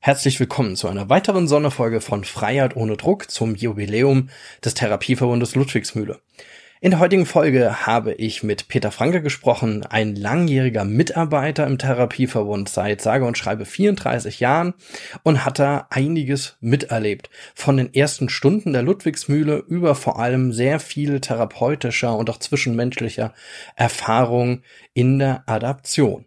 Herzlich 0.00 0.38
willkommen 0.38 0.76
zu 0.76 0.86
einer 0.86 1.08
weiteren 1.08 1.48
Sonderfolge 1.48 2.00
von 2.00 2.22
Freiheit 2.22 2.76
ohne 2.76 2.96
Druck 2.96 3.32
zum 3.32 3.56
Jubiläum 3.56 4.28
des 4.64 4.74
Therapieverbundes 4.74 5.56
Ludwigsmühle. 5.56 6.20
In 6.80 6.92
der 6.92 7.00
heutigen 7.00 7.26
Folge 7.26 7.84
habe 7.84 8.14
ich 8.14 8.44
mit 8.44 8.68
Peter 8.68 8.92
Franke 8.92 9.20
gesprochen, 9.20 9.84
ein 9.84 10.14
langjähriger 10.14 10.84
Mitarbeiter 10.84 11.66
im 11.66 11.78
Therapieverbund 11.78 12.68
seit 12.68 13.02
sage 13.02 13.24
und 13.24 13.36
schreibe 13.36 13.66
34 13.66 14.38
Jahren 14.38 14.74
und 15.24 15.44
hat 15.44 15.58
da 15.58 15.88
einiges 15.90 16.56
miterlebt. 16.60 17.28
Von 17.56 17.76
den 17.76 17.92
ersten 17.92 18.28
Stunden 18.28 18.72
der 18.72 18.82
Ludwigsmühle 18.82 19.64
über 19.66 19.96
vor 19.96 20.20
allem 20.20 20.52
sehr 20.52 20.78
viel 20.78 21.20
therapeutischer 21.20 22.16
und 22.16 22.30
auch 22.30 22.38
zwischenmenschlicher 22.38 23.34
Erfahrung 23.74 24.62
in 24.94 25.18
der 25.18 25.42
Adaption. 25.46 26.24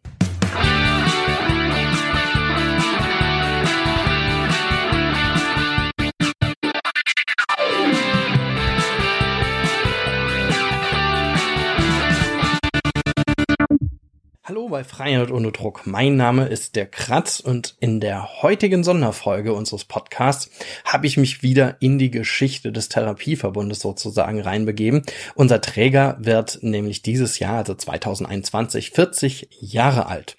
Bei 14.72 14.84
Freiheit 14.86 15.32
ohne 15.32 15.52
Druck. 15.52 15.86
Mein 15.86 16.16
Name 16.16 16.48
ist 16.48 16.78
der 16.78 16.86
Kratz 16.86 17.42
und 17.42 17.76
in 17.82 18.00
der 18.00 18.42
heutigen 18.42 18.84
Sonderfolge 18.84 19.54
unseres 19.54 19.84
Podcasts 19.84 20.50
habe 20.86 21.06
ich 21.06 21.18
mich 21.18 21.44
wieder 21.44 21.76
in 21.82 22.00
die 22.00 22.10
Geschichte 22.10 22.72
des 22.72 22.88
Therapieverbundes 22.88 23.82
sozusagen 23.82 24.42
reinbegeben. 24.42 25.04
Unser 25.36 25.60
Träger 25.60 26.18
wird 26.20 26.60
nämlich 26.62 27.02
dieses 27.02 27.38
Jahr, 27.38 27.58
also 27.58 27.76
2021, 27.76 28.92
40 28.92 29.50
Jahre 29.60 30.08
alt. 30.08 30.38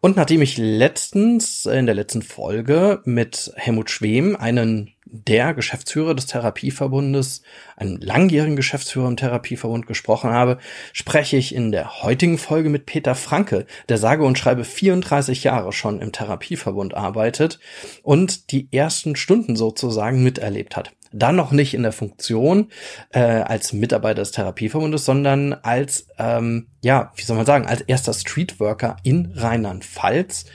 Und 0.00 0.16
nachdem 0.16 0.42
ich 0.42 0.58
letztens 0.58 1.64
in 1.64 1.86
der 1.86 1.94
letzten 1.94 2.20
Folge 2.20 3.00
mit 3.06 3.50
Helmut 3.56 3.90
Schwem 3.90 4.36
einen 4.36 4.93
der 5.06 5.54
Geschäftsführer 5.54 6.14
des 6.14 6.26
Therapieverbundes, 6.26 7.42
einem 7.76 7.98
langjährigen 7.98 8.56
Geschäftsführer 8.56 9.08
im 9.08 9.16
Therapieverbund 9.16 9.86
gesprochen 9.86 10.30
habe, 10.30 10.58
spreche 10.92 11.36
ich 11.36 11.54
in 11.54 11.72
der 11.72 12.02
heutigen 12.02 12.38
Folge 12.38 12.70
mit 12.70 12.86
Peter 12.86 13.14
Franke, 13.14 13.66
der 13.88 13.98
sage 13.98 14.24
und 14.24 14.38
schreibe 14.38 14.64
34 14.64 15.44
Jahre 15.44 15.72
schon 15.72 16.00
im 16.00 16.12
Therapieverbund 16.12 16.94
arbeitet 16.94 17.60
und 18.02 18.50
die 18.50 18.68
ersten 18.72 19.16
Stunden 19.16 19.56
sozusagen 19.56 20.22
miterlebt 20.22 20.76
hat 20.76 20.92
dann 21.14 21.36
noch 21.36 21.52
nicht 21.52 21.74
in 21.74 21.82
der 21.82 21.92
Funktion 21.92 22.68
äh, 23.10 23.20
als 23.20 23.72
Mitarbeiter 23.72 24.22
des 24.22 24.32
Therapieverbundes, 24.32 25.04
sondern 25.04 25.52
als, 25.52 26.08
ähm, 26.18 26.66
ja, 26.82 27.12
wie 27.16 27.22
soll 27.22 27.36
man 27.36 27.46
sagen, 27.46 27.66
als 27.66 27.80
erster 27.82 28.12
Streetworker 28.12 28.96
in 29.02 29.32
Rheinland-Pfalz 29.34 30.46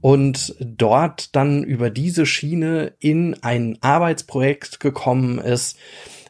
und 0.00 0.56
dort 0.60 1.34
dann 1.36 1.62
über 1.62 1.90
diese 1.90 2.26
Schiene 2.26 2.92
in 2.98 3.36
ein 3.42 3.78
Arbeitsprojekt 3.80 4.80
gekommen 4.80 5.38
ist, 5.38 5.76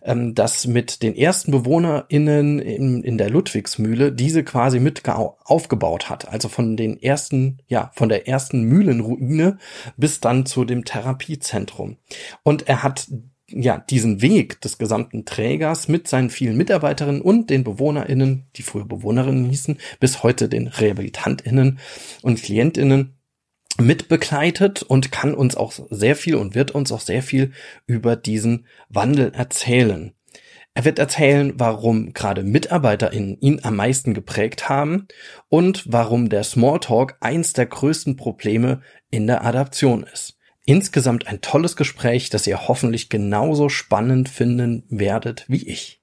ähm, 0.03 0.35
das 0.35 0.67
mit 0.67 1.03
den 1.03 1.17
ersten 1.17 1.53
BewohnerInnen 1.53 2.59
in, 2.59 3.03
in 3.03 3.19
der 3.19 3.31
Ludwigsmühle 3.31 4.13
diese 4.13 4.45
quasi 4.45 4.81
mit 4.81 5.03
aufgebaut 5.09 6.09
hat. 6.09 6.29
Also 6.29 6.49
von 6.49 6.77
den 6.77 7.01
ersten, 7.03 7.59
ja, 7.69 7.91
von 7.95 8.09
der 8.09 8.29
ersten 8.29 8.63
Mühlenruine 8.63 9.59
bis 9.97 10.21
dann 10.21 10.47
zu 10.47 10.65
dem 10.65 10.85
Therapiezentrum. 10.85 11.97
Und 12.43 12.69
er 12.69 12.83
hat 12.83 13.09
ja, 13.51 13.79
diesen 13.79 14.23
Weg 14.23 14.61
des 14.61 14.79
gesamten 14.79 15.25
Trägers 15.25 15.89
mit 15.89 16.09
seinen 16.09 16.31
vielen 16.31 16.57
Mitarbeiterinnen 16.57 17.23
und 17.23 17.51
den 17.51 17.65
BewohnerInnen, 17.65 18.47
die 18.57 18.63
früher 18.63 18.87
Bewohnerinnen 18.87 19.45
hießen, 19.47 19.79
bis 19.99 20.23
heute 20.23 20.49
den 20.49 20.67
RehabilitantInnen 20.69 21.79
und 22.23 22.43
KlientInnen 22.43 23.17
mit 23.79 24.09
begleitet 24.09 24.83
und 24.83 25.13
kann 25.13 25.35
uns 25.35 25.57
auch 25.57 25.73
sehr 25.91 26.17
viel 26.17 26.35
und 26.35 26.55
wird 26.55 26.73
uns 26.73 26.93
auch 26.93 27.01
sehr 27.01 27.23
viel 27.23 27.53
über 27.87 28.17
diesen 28.17 28.67
Wandel 28.89 29.33
erzählen. 29.35 30.13
Er 30.75 30.85
wird 30.85 30.99
erzählen, 30.99 31.55
warum 31.57 32.13
gerade 32.13 32.45
MitarbeiterInnen 32.45 33.39
ihn 33.41 33.61
am 33.65 33.77
meisten 33.77 34.15
geprägt 34.15 34.69
haben 34.69 35.09
und 35.49 35.85
warum 35.93 36.29
der 36.29 36.45
Smalltalk 36.45 37.17
eins 37.21 37.53
der 37.53 37.67
größten 37.67 38.17
Probleme 38.17 38.83
in 39.11 39.27
der 39.27 39.45
Adaption 39.45 40.05
ist. 40.05 40.40
Insgesamt 40.67 41.27
ein 41.27 41.41
tolles 41.41 41.75
Gespräch, 41.75 42.29
das 42.29 42.47
ihr 42.47 42.69
hoffentlich 42.69 43.09
genauso 43.09 43.71
spannend 43.71 44.29
finden 44.29 44.85
werdet 44.91 45.47
wie 45.49 45.67
ich. 45.67 46.03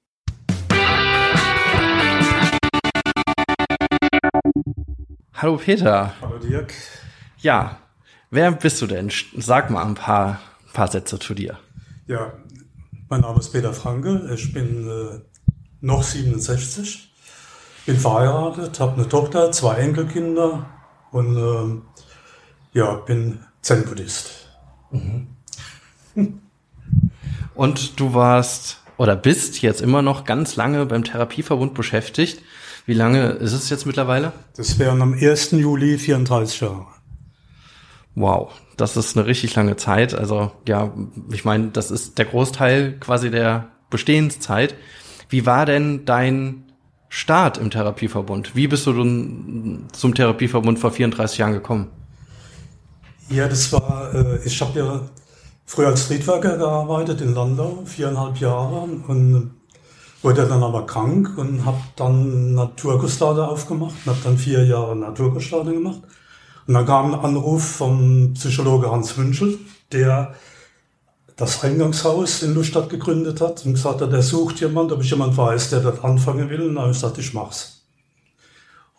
Hallo 5.35 5.57
Peter. 5.57 6.15
Hallo 6.19 6.39
Dirk. 6.39 6.73
Ja, 7.37 7.77
wer 8.31 8.51
bist 8.51 8.81
du 8.81 8.87
denn? 8.87 9.11
Sag 9.37 9.69
mal 9.69 9.85
ein 9.85 9.93
paar, 9.93 10.39
paar 10.73 10.87
Sätze 10.87 11.19
zu 11.19 11.35
dir. 11.35 11.59
Ja, 12.07 12.33
mein 13.09 13.21
Name 13.21 13.37
ist 13.39 13.51
Peter 13.51 13.73
Franke. 13.73 14.27
Ich 14.33 14.51
bin 14.53 14.87
äh, 14.89 15.19
noch 15.81 16.01
67, 16.01 17.13
bin 17.85 17.97
verheiratet, 17.97 18.79
habe 18.79 18.95
eine 18.95 19.07
Tochter, 19.07 19.51
zwei 19.51 19.75
Enkelkinder 19.75 20.65
und 21.11 21.37
äh, 21.37 22.79
ja, 22.79 22.95
bin 22.95 23.45
Zen-Buddhist. 23.61 24.46
Mhm. 24.91 25.27
Und 27.55 27.99
du 27.99 28.13
warst 28.13 28.81
oder 28.97 29.15
bist 29.15 29.61
jetzt 29.61 29.81
immer 29.81 30.01
noch 30.01 30.25
ganz 30.25 30.55
lange 30.55 30.85
beim 30.85 31.03
Therapieverbund 31.03 31.73
beschäftigt. 31.73 32.41
Wie 32.85 32.93
lange 32.93 33.29
ist 33.29 33.53
es 33.53 33.69
jetzt 33.69 33.85
mittlerweile? 33.85 34.31
Das 34.55 34.79
wären 34.79 35.01
am 35.01 35.13
1. 35.13 35.51
Juli 35.51 35.97
34 35.97 36.61
Jahre. 36.61 36.87
Wow, 38.15 38.51
das 38.77 38.97
ist 38.97 39.17
eine 39.17 39.27
richtig 39.27 39.53
lange 39.55 39.75
Zeit. 39.75 40.13
Also 40.13 40.51
ja, 40.67 40.93
ich 41.31 41.45
meine, 41.45 41.67
das 41.67 41.91
ist 41.91 42.17
der 42.17 42.25
Großteil 42.25 42.93
quasi 42.99 43.29
der 43.29 43.67
Bestehenszeit. 43.89 44.75
Wie 45.29 45.45
war 45.45 45.65
denn 45.65 46.05
dein 46.05 46.63
Start 47.09 47.57
im 47.57 47.69
Therapieverbund? 47.69 48.55
Wie 48.55 48.67
bist 48.67 48.87
du 48.87 48.93
zum 48.93 50.15
Therapieverbund 50.15 50.79
vor 50.79 50.91
34 50.91 51.37
Jahren 51.37 51.53
gekommen? 51.53 51.89
Ja, 53.29 53.47
das 53.47 53.71
war, 53.73 54.13
äh, 54.13 54.39
ich 54.45 54.61
habe 54.61 54.79
ja 54.79 55.01
früher 55.65 55.87
als 55.87 56.05
Streetworker 56.05 56.57
gearbeitet 56.57 57.19
in 57.21 57.33
Landau, 57.33 57.83
viereinhalb 57.85 58.37
Jahre 58.39 58.81
und 59.07 59.51
wurde 60.21 60.47
dann 60.47 60.63
aber 60.63 60.85
krank 60.85 61.37
und 61.37 61.65
habe 61.65 61.79
dann 61.97 62.53
Naturgustade 62.53 63.45
aufgemacht 63.47 63.95
und 64.05 64.11
habe 64.13 64.23
dann 64.23 64.37
vier 64.37 64.65
Jahre 64.65 64.95
Naturgustade 64.95 65.73
gemacht. 65.73 66.01
Und 66.67 66.73
dann 66.73 66.85
kam 66.85 67.13
ein 67.13 67.19
Anruf 67.19 67.63
vom 67.63 68.33
Psychologe 68.33 68.89
Hans 68.91 69.17
Wünschel, 69.17 69.59
der 69.91 70.33
das 71.35 71.63
Eingangshaus 71.63 72.43
in 72.43 72.55
Lustadt 72.55 72.89
gegründet 72.89 73.41
hat 73.41 73.65
und 73.65 73.73
gesagt 73.73 74.01
hat, 74.01 74.11
er 74.11 74.23
sucht 74.23 74.59
jemand, 74.61 74.91
ob 74.91 75.01
ich 75.03 75.09
jemand 75.11 75.37
weiß, 75.37 75.69
der 75.69 75.81
dort 75.81 76.03
anfangen 76.03 76.49
will. 76.49 76.61
Und 76.61 76.75
dann 76.75 76.83
habe 76.83 76.91
ich 76.91 76.97
gesagt, 76.97 77.17
ich 77.19 77.33
mach's. 77.33 77.85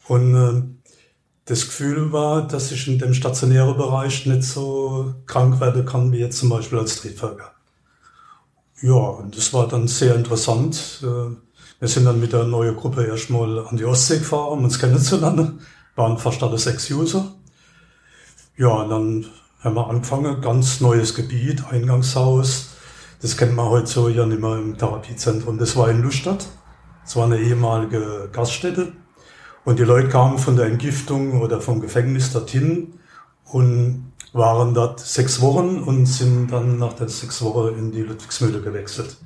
Und 0.06 0.34
äh, 0.34 0.62
das 1.48 1.66
Gefühl 1.66 2.12
war, 2.12 2.46
dass 2.46 2.70
ich 2.72 2.86
in 2.88 2.98
dem 2.98 3.14
stationären 3.14 3.76
Bereich 3.76 4.26
nicht 4.26 4.42
so 4.42 5.14
krank 5.26 5.60
werden 5.60 5.86
kann 5.86 6.12
wie 6.12 6.18
jetzt 6.18 6.38
zum 6.38 6.50
Beispiel 6.50 6.78
als 6.78 7.00
Triebwerker. 7.00 7.52
Ja, 8.82 8.92
und 8.92 9.34
das 9.36 9.54
war 9.54 9.66
dann 9.66 9.88
sehr 9.88 10.14
interessant. 10.14 11.02
Äh, 11.02 11.34
wir 11.80 11.88
sind 11.88 12.04
dann 12.04 12.20
mit 12.20 12.32
der 12.32 12.44
neuen 12.44 12.76
Gruppe 12.76 13.04
erstmal 13.04 13.66
an 13.66 13.78
die 13.78 13.86
Ostsee 13.86 14.18
gefahren, 14.18 14.58
um 14.58 14.64
uns 14.64 14.78
kennenzulernen. 14.78 15.60
Waren 15.96 16.18
fast 16.18 16.42
alle 16.42 16.58
sechs 16.58 16.90
User. 16.90 17.32
Ja, 18.56 18.68
und 18.68 18.90
dann 18.90 19.26
haben 19.60 19.74
wir 19.74 19.88
angefangen, 19.88 20.40
ganz 20.42 20.80
neues 20.80 21.14
Gebiet, 21.14 21.64
Eingangshaus. 21.70 22.76
Das 23.22 23.36
kennt 23.36 23.56
man 23.56 23.66
heute 23.66 23.86
so 23.86 24.08
ja 24.08 24.26
nicht 24.26 24.40
mehr 24.40 24.58
im 24.58 24.76
Therapiezentrum. 24.76 25.58
Das 25.58 25.76
war 25.76 25.88
in 25.88 26.02
Lustadt. 26.02 26.46
Das 27.04 27.16
war 27.16 27.24
eine 27.24 27.38
ehemalige 27.38 28.28
Gaststätte. 28.32 28.92
Und 29.68 29.78
die 29.78 29.84
Leute 29.84 30.08
kamen 30.08 30.38
von 30.38 30.56
der 30.56 30.64
Entgiftung 30.64 31.42
oder 31.42 31.60
vom 31.60 31.80
Gefängnis 31.82 32.32
dorthin 32.32 32.94
und 33.44 34.10
waren 34.32 34.72
dort 34.72 34.98
sechs 34.98 35.42
Wochen 35.42 35.82
und 35.82 36.06
sind 36.06 36.50
dann 36.50 36.78
nach 36.78 36.94
den 36.94 37.08
sechs 37.08 37.42
Wochen 37.42 37.76
in 37.78 37.92
die 37.92 38.00
Ludwigsmühle 38.00 38.62
gewechselt. 38.62 39.18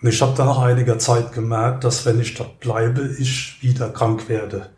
Und 0.00 0.08
ich 0.08 0.22
habe 0.22 0.32
dann 0.36 0.46
nach 0.46 0.60
einiger 0.60 1.00
Zeit 1.00 1.32
gemerkt, 1.32 1.82
dass 1.82 2.06
wenn 2.06 2.20
ich 2.20 2.34
dort 2.34 2.60
bleibe, 2.60 3.16
ich 3.18 3.60
wieder 3.60 3.90
krank 3.90 4.28
werde. 4.28 4.70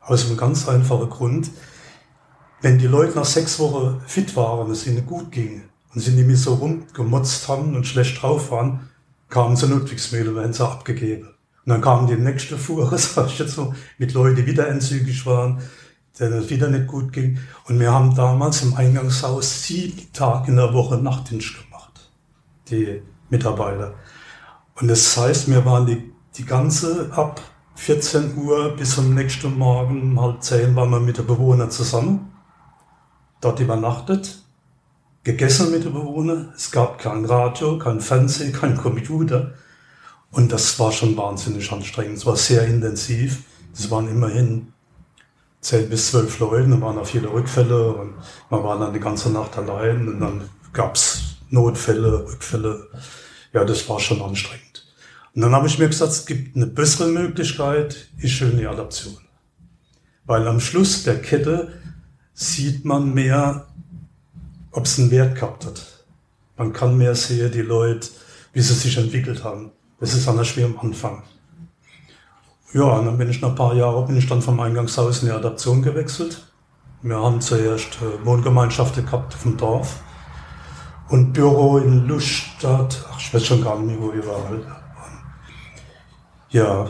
Aus 0.00 0.26
einem 0.26 0.36
ganz 0.36 0.66
einfachen 0.66 1.10
Grund. 1.10 1.52
Wenn 2.60 2.78
die 2.78 2.88
Leute 2.88 3.16
nach 3.16 3.26
sechs 3.26 3.60
Wochen 3.60 4.02
fit 4.04 4.34
waren, 4.34 4.68
es 4.68 4.84
ihnen 4.88 5.06
gut 5.06 5.30
ging 5.30 5.62
und 5.94 6.00
sie 6.00 6.10
nicht 6.10 6.26
mehr 6.26 6.36
so 6.36 6.54
rumgemotzt 6.54 7.46
haben 7.46 7.76
und 7.76 7.86
schlecht 7.86 8.20
drauf 8.20 8.50
waren, 8.50 8.90
kamen 9.28 9.54
sie 9.54 9.66
in 9.66 9.78
Ludwigsmühle 9.78 10.42
haben 10.42 10.52
sie 10.52 10.66
abgegeben. 10.66 11.33
Und 11.66 11.70
dann 11.70 11.80
kam 11.80 12.06
die 12.06 12.16
nächste 12.16 12.58
Fuhre, 12.58 12.98
sag 12.98 13.26
ich 13.26 13.38
jetzt 13.38 13.54
so, 13.54 13.74
mit 13.98 14.12
Leuten, 14.12 14.36
die 14.36 14.46
wieder 14.46 14.68
entzügig 14.68 15.24
waren, 15.26 15.62
denen 16.20 16.34
es 16.34 16.50
wieder 16.50 16.68
nicht 16.68 16.86
gut 16.86 17.12
ging. 17.12 17.38
Und 17.66 17.80
wir 17.80 17.92
haben 17.92 18.14
damals 18.14 18.62
im 18.62 18.74
Eingangshaus 18.74 19.64
sieben 19.64 20.12
Tage 20.12 20.50
in 20.50 20.56
der 20.56 20.74
Woche 20.74 20.98
Nachtdienst 20.98 21.54
gemacht, 21.64 22.10
die 22.70 23.02
Mitarbeiter. 23.30 23.94
Und 24.80 24.88
das 24.88 25.16
heißt, 25.16 25.48
wir 25.48 25.64
waren 25.64 25.86
die, 25.86 26.12
die 26.36 26.44
ganze 26.44 27.10
ab 27.12 27.40
14 27.76 28.36
Uhr 28.36 28.76
bis 28.76 28.94
zum 28.94 29.14
nächsten 29.14 29.56
Morgen 29.58 30.02
um 30.02 30.20
halb 30.20 30.42
zehn 30.42 30.76
waren 30.76 30.90
wir 30.90 31.00
mit 31.00 31.18
der 31.18 31.22
Bewohner 31.24 31.70
zusammen, 31.70 32.32
dort 33.40 33.60
übernachtet. 33.60 34.44
gegessen 35.24 35.70
mit 35.70 35.84
den 35.84 35.94
Bewohnern. 35.94 36.52
Es 36.54 36.70
gab 36.70 36.98
kein 36.98 37.24
Radio, 37.24 37.78
kein 37.78 38.00
Fernsehen, 38.00 38.52
kein 38.52 38.76
Computer. 38.76 39.54
Und 40.34 40.50
das 40.50 40.78
war 40.80 40.90
schon 40.90 41.16
wahnsinnig 41.16 41.70
anstrengend. 41.70 42.18
Es 42.18 42.26
war 42.26 42.36
sehr 42.36 42.66
intensiv. 42.66 43.44
Es 43.72 43.88
waren 43.90 44.08
immerhin 44.08 44.72
zehn 45.60 45.88
bis 45.88 46.10
zwölf 46.10 46.40
Leute, 46.40 46.68
da 46.68 46.80
waren 46.80 46.98
auch 46.98 47.06
viele 47.06 47.32
Rückfälle 47.32 47.92
und 47.92 48.14
man 48.50 48.62
war 48.62 48.78
dann 48.78 48.92
die 48.92 49.00
ganze 49.00 49.30
Nacht 49.30 49.56
allein 49.56 50.06
und 50.08 50.20
dann 50.20 50.50
gab's 50.72 51.36
Notfälle, 51.50 52.26
Rückfälle. 52.26 52.88
Ja, 53.52 53.64
das 53.64 53.88
war 53.88 54.00
schon 54.00 54.20
anstrengend. 54.20 54.86
Und 55.34 55.42
dann 55.42 55.54
habe 55.54 55.68
ich 55.68 55.78
mir 55.78 55.88
gesagt, 55.88 56.12
es 56.12 56.26
gibt 56.26 56.56
eine 56.56 56.66
bessere 56.66 57.08
Möglichkeit, 57.08 58.08
ist 58.18 58.32
schön 58.32 58.58
die 58.58 58.66
Adaption. 58.66 59.16
Weil 60.26 60.46
am 60.48 60.60
Schluss 60.60 61.04
der 61.04 61.22
Kette 61.22 61.72
sieht 62.34 62.84
man 62.84 63.14
mehr, 63.14 63.68
ob 64.72 64.86
es 64.86 64.98
einen 64.98 65.12
Wert 65.12 65.36
gehabt 65.36 65.64
hat. 65.64 66.04
Man 66.56 66.72
kann 66.72 66.98
mehr 66.98 67.14
sehen, 67.14 67.52
die 67.52 67.62
Leute, 67.62 68.08
wie 68.52 68.60
sie 68.60 68.74
sich 68.74 68.96
entwickelt 68.96 69.44
haben. 69.44 69.70
Das 70.04 70.12
ist 70.12 70.28
anders 70.28 70.54
wie 70.58 70.64
am 70.64 70.78
Anfang. 70.78 71.22
Ja, 72.74 72.82
und 72.82 73.06
dann 73.06 73.16
bin 73.16 73.30
ich 73.30 73.40
nach 73.40 73.48
ein 73.48 73.54
paar 73.54 73.72
Jahren 73.74 74.06
bin 74.06 74.18
ich 74.18 74.28
dann 74.28 74.42
vom 74.42 74.60
Eingangshaus 74.60 75.22
in 75.22 75.28
die 75.28 75.34
Adaption 75.34 75.80
gewechselt. 75.80 76.46
Wir 77.00 77.18
haben 77.18 77.40
zuerst 77.40 77.96
äh, 78.02 78.26
Wohngemeinschaften 78.26 79.06
gehabt 79.06 79.34
auf 79.34 79.42
dem 79.44 79.56
Dorf 79.56 80.02
und 81.08 81.32
Büro 81.32 81.78
in 81.78 82.06
Lustadt. 82.06 83.02
Ach, 83.10 83.18
ich 83.18 83.32
weiß 83.32 83.46
schon 83.46 83.64
gar 83.64 83.78
nicht 83.78 83.98
mehr, 83.98 84.06
wo 84.06 84.12
wir 84.12 84.26
waren. 84.26 84.66
Ja. 86.50 86.88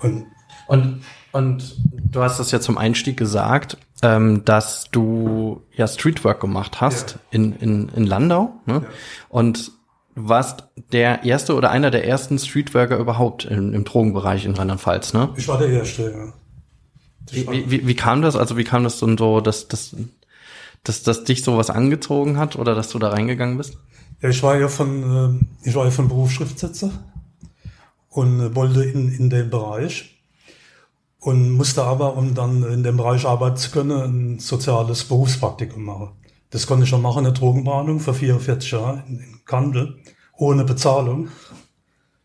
Und, 0.00 0.24
und, 0.68 1.02
und 1.32 1.76
du 2.10 2.22
hast 2.22 2.40
das 2.40 2.50
ja 2.50 2.60
zum 2.60 2.78
Einstieg 2.78 3.18
gesagt, 3.18 3.76
ähm, 4.00 4.42
dass 4.46 4.90
du 4.90 5.66
ja 5.76 5.86
Streetwork 5.86 6.40
gemacht 6.40 6.80
hast 6.80 7.10
ja. 7.10 7.18
in, 7.32 7.56
in, 7.56 7.88
in 7.90 8.06
Landau. 8.06 8.54
Ne? 8.64 8.84
Ja. 8.84 8.88
Und 9.28 9.78
du 10.14 10.28
warst 10.28 10.64
der 10.92 11.24
erste 11.24 11.54
oder 11.54 11.70
einer 11.70 11.90
der 11.90 12.06
ersten 12.06 12.38
Streetworker 12.38 12.98
überhaupt 12.98 13.44
im, 13.44 13.74
im 13.74 13.84
Drogenbereich 13.84 14.44
in 14.44 14.54
Rheinland-Pfalz, 14.54 15.12
ne? 15.12 15.30
Ich 15.36 15.48
war 15.48 15.58
der 15.58 15.68
Erste, 15.68 16.10
ja. 16.10 16.32
Wie, 17.32 17.70
wie, 17.70 17.86
wie 17.86 17.94
kam 17.94 18.22
das? 18.22 18.34
Also 18.34 18.56
wie 18.56 18.64
kam 18.64 18.82
das 18.82 18.98
dann 18.98 19.16
so, 19.16 19.40
dass, 19.40 19.68
dass, 19.68 19.94
dass, 20.82 21.02
dass 21.02 21.24
dich 21.24 21.44
sowas 21.44 21.70
angezogen 21.70 22.38
hat 22.38 22.56
oder 22.56 22.74
dass 22.74 22.88
du 22.88 22.98
da 22.98 23.10
reingegangen 23.10 23.56
bist? 23.56 23.76
Ja, 24.20 24.28
ich 24.28 24.42
war 24.42 24.58
ja 24.58 24.68
von, 24.68 25.40
äh, 25.64 25.68
ich 25.68 25.74
war 25.74 25.84
ja 25.84 25.90
von 25.90 26.08
Beruf 26.08 26.32
Schriftsetzer 26.32 26.90
und 28.08 28.54
wollte 28.54 28.84
in, 28.84 29.12
in 29.12 29.30
den 29.30 29.48
Bereich 29.48 30.20
und 31.20 31.50
musste 31.50 31.84
aber, 31.84 32.16
um 32.16 32.34
dann 32.34 32.62
in 32.64 32.82
dem 32.82 32.96
Bereich 32.96 33.26
arbeiten 33.26 33.56
zu 33.56 33.70
können, 33.70 34.00
ein 34.00 34.38
soziales 34.40 35.04
Berufspraktikum 35.04 35.84
machen. 35.84 36.10
Das 36.50 36.66
konnte 36.66 36.84
ich 36.84 36.90
schon 36.90 37.02
machen, 37.02 37.24
eine 37.24 37.32
Drogenbehandlung 37.32 38.00
für 38.00 38.12
44 38.12 38.72
Jahre 38.72 39.04
in, 39.06 39.40
Kandel, 39.44 39.98
ohne 40.36 40.64
Bezahlung. 40.64 41.28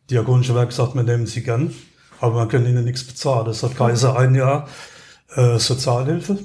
Diakonische 0.09 0.55
Werk 0.55 0.71
sagt, 0.71 0.95
wir 0.95 1.03
nehmen 1.03 1.25
sie 1.25 1.43
gern, 1.43 1.73
aber 2.19 2.35
man 2.35 2.49
kann 2.49 2.65
ihnen 2.65 2.83
nichts 2.83 3.03
bezahlen. 3.03 3.45
Das 3.45 3.63
hat 3.63 3.75
Kaiser 3.75 4.17
ein 4.17 4.35
Jahr 4.35 4.67
äh, 5.35 5.57
Sozialhilfe. 5.57 6.39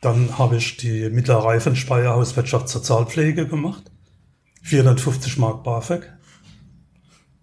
Dann 0.00 0.38
habe 0.38 0.56
ich 0.56 0.76
die 0.76 1.08
mittlere 1.10 1.44
Reife 1.44 1.74
Hauswirtschaft 1.74 2.68
Sozialpflege 2.68 3.46
gemacht. 3.46 3.90
450 4.62 5.38
Mark 5.38 5.62
BAföG. 5.62 6.10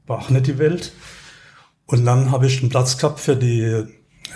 War 0.07 0.19
auch 0.19 0.29
nicht 0.29 0.47
die 0.47 0.57
Welt. 0.57 0.93
Und 1.85 2.05
dann 2.05 2.31
habe 2.31 2.47
ich 2.47 2.61
einen 2.61 2.69
Platz 2.69 2.97
gehabt 2.97 3.19
für 3.19 3.35
die 3.35 3.85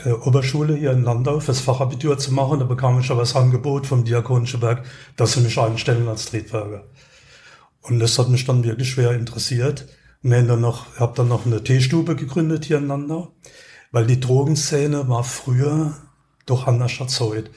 Oberschule 0.03 0.75
hier 0.75 0.91
in 0.91 1.03
Landau 1.03 1.39
fürs 1.39 1.59
Fachabitur 1.59 2.17
zu 2.17 2.33
machen. 2.33 2.59
Da 2.59 2.65
bekam 2.65 2.99
ich 2.99 3.09
aber 3.11 3.21
das 3.21 3.35
Angebot 3.35 3.87
vom 3.87 4.03
Diakonischen 4.03 4.61
Werk, 4.61 4.85
dass 5.15 5.33
sie 5.33 5.41
mich 5.41 5.57
einstellen 5.57 6.07
als 6.07 6.25
Triebwerker. 6.25 6.83
Und 7.81 7.99
das 7.99 8.17
hat 8.17 8.29
mich 8.29 8.45
dann 8.45 8.63
wirklich 8.63 8.89
schwer 8.89 9.11
interessiert. 9.11 9.87
Wir 10.21 10.37
haben 10.37 10.47
dann 10.47 10.61
noch, 10.61 10.87
ich 10.93 10.99
habe 10.99 11.13
dann 11.15 11.27
noch 11.27 11.45
eine 11.45 11.63
Teestube 11.63 12.15
gegründet 12.15 12.65
hier 12.65 12.79
in 12.79 12.87
Landau, 12.87 13.33
weil 13.91 14.07
die 14.07 14.19
Drogenszene 14.19 15.07
war 15.07 15.23
früher 15.23 15.93
doch 16.47 16.65
anders 16.65 16.99
heute. 17.19 17.51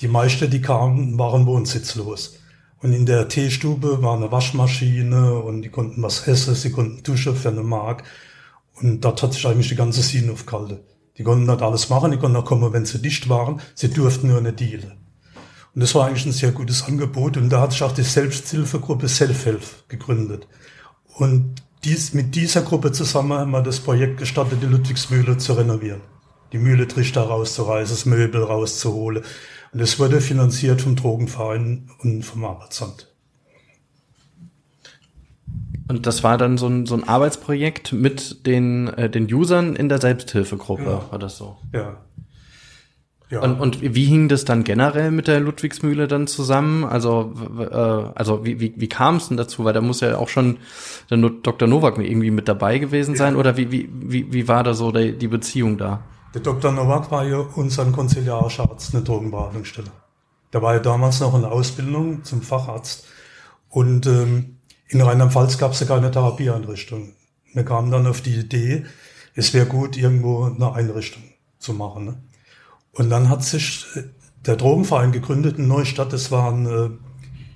Die 0.00 0.08
meisten, 0.08 0.50
die 0.50 0.60
kamen, 0.60 1.18
waren 1.18 1.46
wohnsitzlos. 1.46 2.38
Und 2.82 2.92
in 2.92 3.06
der 3.06 3.28
Teestube 3.28 4.02
war 4.02 4.16
eine 4.16 4.32
Waschmaschine 4.32 5.34
und 5.38 5.62
die 5.62 5.68
konnten 5.68 6.02
was 6.02 6.26
essen, 6.26 6.54
sie 6.54 6.70
konnten 6.70 7.02
duschen 7.02 7.36
für 7.36 7.48
eine 7.48 7.62
Mark. 7.62 8.04
Und 8.80 9.02
dort 9.02 9.22
hat 9.22 9.34
sich 9.34 9.46
eigentlich 9.46 9.68
die 9.68 9.76
ganze 9.76 10.02
Szene 10.02 10.32
aufgehalten. 10.32 10.80
Die 11.20 11.24
konnten 11.24 11.46
dort 11.46 11.60
alles 11.60 11.90
machen, 11.90 12.12
die 12.12 12.16
konnten 12.16 12.38
auch 12.38 12.46
kommen, 12.46 12.72
wenn 12.72 12.86
sie 12.86 13.02
dicht 13.02 13.28
waren. 13.28 13.60
Sie 13.74 13.90
durften 13.90 14.28
nur 14.28 14.38
eine 14.38 14.54
dealen. 14.54 14.92
Und 15.74 15.82
das 15.82 15.94
war 15.94 16.06
eigentlich 16.06 16.24
ein 16.24 16.32
sehr 16.32 16.50
gutes 16.50 16.84
Angebot. 16.84 17.36
Und 17.36 17.50
da 17.50 17.60
hat 17.60 17.72
sich 17.72 17.82
auch 17.82 17.92
die 17.92 18.04
Selbsthilfegruppe 18.04 19.06
Self-Help 19.06 19.62
gegründet. 19.88 20.48
Und 21.18 21.56
dies, 21.84 22.14
mit 22.14 22.34
dieser 22.36 22.62
Gruppe 22.62 22.92
zusammen 22.92 23.34
haben 23.34 23.50
wir 23.50 23.60
das 23.60 23.80
Projekt 23.80 24.16
gestartet, 24.16 24.62
die 24.62 24.66
Ludwigsmühle 24.66 25.36
zu 25.36 25.52
renovieren. 25.52 26.00
Die 26.54 26.58
Mühle 26.58 26.88
Trichter 26.88 27.24
rauszureißen, 27.24 27.94
das 27.94 28.06
Möbel 28.06 28.42
rauszuholen. 28.42 29.22
Und 29.74 29.80
es 29.80 29.98
wurde 29.98 30.22
finanziert 30.22 30.80
vom 30.80 30.96
Drogenverein 30.96 31.90
und 31.98 32.22
vom 32.22 32.46
Arbeitsamt. 32.46 33.09
Und 35.90 36.06
das 36.06 36.22
war 36.22 36.38
dann 36.38 36.56
so 36.56 36.68
ein, 36.68 36.86
so 36.86 36.94
ein 36.94 37.08
Arbeitsprojekt 37.08 37.92
mit 37.92 38.46
den, 38.46 38.86
äh, 38.86 39.10
den 39.10 39.24
Usern 39.32 39.74
in 39.74 39.88
der 39.88 40.00
Selbsthilfegruppe, 40.00 40.84
ja. 40.84 41.10
war 41.10 41.18
das 41.18 41.36
so? 41.36 41.56
Ja. 41.72 41.96
Ja. 43.28 43.40
Und, 43.40 43.60
und 43.60 43.82
wie 43.82 44.04
hing 44.04 44.28
das 44.28 44.44
dann 44.44 44.62
generell 44.62 45.10
mit 45.10 45.26
der 45.26 45.40
Ludwigsmühle 45.40 46.06
dann 46.06 46.28
zusammen? 46.28 46.84
Also, 46.84 47.34
äh, 47.58 47.74
also 47.74 48.44
wie, 48.44 48.60
wie, 48.60 48.74
wie 48.76 48.88
kam 48.88 49.16
es 49.16 49.26
denn 49.26 49.36
dazu? 49.36 49.64
Weil 49.64 49.72
da 49.72 49.80
muss 49.80 50.00
ja 50.00 50.16
auch 50.16 50.28
schon 50.28 50.58
der 51.10 51.18
Dr. 51.18 51.66
Nowak 51.66 51.98
irgendwie 51.98 52.30
mit 52.30 52.46
dabei 52.46 52.78
gewesen 52.78 53.16
sein. 53.16 53.34
Ja. 53.34 53.40
Oder 53.40 53.56
wie, 53.56 53.72
wie, 53.72 53.88
wie, 53.92 54.32
wie 54.32 54.46
war 54.46 54.62
da 54.62 54.74
so 54.74 54.92
die, 54.92 55.18
die 55.18 55.26
Beziehung 55.28 55.76
da? 55.76 56.04
Der 56.34 56.40
Dr. 56.40 56.70
Nowak 56.70 57.10
war 57.10 57.24
ja 57.24 57.38
unser 57.56 57.84
konziliarischer 57.86 58.70
Arzt, 58.70 58.94
eine 58.94 59.02
Drogenbehandlungsstelle. 59.02 59.90
Der 60.52 60.62
war 60.62 60.74
ja 60.74 60.78
damals 60.78 61.18
noch 61.18 61.34
in 61.34 61.40
der 61.40 61.50
Ausbildung 61.50 62.22
zum 62.22 62.42
Facharzt. 62.42 63.08
Und 63.68 64.06
ähm, 64.06 64.56
in 64.90 65.00
Rheinland-Pfalz 65.00 65.56
gab 65.56 65.72
es 65.72 65.80
ja 65.80 65.86
keine 65.86 66.10
Therapieeinrichtung. 66.10 67.12
Wir 67.54 67.64
kamen 67.64 67.90
dann 67.90 68.06
auf 68.06 68.20
die 68.20 68.34
Idee, 68.34 68.84
es 69.34 69.54
wäre 69.54 69.66
gut, 69.66 69.96
irgendwo 69.96 70.44
eine 70.44 70.72
Einrichtung 70.72 71.22
zu 71.58 71.72
machen. 71.72 72.04
Ne? 72.04 72.22
Und 72.92 73.08
dann 73.10 73.28
hat 73.28 73.44
sich 73.44 73.86
äh, 73.94 74.02
der 74.46 74.56
Drogenverein 74.56 75.12
gegründet 75.12 75.58
in 75.58 75.68
Neustadt. 75.68 76.12
Es 76.12 76.32
waren 76.32 76.66
äh, 76.66 76.90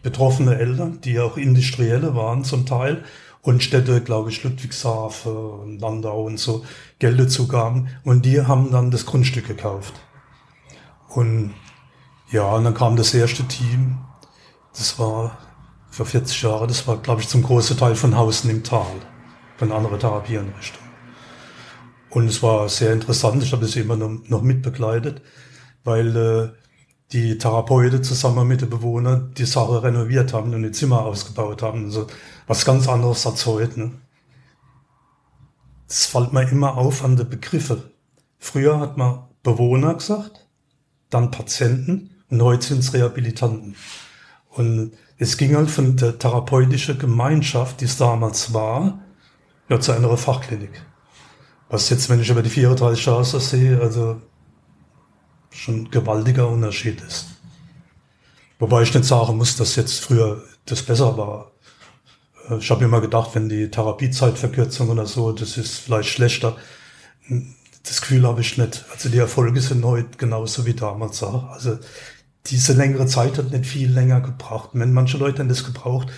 betroffene 0.03 0.57
Eltern, 0.57 1.01
die 1.01 1.19
auch 1.19 1.37
Industrielle 1.37 2.14
waren 2.14 2.45
zum 2.45 2.67
Teil 2.67 3.05
und 3.43 3.62
Städte, 3.62 4.00
glaube 4.00 4.31
ich, 4.31 4.45
Ludwigshafen, 4.45 5.79
Landau 5.81 6.25
und 6.25 6.38
so, 6.38 6.64
Gelder 7.00 7.26
zugaben. 7.26 7.88
Und 8.05 8.25
die 8.25 8.43
haben 8.43 8.71
dann 8.71 8.91
das 8.93 9.07
Grundstück 9.07 9.49
gekauft. 9.49 9.95
Und 11.09 11.55
ja, 12.31 12.49
und 12.55 12.64
dann 12.64 12.75
kam 12.75 12.97
das 12.97 13.12
erste 13.12 13.45
Team. 13.45 13.99
Das 14.73 14.99
war 14.99 15.38
für 15.95 16.05
40 16.05 16.43
Jahre. 16.43 16.67
Das 16.67 16.89
war, 16.89 16.97
glaube 16.97 17.21
ich, 17.21 17.29
zum 17.29 17.45
großen 17.45 17.77
Teil 17.77 17.95
von 17.95 18.17
Hausen 18.17 18.51
im 18.51 18.65
Tal, 18.65 18.97
von 19.57 19.71
anderer 19.71 19.97
Therapieeinrichtung. 19.97 20.83
Und 22.11 22.27
es 22.27 22.43
war 22.43 22.69
sehr 22.69 22.93
interessant. 22.93 23.43
Ich 23.45 23.53
habe 23.53 23.65
das 23.65 23.77
immer 23.77 23.97
noch, 23.97 24.43
mitbegleitet, 24.43 25.23
weil 25.85 26.17
äh, 26.17 26.49
die 27.13 27.39
Therapeuten 27.39 28.03
zusammen 28.03 28.49
mit 28.49 28.61
den 28.61 28.71
Bewohnern 28.71 29.33
die 29.39 29.45
Sache 29.45 29.85
renoviert 29.85 30.33
haben 30.33 30.53
und 30.53 30.65
die 30.65 30.73
Zimmer 30.73 31.05
ausgebaut 31.05 31.63
haben. 31.63 31.85
Also 31.85 32.09
was 32.49 32.65
ganz 32.65 32.89
anderes 32.89 33.25
als 33.25 33.47
heute. 33.47 33.79
Ne? 33.79 33.93
Das 35.87 36.07
fällt 36.07 36.33
mir 36.33 36.49
immer 36.51 36.77
auf 36.77 37.05
an 37.05 37.17
den 37.17 37.29
Begriffe. 37.29 37.91
Früher 38.39 38.81
hat 38.81 38.97
man 38.97 39.27
Bewohner 39.45 39.95
gesagt, 39.95 40.49
dann 41.11 41.31
Patienten 41.31 42.11
und 42.31 42.43
heute 42.43 42.67
sind 42.67 42.81
es 42.81 42.93
Rehabilitanten. 42.93 43.77
Und 44.54 44.92
es 45.18 45.37
ging 45.37 45.56
halt 45.56 45.70
von 45.70 45.96
der 45.96 46.18
therapeutischen 46.18 46.99
Gemeinschaft, 46.99 47.80
die 47.80 47.87
es 47.87 47.96
damals 47.96 48.52
war, 48.52 49.00
ja, 49.68 49.80
zu 49.80 49.92
einer 49.92 50.16
Fachklinik. 50.16 50.82
Was 51.68 51.90
jetzt, 51.90 52.08
wenn 52.08 52.20
ich 52.20 52.30
über 52.30 52.42
die 52.42 52.50
34 52.50 53.06
Jahre 53.06 53.25
sehe, 53.25 53.80
also 53.80 54.20
schon 55.50 55.82
ein 55.82 55.90
gewaltiger 55.90 56.49
Unterschied 56.49 57.00
ist. 57.00 57.26
Wobei 58.58 58.82
ich 58.82 58.94
nicht 58.94 59.06
sagen 59.06 59.37
muss, 59.37 59.56
dass 59.56 59.76
jetzt 59.76 60.00
früher 60.00 60.42
das 60.66 60.82
besser 60.82 61.16
war. 61.16 61.52
Äh, 62.49 62.58
ich 62.58 62.70
habe 62.70 62.84
immer 62.84 63.00
gedacht, 63.00 63.30
wenn 63.34 63.49
die 63.49 63.70
Therapiezeitverkürzung 63.70 64.88
oder 64.90 65.06
so, 65.06 65.32
das 65.32 65.56
ist 65.56 65.78
vielleicht 65.78 66.08
schlechter. 66.08 66.56
Das 67.82 68.00
Gefühl 68.00 68.26
habe 68.26 68.40
ich 68.40 68.56
nicht. 68.58 68.84
Also 68.92 69.08
die 69.08 69.18
Erfolge 69.18 69.61
sind 69.61 69.84
heute 69.84 70.16
genauso 70.16 70.66
wie 70.66 70.75
damals. 70.75 71.23
Also 71.23 71.78
diese 72.47 72.75
längere 72.75 73.07
Zeit 73.07 73.39
hat 73.39 73.51
nicht 73.51 73.67
viel 73.67 73.91
länger 73.91 74.21
gebraucht. 74.21 74.71
Wenn 74.73 74.93
manche 74.93 75.17
Leute 75.17 75.41
haben 75.41 75.49
das 75.49 75.65
gebraucht, 75.65 76.09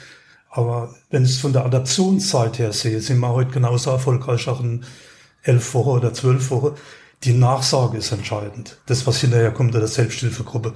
aber 0.51 0.95
wenn 1.11 1.25
ich 1.25 1.33
es 1.33 1.39
von 1.39 1.53
der 1.53 1.65
Adaptionszeit 1.65 2.59
her 2.59 2.73
sehe, 2.73 3.01
sind 3.01 3.19
wir 3.21 3.29
heute 3.29 3.51
genauso 3.51 3.91
erfolgreich 3.91 4.49
auch 4.49 4.61
in 4.61 4.85
elf 5.43 5.75
Wochen 5.75 5.91
oder 5.91 6.15
zwölf 6.15 6.51
Wochen. 6.51 6.75
Die 7.25 7.35
Nachsage 7.35 7.99
ist 7.99 8.13
entscheidend. 8.13 8.79
Das, 8.87 9.07
was 9.07 9.21
hinterher 9.21 9.53
kommt, 9.53 9.75
der 9.75 9.87
Selbsthilfegruppe. 9.87 10.75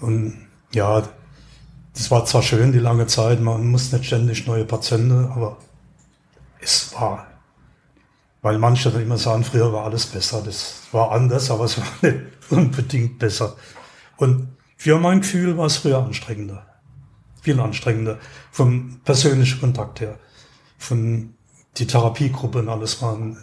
Und 0.00 0.46
ja, 0.72 1.02
das 1.94 2.10
war 2.10 2.24
zwar 2.24 2.42
schön, 2.42 2.72
die 2.72 2.78
lange 2.78 3.06
Zeit, 3.06 3.40
man 3.40 3.66
muss 3.66 3.92
nicht 3.92 4.06
ständig 4.06 4.46
neue 4.46 4.64
Patienten, 4.64 5.26
aber 5.26 5.58
es 6.60 6.92
war, 6.94 7.26
weil 8.42 8.58
manche 8.58 8.88
immer 8.90 9.18
sagen, 9.18 9.44
früher 9.44 9.72
war 9.72 9.84
alles 9.84 10.06
besser, 10.06 10.42
das 10.44 10.82
war 10.92 11.12
anders, 11.12 11.50
aber 11.50 11.64
es 11.64 11.78
war 11.78 11.86
nicht 12.02 12.16
unbedingt 12.50 13.18
besser. 13.18 13.56
Und 14.16 14.48
für 14.80 14.98
mein 14.98 15.20
Gefühl 15.20 15.58
war 15.58 15.66
es 15.66 15.76
früher 15.76 15.98
anstrengender. 15.98 16.64
Viel 17.42 17.60
anstrengender. 17.60 18.18
Vom 18.50 18.98
persönlichen 19.04 19.60
Kontakt 19.60 20.00
her. 20.00 20.18
Von 20.78 21.34
die 21.76 21.86
Therapiegruppe 21.86 22.60
und 22.60 22.70
alles 22.70 23.02
waren. 23.02 23.36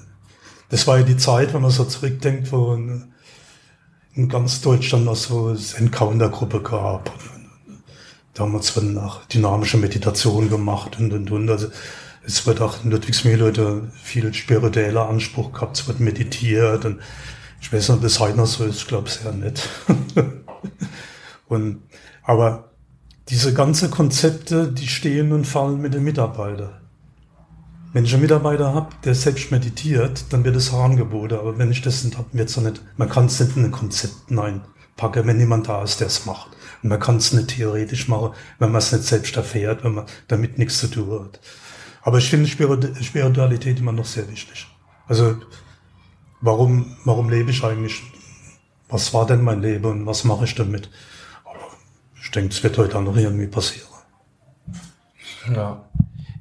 Das 0.70 0.88
war 0.88 0.98
ja 0.98 1.04
die 1.04 1.16
Zeit, 1.16 1.54
wenn 1.54 1.62
man 1.62 1.70
so 1.70 1.86
zurückdenkt, 1.86 2.52
wo 2.52 2.74
in, 2.74 4.30
ganz 4.30 4.62
Deutschland 4.62 5.06
noch 5.06 5.16
so 5.16 5.56
Encounter-Gruppe 5.76 6.64
gab. 6.64 7.12
Damals 8.34 8.76
wurden 8.76 8.98
auch 8.98 9.24
dynamische 9.26 9.78
Meditationen 9.78 10.50
gemacht 10.50 10.98
und 11.00 11.14
und 11.14 11.30
und. 11.30 11.52
Also 11.52 11.68
es 12.26 12.48
wird 12.48 12.62
auch 12.62 12.84
in 12.84 12.90
Ludwigsmühle 12.90 13.46
heute 13.46 13.92
viel 14.02 14.34
spiritueller 14.34 15.08
Anspruch 15.08 15.52
gehabt, 15.52 15.78
es 15.78 15.88
wird 15.88 16.00
meditiert 16.00 16.84
und 16.84 17.00
ich 17.62 17.72
weiß 17.72 17.90
nicht, 17.90 17.98
ob 17.98 18.02
das 18.02 18.20
heute 18.20 18.38
noch 18.38 18.48
so 18.48 18.66
ist, 18.66 18.78
ich 18.78 18.88
glaube 18.88 19.08
sehr 19.08 19.34
nett. 19.34 19.70
und, 21.48 21.82
aber 22.24 22.72
diese 23.30 23.54
ganze 23.54 23.90
Konzepte, 23.90 24.72
die 24.72 24.88
stehen 24.88 25.32
und 25.34 25.46
fallen 25.46 25.82
mit 25.82 25.94
den 25.94 26.04
Mitarbeitern. 26.04 26.74
Wenn 27.94 28.06
ich 28.06 28.14
einen 28.14 28.22
Mitarbeiter 28.22 28.74
habe, 28.74 28.90
der 29.04 29.16
selbst 29.16 29.52
meditiert, 29.52 30.26
dann 30.30 30.44
wird 30.44 30.56
es 30.56 30.74
angeboten. 30.74 31.36
Aber 31.36 31.58
wenn 31.58 31.72
ich 31.72 31.82
das 31.82 32.04
nicht 32.04 32.18
habe, 32.18 32.28
wird 32.34 32.50
es 32.50 32.58
nicht, 32.58 32.82
man 32.98 33.10
kann 33.10 33.26
es 33.26 33.40
nicht 33.40 33.58
in 33.58 33.66
ein 33.66 33.72
Konzept 33.72 34.28
hineinpacken, 34.28 35.26
wenn 35.26 35.40
jemand 35.40 35.68
da 35.68 35.84
ist, 35.84 36.00
der 36.00 36.08
es 36.08 36.26
macht. 36.26 36.50
Und 36.84 36.90
man 36.90 37.00
kann 37.00 37.18
es 37.18 37.34
nicht 37.34 37.50
theoretisch 37.50 38.08
machen, 38.08 38.32
wenn 38.60 38.72
man 38.72 38.80
es 38.80 38.92
nicht 38.92 39.04
selbst 39.04 39.36
erfährt, 39.36 39.84
wenn 39.84 39.96
man 39.96 40.06
damit 40.28 40.58
nichts 40.58 40.80
zu 40.80 40.88
tun 40.88 41.24
hat. 41.26 41.40
Aber 42.02 42.20
ich 42.20 42.30
finde 42.30 42.48
Spiritualität 42.48 43.80
immer 43.80 43.92
noch 43.92 44.06
sehr 44.06 44.30
wichtig. 44.30 44.68
Also, 45.08 45.38
warum, 46.40 46.98
warum 47.04 47.30
lebe 47.30 47.52
ich 47.52 47.64
eigentlich? 47.64 48.04
Was 48.90 49.14
war 49.14 49.26
denn 49.26 49.44
mein 49.44 49.62
Leben 49.62 49.86
und 49.86 50.06
was 50.06 50.24
mache 50.24 50.46
ich 50.46 50.56
damit? 50.56 50.90
Ich 52.28 52.32
denke, 52.32 52.50
es 52.50 52.62
wird 52.62 52.78
heute 52.78 52.98
auch 52.98 53.02
noch 53.02 53.16
irgendwie 53.16 53.48
passieren. 53.48 53.88
Ja. 55.56 55.82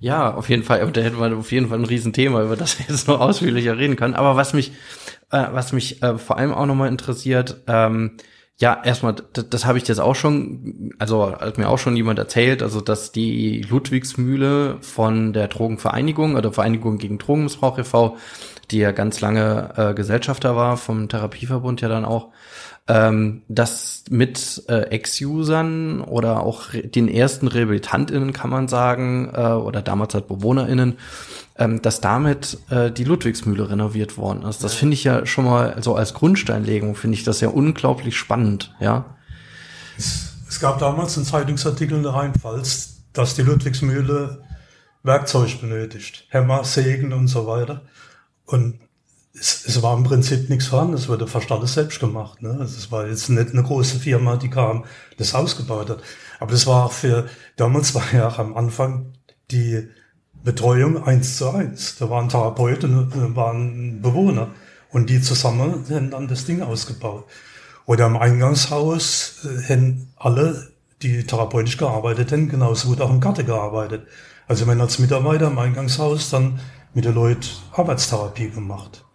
Ja, 0.00 0.34
auf 0.34 0.48
jeden 0.48 0.64
Fall. 0.64 0.90
Da 0.90 1.00
hätten 1.00 1.20
wir 1.20 1.36
auf 1.38 1.52
jeden 1.52 1.68
Fall 1.68 1.78
ein 1.78 1.84
Riesenthema, 1.84 2.42
über 2.42 2.56
das 2.56 2.80
wir 2.80 2.86
jetzt 2.88 3.06
noch 3.06 3.20
ausführlicher 3.20 3.78
reden 3.78 3.94
können. 3.94 4.14
Aber 4.14 4.34
was 4.34 4.52
mich, 4.52 4.72
äh, 5.30 5.46
was 5.52 5.72
mich 5.72 6.02
äh, 6.02 6.18
vor 6.18 6.38
allem 6.38 6.52
auch 6.52 6.66
nochmal 6.66 6.88
interessiert, 6.88 7.62
ähm, 7.68 8.16
ja, 8.58 8.82
erstmal, 8.82 9.14
das, 9.32 9.48
das 9.48 9.64
habe 9.64 9.78
ich 9.78 9.86
jetzt 9.86 10.00
auch 10.00 10.16
schon, 10.16 10.92
also 10.98 11.30
hat 11.38 11.56
mir 11.56 11.68
auch 11.68 11.78
schon 11.78 11.96
jemand 11.96 12.18
erzählt, 12.18 12.64
also 12.64 12.80
dass 12.80 13.12
die 13.12 13.60
Ludwigsmühle 13.62 14.78
von 14.80 15.32
der 15.32 15.46
Drogenvereinigung 15.46 16.34
oder 16.34 16.52
Vereinigung 16.52 16.98
gegen 16.98 17.18
Drogenmissbrauch 17.18 17.78
e.V., 17.78 18.16
die 18.72 18.78
ja 18.78 18.90
ganz 18.90 19.20
lange 19.20 19.72
äh, 19.76 19.94
Gesellschafter 19.94 20.56
war, 20.56 20.76
vom 20.78 21.08
Therapieverbund 21.08 21.80
ja 21.80 21.88
dann 21.88 22.04
auch, 22.04 22.32
ähm, 22.88 23.42
dass 23.48 24.04
mit 24.10 24.62
äh, 24.68 24.82
Ex-Usern 24.90 26.00
oder 26.00 26.40
auch 26.40 26.68
den 26.72 27.08
ersten 27.08 27.48
RehabilitantInnen 27.48 28.32
kann 28.32 28.50
man 28.50 28.68
sagen, 28.68 29.30
äh, 29.34 29.40
oder 29.40 29.82
damals 29.82 30.14
halt 30.14 30.28
BewohnerInnen, 30.28 30.98
ähm, 31.58 31.82
dass 31.82 32.00
damit 32.00 32.58
äh, 32.70 32.92
die 32.92 33.04
Ludwigsmühle 33.04 33.70
renoviert 33.70 34.16
worden 34.16 34.42
ist. 34.42 34.62
Das 34.62 34.74
finde 34.74 34.94
ich 34.94 35.02
ja 35.02 35.26
schon 35.26 35.46
mal, 35.46 35.72
also 35.72 35.96
als 35.96 36.14
Grundsteinlegung 36.14 36.94
finde 36.94 37.16
ich 37.16 37.24
das 37.24 37.40
ja 37.40 37.48
unglaublich 37.48 38.16
spannend, 38.16 38.74
ja. 38.78 39.16
Es, 39.98 40.34
es 40.48 40.60
gab 40.60 40.78
damals 40.78 41.16
einen 41.16 41.26
Zeitungsartikel 41.26 41.96
in 41.96 42.02
der 42.04 42.12
Rheinpfalz, 42.12 43.02
dass 43.12 43.34
die 43.34 43.42
Ludwigsmühle 43.42 44.42
Werkzeug 45.02 45.60
benötigt. 45.60 46.26
Hämmer, 46.28 46.64
Sägen 46.64 47.12
und 47.12 47.28
so 47.28 47.46
weiter. 47.46 47.82
Und 48.44 48.80
es, 49.38 49.66
es 49.66 49.82
war 49.82 49.96
im 49.96 50.04
Prinzip 50.04 50.48
nichts 50.48 50.66
vorhanden, 50.66 50.94
es 50.94 51.08
wurde 51.08 51.26
fast 51.26 51.50
alles 51.52 51.74
selbst 51.74 52.00
gemacht. 52.00 52.42
Ne? 52.42 52.56
Also 52.58 52.78
es 52.78 52.90
war 52.90 53.06
jetzt 53.06 53.28
nicht 53.28 53.52
eine 53.52 53.62
große 53.62 53.98
Firma, 53.98 54.36
die 54.36 54.50
kam, 54.50 54.84
das 55.18 55.34
ausgebaut 55.34 55.90
hat. 55.90 56.02
Aber 56.40 56.52
das 56.52 56.66
war 56.66 56.86
auch 56.86 56.92
für, 56.92 57.28
damals 57.56 57.94
war 57.94 58.04
ja 58.12 58.28
auch 58.28 58.38
am 58.38 58.56
Anfang 58.56 59.12
die 59.50 59.88
Betreuung 60.42 61.04
eins 61.04 61.36
zu 61.38 61.50
eins. 61.50 61.96
Da 61.98 62.10
waren 62.10 62.28
Therapeuten 62.28 62.98
und 62.98 63.36
waren 63.36 64.00
Bewohner. 64.00 64.48
Und 64.90 65.10
die 65.10 65.20
zusammen 65.20 65.84
haben 65.90 66.10
dann 66.10 66.28
das 66.28 66.44
Ding 66.44 66.62
ausgebaut. 66.62 67.26
Oder 67.86 68.06
im 68.06 68.16
Eingangshaus 68.16 69.44
äh, 69.44 69.72
haben 69.72 70.12
alle, 70.16 70.72
die 71.02 71.24
therapeutisch 71.24 71.76
gearbeitet 71.76 72.32
haben, 72.32 72.48
genauso 72.48 72.88
gut 72.88 73.00
auch 73.00 73.10
im 73.10 73.20
Garten 73.20 73.46
gearbeitet. 73.46 74.06
Also 74.48 74.66
wenn 74.66 74.80
als 74.80 74.98
Mitarbeiter 74.98 75.48
im 75.48 75.58
Eingangshaus 75.58 76.30
dann 76.30 76.60
mit 76.94 77.04
den 77.04 77.14
Leuten 77.14 77.46
Arbeitstherapie 77.72 78.50
gemacht. 78.50 79.05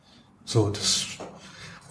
So, 0.45 0.69
das, 0.69 1.05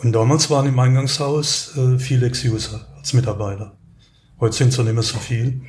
und 0.02 0.12
damals 0.12 0.50
waren 0.50 0.66
im 0.66 0.78
Eingangshaus 0.78 1.76
äh, 1.76 1.98
viele 1.98 2.26
Ex-User 2.26 2.86
als 2.96 3.12
Mitarbeiter. 3.12 3.76
Heute 4.38 4.56
sind 4.56 4.68
es 4.68 4.76
ja 4.76 4.82
nicht 4.82 4.94
mehr 4.94 5.02
so 5.02 5.18
viel. 5.18 5.62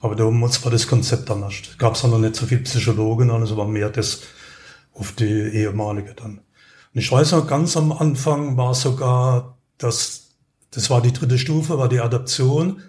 Aber 0.00 0.14
damals 0.14 0.64
war 0.64 0.70
das 0.70 0.86
Konzept 0.86 1.30
anders. 1.30 1.54
Gab 1.78 1.94
es 1.94 2.04
noch 2.04 2.18
nicht 2.18 2.36
so 2.36 2.46
viel 2.46 2.58
Psychologen, 2.58 3.30
also 3.30 3.56
war 3.56 3.66
mehr 3.66 3.90
das 3.90 4.22
auf 4.94 5.12
die 5.12 5.24
ehemalige 5.24 6.14
dann. 6.14 6.38
Und 6.94 7.00
ich 7.00 7.10
weiß 7.10 7.32
noch, 7.32 7.46
ganz 7.46 7.76
am 7.76 7.92
Anfang 7.92 8.56
war 8.56 8.74
sogar 8.74 9.58
das, 9.76 10.30
das 10.70 10.90
war 10.90 11.02
die 11.02 11.12
dritte 11.12 11.38
Stufe, 11.38 11.78
war 11.78 11.88
die 11.88 12.00
Adaption, 12.00 12.82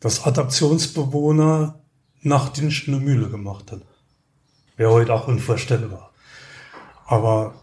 dass 0.00 0.24
Adaptionsbewohner 0.24 1.80
Nachtdienst 2.22 2.86
in 2.86 2.94
der 2.94 3.02
Mühle 3.02 3.28
gemacht 3.28 3.72
hat. 3.72 3.82
Wäre 4.76 4.90
heute 4.90 5.14
auch 5.14 5.28
unvorstellbar. 5.28 6.12
Aber 7.06 7.54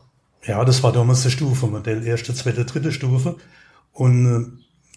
ja, 0.48 0.64
das 0.64 0.82
war 0.82 0.94
damals 0.94 1.24
das 1.24 1.34
Stufenmodell, 1.34 2.06
erste, 2.08 2.34
zweite, 2.34 2.66
dritte 2.66 2.92
Stufe. 2.92 3.36
Und 3.92 4.26
äh, 4.26 4.46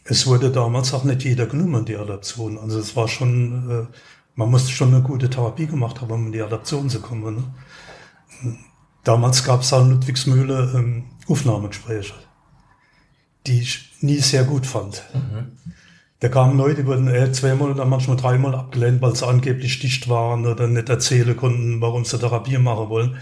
es 0.05 0.27
wurde 0.27 0.51
damals 0.51 0.95
auch 0.95 1.05
nicht 1.05 1.25
jeder 1.25 1.47
genommen, 1.47 1.85
die 1.85 1.97
Adaption. 1.97 2.57
Also 2.59 2.79
es 2.79 2.95
war 2.97 3.09
schon, 3.09 3.71
äh, 3.71 3.97
man 4.37 4.51
musste 4.51 4.71
schon 4.71 4.95
eine 4.95 5.03
gute 5.03 5.29
Therapie 5.29 5.67
gemacht 5.67 6.01
haben, 6.01 6.13
um 6.13 6.27
in 6.27 6.33
die 6.33 6.43
Adaption 6.43 6.89
zu 6.89 7.01
kommen. 7.01 7.51
Ne? 8.43 8.55
Damals 9.03 9.45
gab 9.45 9.63
es 9.63 9.73
an 9.73 9.91
Ludwigsmühle 9.91 10.73
ähm, 10.75 11.05
Aufnahmegespräche, 11.27 12.15
die 13.47 13.61
ich 13.61 13.93
nie 14.01 14.19
sehr 14.19 14.45
gut 14.45 14.67
fand. 14.67 15.03
Mhm. 15.15 15.53
Da 16.21 16.29
kamen 16.29 16.59
Leute, 16.59 16.83
die 16.83 16.87
wurden 16.87 17.09
äh, 17.09 17.33
zweimal 17.33 17.71
oder 17.71 17.87
manchmal 17.87 18.19
dreimal 18.19 18.55
abgelehnt, 18.55 19.01
weil 19.01 19.17
sie 19.17 19.27
angeblich 19.27 19.79
dicht 19.81 20.09
waren 20.09 20.47
oder 20.47 20.67
nicht 20.67 20.91
erzählen 20.91 21.35
konnten, 21.37 21.81
warum 21.81 22.05
sie 22.05 22.19
Therapie 22.19 22.59
machen 22.59 22.91
wollen. 22.91 23.17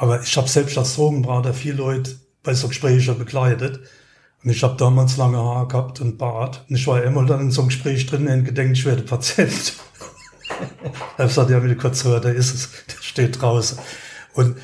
Aber 0.00 0.22
ich 0.22 0.34
habe 0.38 0.48
selbst 0.48 0.78
als 0.78 0.94
Drogenberater 0.94 1.52
viele 1.52 1.74
Leute 1.74 2.18
bei 2.42 2.54
so 2.54 2.68
Gesprächen 2.68 3.18
begleitet. 3.18 3.80
Und 4.42 4.48
ich 4.48 4.62
habe 4.62 4.78
damals 4.78 5.18
lange 5.18 5.36
Haare 5.36 5.68
gehabt 5.68 6.00
und 6.00 6.16
Bart. 6.16 6.64
Und 6.70 6.76
ich 6.76 6.86
war 6.86 7.02
immer 7.02 7.26
dann 7.26 7.42
in 7.42 7.50
so 7.50 7.60
einem 7.60 7.68
Gespräch 7.68 8.06
drin 8.06 8.26
und 8.26 8.44
gedenkt, 8.44 8.78
ich 8.78 8.86
werde 8.86 9.02
Patient. 9.02 9.74
er 11.18 11.24
hat 11.24 11.28
gesagt, 11.28 11.50
ja, 11.50 11.62
wieder 11.62 11.74
kurz 11.74 12.02
hört, 12.04 12.24
da 12.24 12.30
ist 12.30 12.54
es, 12.54 12.70
der 12.86 13.02
steht 13.02 13.42
draußen. 13.42 13.78
Und 14.32 14.56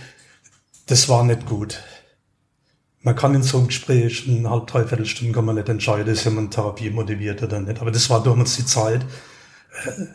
das 0.87 1.07
war 1.11 1.23
nicht 1.23 1.45
gut. 1.45 1.83
Man 3.02 3.14
kann 3.14 3.35
in 3.35 3.43
so 3.43 3.59
einem 3.59 3.66
Gespräch 3.66 4.26
eine 4.26 4.49
halb, 4.49 4.69
dreiviertel 4.69 5.05
Stunden 5.05 5.35
kann 5.35 5.45
man 5.45 5.57
nicht 5.57 5.69
entscheiden, 5.69 6.14
ist 6.14 6.25
jemand 6.25 6.55
Therapie 6.55 6.88
motiviert 6.88 7.43
oder 7.43 7.61
nicht. 7.61 7.83
Aber 7.83 7.90
das 7.90 8.09
war 8.09 8.23
damals 8.23 8.57
die 8.57 8.64
Zeit, 8.64 9.02
äh, 9.85 10.07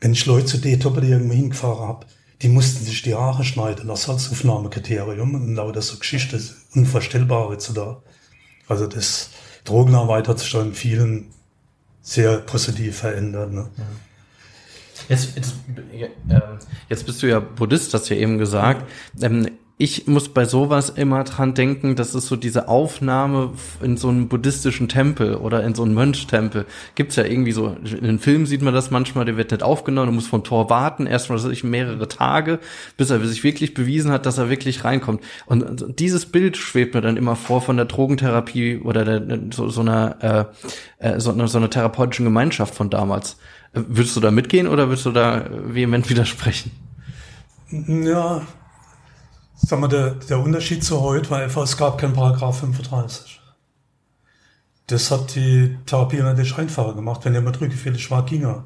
wenn 0.00 0.12
ich 0.12 0.26
Leute 0.26 0.46
zu 0.46 0.58
Detop 0.58 0.96
oder 0.96 1.06
irgendwo 1.06 1.34
hingefahren 1.34 1.86
habe, 1.86 2.06
die 2.42 2.48
mussten 2.48 2.84
sich 2.84 3.02
die 3.02 3.14
Haare 3.14 3.44
schneiden, 3.44 3.88
das 3.88 4.08
Aufnahmekriterium. 4.08 5.34
Und 5.34 5.54
lauter 5.54 5.82
so 5.82 5.98
Geschichte, 5.98 6.40
unvorstellbar 6.74 7.48
heutzutage. 7.48 8.02
Also 8.68 8.86
das 8.86 9.30
Drogenarbeit 9.64 10.28
hat 10.28 10.38
sich 10.38 10.50
da 10.50 10.62
in 10.62 10.74
vielen 10.74 11.30
sehr 12.02 12.38
positiv 12.38 12.98
verändert. 12.98 13.52
Ne? 13.52 13.68
Jetzt, 15.08 15.36
jetzt, 15.36 15.54
äh, 15.76 16.08
jetzt 16.88 17.06
bist 17.06 17.22
du 17.22 17.26
ja 17.26 17.40
Buddhist, 17.40 17.94
hast 17.94 18.10
du 18.10 18.14
ja 18.14 18.20
eben 18.20 18.38
gesagt. 18.38 18.88
Ähm, 19.20 19.50
ich 19.78 20.06
muss 20.06 20.30
bei 20.30 20.46
sowas 20.46 20.88
immer 20.88 21.22
dran 21.24 21.52
denken, 21.52 21.96
das 21.96 22.14
ist 22.14 22.28
so 22.28 22.36
diese 22.36 22.66
Aufnahme 22.66 23.52
in 23.82 23.98
so 23.98 24.08
einem 24.08 24.26
buddhistischen 24.26 24.88
Tempel 24.88 25.34
oder 25.34 25.62
in 25.64 25.74
so 25.74 25.82
einem 25.82 25.92
Mönchtempel. 25.92 26.64
Gibt's 26.94 27.16
ja 27.16 27.24
irgendwie 27.24 27.52
so, 27.52 27.76
in 27.84 28.04
den 28.04 28.18
Filmen 28.18 28.46
sieht 28.46 28.62
man 28.62 28.72
das 28.72 28.90
manchmal, 28.90 29.26
der 29.26 29.36
wird 29.36 29.50
nicht 29.50 29.62
aufgenommen, 29.62 30.06
du 30.06 30.14
musst 30.14 30.28
vom 30.28 30.44
Tor 30.44 30.70
warten, 30.70 31.06
erstmal 31.06 31.52
ich 31.52 31.62
mehrere 31.62 32.08
Tage, 32.08 32.58
bis 32.96 33.10
er 33.10 33.20
sich 33.26 33.44
wirklich 33.44 33.74
bewiesen 33.74 34.12
hat, 34.12 34.24
dass 34.24 34.38
er 34.38 34.48
wirklich 34.48 34.82
reinkommt. 34.82 35.22
Und 35.44 35.98
dieses 35.98 36.24
Bild 36.24 36.56
schwebt 36.56 36.94
mir 36.94 37.02
dann 37.02 37.18
immer 37.18 37.36
vor 37.36 37.60
von 37.60 37.76
der 37.76 37.84
Drogentherapie 37.84 38.78
oder 38.78 39.04
der, 39.04 39.40
so, 39.52 39.68
so 39.68 39.82
einer 39.82 40.50
äh, 41.00 41.06
äh 41.06 41.20
so, 41.20 41.32
einer, 41.32 41.48
so 41.48 41.58
einer 41.58 41.68
therapeutischen 41.68 42.24
Gemeinschaft 42.24 42.74
von 42.74 42.88
damals. 42.88 43.36
Würdest 43.74 44.16
du 44.16 44.20
da 44.20 44.30
mitgehen 44.30 44.68
oder 44.68 44.88
würdest 44.88 45.04
du 45.04 45.12
da 45.12 45.44
vehement 45.50 46.08
widersprechen? 46.08 46.70
Ja, 47.70 48.40
Sag 49.56 49.80
mal, 49.80 49.88
der, 49.88 50.10
der 50.10 50.38
Unterschied 50.38 50.84
zu 50.84 51.00
heute 51.00 51.30
war 51.30 51.38
einfach, 51.40 51.62
es 51.62 51.76
gab 51.76 51.98
keinen 51.98 52.12
Paragraph 52.12 52.60
35. 52.60 53.40
Das 54.86 55.10
hat 55.10 55.34
die 55.34 55.76
Therapie 55.86 56.18
natürlich 56.18 56.56
einfacher 56.56 56.94
gemacht. 56.94 57.24
Wenn 57.24 57.34
jemand 57.34 57.60
rückfällig 57.60 58.10
war, 58.10 58.24
ging 58.24 58.44
er. 58.44 58.64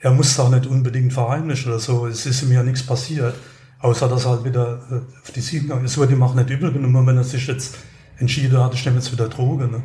er 0.00 0.10
muss 0.12 0.38
auch 0.40 0.48
nicht 0.48 0.66
unbedingt 0.66 1.12
verheimlichen 1.12 1.70
oder 1.70 1.78
so. 1.78 2.06
Es 2.06 2.24
ist 2.26 2.42
ihm 2.42 2.52
ja 2.52 2.62
nichts 2.62 2.84
passiert, 2.84 3.34
außer 3.80 4.08
dass 4.08 4.24
er 4.24 4.30
halt 4.32 4.44
wieder 4.44 4.80
äh, 4.90 5.22
auf 5.22 5.30
die 5.34 5.40
Siegen 5.40 5.68
gegangen 5.68 5.84
ist. 5.84 5.92
Es 5.92 5.98
wurde 5.98 6.14
ihm 6.14 6.22
auch 6.22 6.34
nicht 6.34 6.50
übel 6.50 6.72
genommen, 6.72 7.06
wenn 7.06 7.18
er 7.18 7.24
sich 7.24 7.46
jetzt 7.46 7.76
entschieden 8.18 8.58
hat, 8.58 8.74
ich 8.74 8.84
nehme 8.84 8.96
jetzt 8.96 9.12
wieder 9.12 9.28
Droge. 9.28 9.68
Ne? 9.68 9.82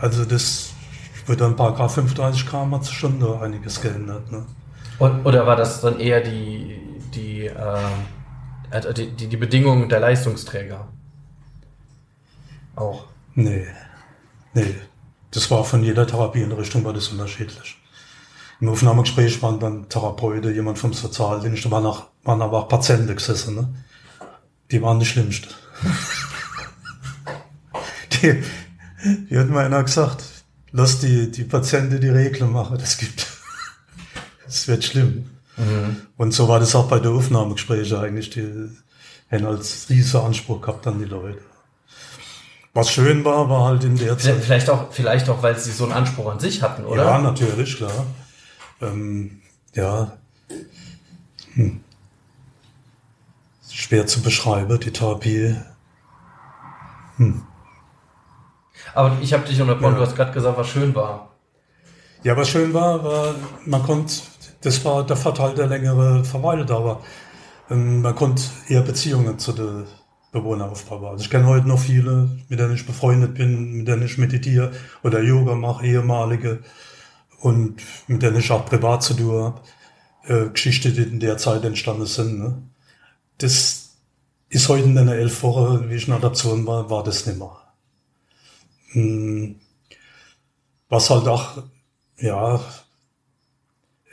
Also 0.00 0.24
das 0.24 0.70
wird 1.26 1.40
dann 1.40 1.56
Paragraph 1.56 1.94
35 1.94 2.46
Gramm 2.46 2.74
hat 2.74 2.86
schon 2.86 3.18
da 3.18 3.40
einiges 3.40 3.80
geändert. 3.80 4.30
Ne? 4.30 4.46
Und, 4.98 5.26
oder 5.26 5.46
war 5.46 5.56
das 5.56 5.80
dann 5.80 5.98
eher 5.98 6.20
die, 6.20 6.78
die, 7.14 7.46
äh, 7.46 7.78
die, 8.80 9.10
die, 9.10 9.28
die 9.28 9.36
Bedingungen 9.36 9.88
der 9.88 10.00
Leistungsträger? 10.00 10.88
Auch? 12.76 13.06
Nee. 13.34 13.66
Nee. 14.52 14.74
Das 15.30 15.50
war 15.50 15.64
von 15.64 15.82
jeder 15.82 16.06
Therapie 16.06 16.42
in 16.42 16.52
Richtung 16.52 16.84
war 16.84 16.92
das 16.92 17.08
unterschiedlich. 17.08 17.76
Im 18.60 18.68
Aufnahmegespräch 18.68 19.42
waren 19.42 19.58
dann 19.58 19.88
Therapeute, 19.88 20.50
jemand 20.50 20.78
vom 20.78 20.92
Sozialdienst, 20.92 21.68
waren, 21.70 21.86
auch, 21.86 22.06
waren 22.22 22.40
aber 22.40 22.60
auch 22.60 22.68
Patienten 22.68 23.14
gesessen. 23.14 23.56
Ne? 23.56 23.74
Die 24.70 24.80
waren 24.80 25.00
die 25.00 25.06
Schlimmsten. 25.06 25.48
die, 28.12 28.42
die 29.28 29.38
hat 29.38 29.48
mir 29.48 29.60
einer 29.60 29.82
gesagt, 29.82 30.24
lass 30.70 31.00
die, 31.00 31.30
die 31.30 31.44
Patienten 31.44 32.00
die 32.00 32.08
Regeln 32.08 32.52
machen, 32.52 32.78
das 32.78 32.96
gibt, 32.96 33.26
das 34.44 34.68
wird 34.68 34.84
schlimm. 34.84 35.33
Mhm. 35.56 36.02
Und 36.16 36.32
so 36.32 36.48
war 36.48 36.60
das 36.60 36.74
auch 36.74 36.88
bei 36.88 36.98
der 36.98 37.12
Aufnahmegespräche 37.12 37.98
eigentlich, 37.98 38.30
die 38.30 38.70
haben 39.30 39.46
als 39.46 39.88
riesen 39.88 40.20
Anspruch 40.20 40.60
gehabt 40.60 40.86
an 40.86 40.98
die 40.98 41.04
Leute. 41.04 41.40
Was 42.72 42.90
schön 42.90 43.24
war, 43.24 43.48
war 43.48 43.66
halt 43.66 43.84
in 43.84 43.96
der 43.96 44.18
Zeit. 44.18 44.42
Vielleicht 44.42 44.68
auch, 44.68 44.92
vielleicht 44.92 45.28
auch, 45.28 45.42
weil 45.44 45.56
sie 45.56 45.70
so 45.70 45.84
einen 45.84 45.92
Anspruch 45.92 46.32
an 46.32 46.40
sich 46.40 46.60
hatten, 46.60 46.84
oder? 46.84 47.04
Ja, 47.04 47.18
natürlich, 47.18 47.76
klar. 47.76 48.06
Ähm, 48.82 49.42
ja. 49.74 50.18
Hm. 51.54 51.80
Schwer 53.70 54.06
zu 54.06 54.22
beschreiben, 54.22 54.78
die 54.80 54.90
Therapie. 54.90 55.56
Hm. 57.16 57.42
Aber 58.92 59.16
ich 59.20 59.32
habe 59.32 59.46
dich 59.46 59.60
unterbrochen, 59.60 59.92
ja. 59.92 59.98
du 60.00 60.06
hast 60.06 60.16
gerade 60.16 60.32
gesagt, 60.32 60.58
was 60.58 60.68
schön 60.68 60.94
war. 60.96 61.30
Ja, 62.24 62.36
was 62.36 62.48
schön 62.48 62.74
war, 62.74 63.04
war, 63.04 63.34
man 63.66 63.82
konnte, 63.84 64.14
das 64.64 64.84
war 64.84 65.04
der 65.06 65.16
Vorteil 65.16 65.54
der 65.54 65.66
längere 65.66 66.24
Verweildauer. 66.24 67.02
Ähm, 67.70 68.02
man 68.02 68.14
konnte 68.14 68.42
eher 68.68 68.80
Beziehungen 68.82 69.38
zu 69.38 69.52
den 69.52 69.84
Bewohnern 70.32 70.70
aufbauen. 70.70 71.04
Also 71.04 71.22
ich 71.22 71.30
kenne 71.30 71.46
heute 71.46 71.68
noch 71.68 71.78
viele, 71.78 72.30
mit 72.48 72.58
denen 72.58 72.74
ich 72.74 72.86
befreundet 72.86 73.34
bin, 73.34 73.72
mit 73.72 73.88
denen 73.88 74.02
ich 74.02 74.18
meditiere 74.18 74.72
oder 75.02 75.22
Yoga 75.22 75.54
mache, 75.54 75.86
ehemalige 75.86 76.60
und 77.40 77.82
mit 78.08 78.22
denen 78.22 78.38
ich 78.38 78.50
auch 78.50 78.64
privat 78.66 79.02
zu 79.02 79.14
tun 79.14 79.42
habe. 79.44 79.60
Äh, 80.26 80.50
Geschichten, 80.50 80.94
die 80.94 81.02
in 81.02 81.20
der 81.20 81.36
Zeit 81.36 81.62
entstanden 81.64 82.06
sind. 82.06 82.38
Ne? 82.38 82.62
Das 83.38 83.96
ist 84.48 84.68
heute 84.68 84.84
in 84.84 84.94
den 84.94 85.08
elf 85.08 85.42
Wochen, 85.42 85.90
wie 85.90 85.94
ich 85.94 86.08
in 86.08 86.14
Adaption 86.14 86.66
war, 86.66 86.88
war 86.88 87.04
das 87.04 87.26
nicht 87.26 87.38
mehr. 87.38 87.56
Hm. 88.92 89.56
Was 90.88 91.10
halt 91.10 91.28
auch, 91.28 91.64
ja, 92.18 92.60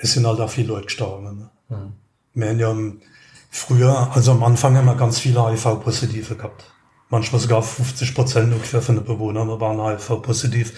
es 0.02 0.14
sind 0.14 0.26
halt 0.26 0.40
auch 0.40 0.50
viele 0.50 0.70
Leute 0.70 0.86
gestorben. 0.86 1.38
Ne? 1.38 1.50
Mhm. 1.70 1.94
Wir 2.34 2.68
haben 2.68 3.00
ja 3.00 3.06
früher, 3.50 4.12
also 4.14 4.32
am 4.32 4.44
Anfang 4.44 4.76
haben 4.76 4.86
wir 4.86 4.96
ganz 4.96 5.20
viele 5.20 5.48
HIV-Positive 5.48 6.36
gehabt. 6.36 6.66
Manchmal 7.10 7.42
sogar 7.42 7.62
50 7.62 8.16
Prozent 8.16 8.54
ungefähr 8.54 8.82
von 8.82 8.96
den 8.96 9.06
Bewohnern 9.06 9.48
waren 9.60 9.80
HIV-positiv 9.80 10.74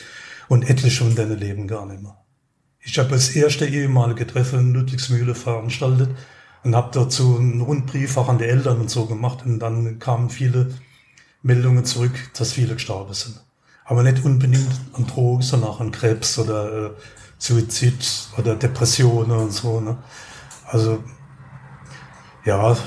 und 0.50 0.70
etliche 0.70 1.04
von 1.04 1.16
denen 1.16 1.38
leben 1.38 1.68
gar 1.68 1.86
nicht 1.86 2.02
mehr. 2.02 2.18
Ich 2.80 3.00
habe 3.00 3.10
das 3.10 3.30
erste 3.30 3.66
ehemalige 3.66 4.28
Treffen 4.28 4.60
in 4.60 4.74
Ludwigsmühle 4.74 5.36
veranstaltet 5.36 6.10
und 6.64 6.76
habe 6.76 6.90
dazu 6.92 7.38
einen 7.38 7.62
Rundbrief 7.62 8.18
auch 8.18 8.30
an 8.30 8.40
die 8.40 8.46
Eltern 8.46 8.82
und 8.82 8.90
so 8.90 9.06
gemacht 9.06 9.46
und 9.46 9.60
dann 9.60 10.00
kamen 10.00 10.30
viele 10.30 10.74
Meldungen 11.44 11.86
zurück, 11.86 12.32
dass 12.34 12.54
viele 12.54 12.74
gestorben 12.74 13.14
sind 13.14 13.43
aber 13.86 14.04
nicht 14.04 14.24
unbedingt 14.24 14.70
an 14.94 15.08
Drogen, 15.08 15.42
sondern 15.42 15.70
auch 15.70 15.80
an 15.80 15.92
Krebs 15.92 16.38
oder 16.40 16.86
äh, 16.86 16.92
Suizid 17.38 18.30
oder 18.38 18.56
Depressionen 18.56 19.38
und 19.38 19.52
so. 19.52 19.82
Ne? 19.82 19.98
Also 20.66 21.04
ja, 22.46 22.78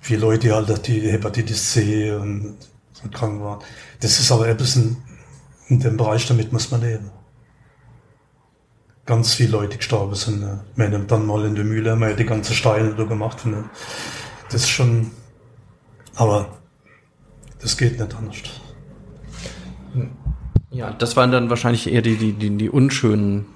viele 0.00 0.20
Leute, 0.20 0.54
halt 0.54 0.86
die 0.86 1.10
Hepatitis 1.10 1.72
C 1.72 2.12
und 2.12 2.56
so 2.92 3.08
krank 3.08 3.40
waren. 3.40 3.60
Das 4.00 4.18
ist 4.18 4.30
aber 4.30 4.46
ein 4.46 4.56
bisschen 4.56 4.96
in 5.68 5.80
dem 5.80 5.96
Bereich, 5.96 6.26
damit 6.26 6.52
muss 6.52 6.70
man 6.70 6.82
leben. 6.82 7.10
Ganz 9.06 9.34
viele 9.34 9.52
Leute 9.52 9.76
gestorben 9.76 10.14
sind. 10.14 10.40
Ne? 10.40 10.64
Wir 10.76 10.90
haben 10.90 11.06
dann 11.06 11.26
mal 11.26 11.44
in 11.44 11.54
der 11.54 11.64
Mühle 11.64 11.92
haben 11.92 12.00
wir 12.00 12.14
die 12.14 12.24
ganze 12.24 12.54
Steine 12.54 12.94
da 12.94 13.04
gemacht. 13.04 13.44
Ne? 13.46 13.64
Das 14.50 14.62
ist 14.62 14.70
schon, 14.70 15.10
aber 16.14 16.58
das 17.60 17.76
geht 17.76 17.98
nicht 17.98 18.14
anders. 18.14 18.63
Ja, 20.70 20.90
das 20.90 21.16
waren 21.16 21.30
dann 21.30 21.50
wahrscheinlich 21.50 21.90
eher 21.90 22.02
die, 22.02 22.16
die, 22.16 22.32
die, 22.32 22.50
die 22.56 22.68
unschönen, 22.68 23.46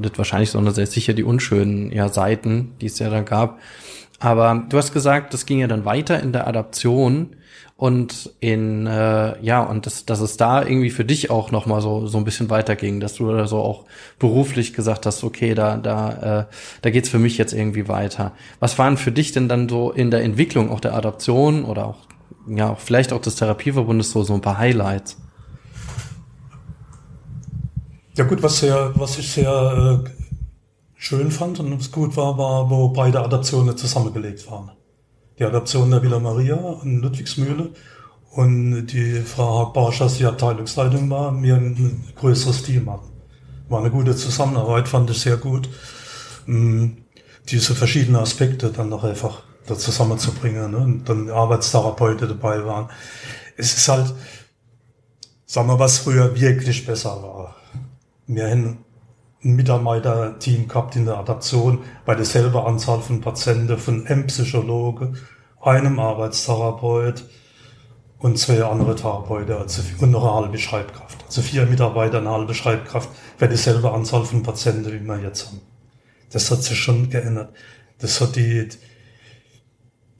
nicht 0.00 0.18
wahrscheinlich, 0.18 0.50
sondern 0.50 0.74
sehr 0.74 0.88
sicher 0.88 1.12
die 1.12 1.22
unschönen 1.22 1.92
ja, 1.92 2.08
Seiten, 2.08 2.72
die 2.80 2.86
es 2.86 2.98
ja 2.98 3.10
da 3.10 3.20
gab. 3.20 3.60
Aber 4.18 4.64
du 4.68 4.76
hast 4.76 4.92
gesagt, 4.92 5.34
das 5.34 5.46
ging 5.46 5.60
ja 5.60 5.68
dann 5.68 5.84
weiter 5.84 6.20
in 6.20 6.32
der 6.32 6.48
Adaption 6.48 7.36
und 7.76 8.30
in 8.40 8.86
äh, 8.86 9.40
ja 9.42 9.62
und 9.62 9.86
das, 9.86 10.06
dass 10.06 10.20
es 10.20 10.36
da 10.36 10.62
irgendwie 10.62 10.90
für 10.90 11.04
dich 11.04 11.30
auch 11.30 11.50
noch 11.50 11.66
mal 11.66 11.80
so 11.80 12.06
so 12.06 12.18
ein 12.18 12.24
bisschen 12.24 12.48
weiterging, 12.48 13.00
dass 13.00 13.14
du 13.14 13.30
da 13.30 13.46
so 13.46 13.58
auch 13.58 13.84
beruflich 14.18 14.74
gesagt 14.74 15.06
hast, 15.06 15.24
okay, 15.24 15.54
da 15.54 15.76
da 15.76 16.40
äh, 16.40 16.44
da 16.82 16.90
geht's 16.90 17.08
für 17.08 17.18
mich 17.18 17.36
jetzt 17.36 17.52
irgendwie 17.52 17.88
weiter. 17.88 18.32
Was 18.60 18.78
waren 18.78 18.96
für 18.96 19.12
dich 19.12 19.32
denn 19.32 19.48
dann 19.48 19.68
so 19.68 19.90
in 19.90 20.10
der 20.10 20.22
Entwicklung 20.22 20.70
auch 20.70 20.80
der 20.80 20.94
Adaption 20.94 21.64
oder 21.64 21.86
auch 21.86 21.98
ja 22.48 22.76
vielleicht 22.76 23.12
auch 23.12 23.20
des 23.20 23.36
Therapieverbundes 23.36 24.12
so 24.12 24.22
so 24.22 24.34
ein 24.34 24.40
paar 24.40 24.58
Highlights? 24.58 25.23
Ja 28.16 28.22
gut, 28.22 28.44
was, 28.44 28.60
sehr, 28.60 28.92
was 28.94 29.18
ich 29.18 29.32
sehr 29.32 30.04
äh, 30.04 30.10
schön 30.94 31.32
fand 31.32 31.58
und 31.58 31.76
was 31.76 31.90
gut 31.90 32.16
war, 32.16 32.38
war, 32.38 32.70
wo 32.70 32.90
beide 32.90 33.20
Adaptionen 33.20 33.76
zusammengelegt 33.76 34.48
waren. 34.48 34.70
Die 35.36 35.44
Adaption 35.44 35.90
der 35.90 36.00
Villa 36.00 36.20
Maria 36.20 36.80
in 36.84 37.00
Ludwigsmühle 37.02 37.70
und 38.30 38.86
die 38.86 39.20
Frau 39.22 39.58
Haag-Barschas, 39.58 40.18
die 40.18 40.26
Abteilungsleitung 40.26 41.10
war, 41.10 41.32
mir 41.32 41.56
ein 41.56 42.04
größeres 42.14 42.62
Team 42.62 42.88
hatten. 42.88 43.10
War 43.68 43.80
eine 43.80 43.90
gute 43.90 44.14
Zusammenarbeit, 44.14 44.86
fand 44.86 45.10
ich 45.10 45.20
sehr 45.20 45.36
gut. 45.36 45.68
Ähm, 46.46 46.98
diese 47.48 47.74
verschiedenen 47.74 48.22
Aspekte 48.22 48.70
dann 48.70 48.90
noch 48.90 49.02
einfach 49.02 49.42
da 49.66 49.76
zusammenzubringen 49.76 50.70
ne? 50.70 50.78
und 50.78 51.08
dann 51.08 51.30
Arbeitstherapeuten 51.30 52.28
dabei 52.28 52.64
waren. 52.64 52.90
Es 53.56 53.76
ist 53.76 53.88
halt, 53.88 54.14
sagen 55.46 55.66
wir, 55.66 55.80
was 55.80 55.98
früher 55.98 56.32
wirklich 56.40 56.86
besser 56.86 57.20
war 57.20 57.56
wir 58.26 58.50
haben 58.50 58.84
ein 59.44 59.56
Mitarbeiterteam 59.56 60.68
gehabt 60.68 60.96
in 60.96 61.04
der 61.04 61.18
Adaption 61.18 61.80
bei 62.06 62.14
derselben 62.14 62.56
Anzahl 62.56 63.00
von 63.00 63.20
Patienten, 63.20 63.78
von 63.78 64.06
einem 64.06 64.26
Psychologe, 64.26 65.12
einem 65.60 65.98
Arbeitstherapeut 65.98 67.24
und 68.18 68.38
zwei 68.38 68.64
andere 68.64 68.96
Therapeuten 68.96 69.54
also, 69.54 69.82
und 69.98 70.10
noch 70.10 70.24
eine 70.24 70.46
halbe 70.46 70.58
Schreibkraft. 70.58 71.24
Also 71.26 71.42
vier 71.42 71.66
Mitarbeiter, 71.66 72.18
eine 72.18 72.30
halbe 72.30 72.54
Schreibkraft 72.54 73.10
für 73.36 73.48
dieselbe 73.48 73.92
Anzahl 73.92 74.24
von 74.24 74.42
Patienten, 74.42 74.92
wie 74.92 75.04
wir 75.04 75.20
jetzt 75.20 75.46
haben. 75.46 75.60
Das 76.30 76.50
hat 76.50 76.62
sich 76.62 76.78
schon 76.78 77.10
geändert. 77.10 77.54
Das 77.98 78.20
hat 78.20 78.36
die, 78.36 78.68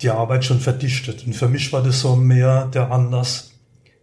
die 0.03 0.11
Arbeit 0.11 0.45
schon 0.45 0.61
verdichtet. 0.61 1.27
Und 1.27 1.35
für 1.35 1.49
mich 1.49 1.73
war 1.73 1.83
das 1.83 2.01
so 2.01 2.15
mehr 2.15 2.67
der 2.67 2.93
Anlass, 2.93 3.53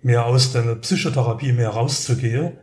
mehr 0.02 0.26
aus 0.26 0.52
der 0.52 0.76
Psychotherapie 0.76 1.54
mehr 1.54 1.70
rauszugehen 1.70 2.54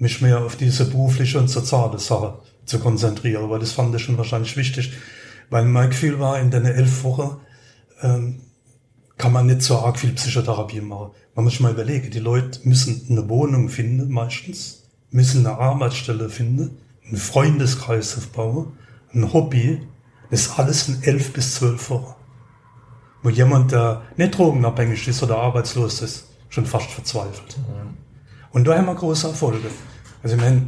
mich 0.00 0.20
mehr 0.22 0.40
auf 0.40 0.56
diese 0.56 0.86
berufliche 0.86 1.38
und 1.38 1.48
soziale 1.48 1.98
Sache 1.98 2.38
zu 2.64 2.80
konzentrieren, 2.80 3.50
weil 3.50 3.60
das 3.60 3.72
fand 3.72 3.94
ich 3.94 4.02
schon 4.02 4.18
wahrscheinlich 4.18 4.56
wichtig, 4.56 4.92
weil 5.50 5.64
mein 5.66 5.90
Gefühl 5.90 6.18
war, 6.18 6.40
in 6.40 6.50
den 6.50 6.64
elf 6.64 7.04
Wochen 7.04 7.36
ähm, 8.02 8.40
kann 9.18 9.32
man 9.32 9.46
nicht 9.46 9.62
so 9.62 9.78
arg 9.78 9.98
viel 9.98 10.12
Psychotherapie 10.12 10.80
machen. 10.80 11.10
Man 11.34 11.44
muss 11.44 11.52
sich 11.52 11.60
mal 11.60 11.72
überlegen, 11.72 12.10
die 12.10 12.18
Leute 12.18 12.60
müssen 12.64 13.06
eine 13.10 13.28
Wohnung 13.28 13.68
finden, 13.68 14.10
meistens, 14.10 14.84
müssen 15.10 15.46
eine 15.46 15.58
Arbeitsstelle 15.58 16.30
finden, 16.30 16.78
einen 17.06 17.18
Freundeskreis 17.18 18.16
aufbauen, 18.16 18.72
ein 19.12 19.32
Hobby, 19.32 19.82
das 20.30 20.42
ist 20.42 20.58
alles 20.58 20.88
in 20.88 21.02
elf 21.02 21.32
bis 21.32 21.56
zwölf 21.56 21.90
Wochen. 21.90 22.14
Wo 23.22 23.28
jemand, 23.28 23.72
der 23.72 24.02
nicht 24.16 24.38
drogenabhängig 24.38 25.06
ist 25.08 25.22
oder 25.22 25.36
arbeitslos 25.36 26.00
ist, 26.00 26.28
schon 26.48 26.64
fast 26.64 26.90
verzweifelt. 26.90 27.58
Mhm. 27.58 28.09
Und 28.52 28.66
da 28.66 28.76
haben 28.76 28.86
wir 28.86 28.94
große 28.94 29.28
Erfolge. 29.28 29.68
Also 30.22 30.36
ich 30.36 30.42
meine, 30.42 30.62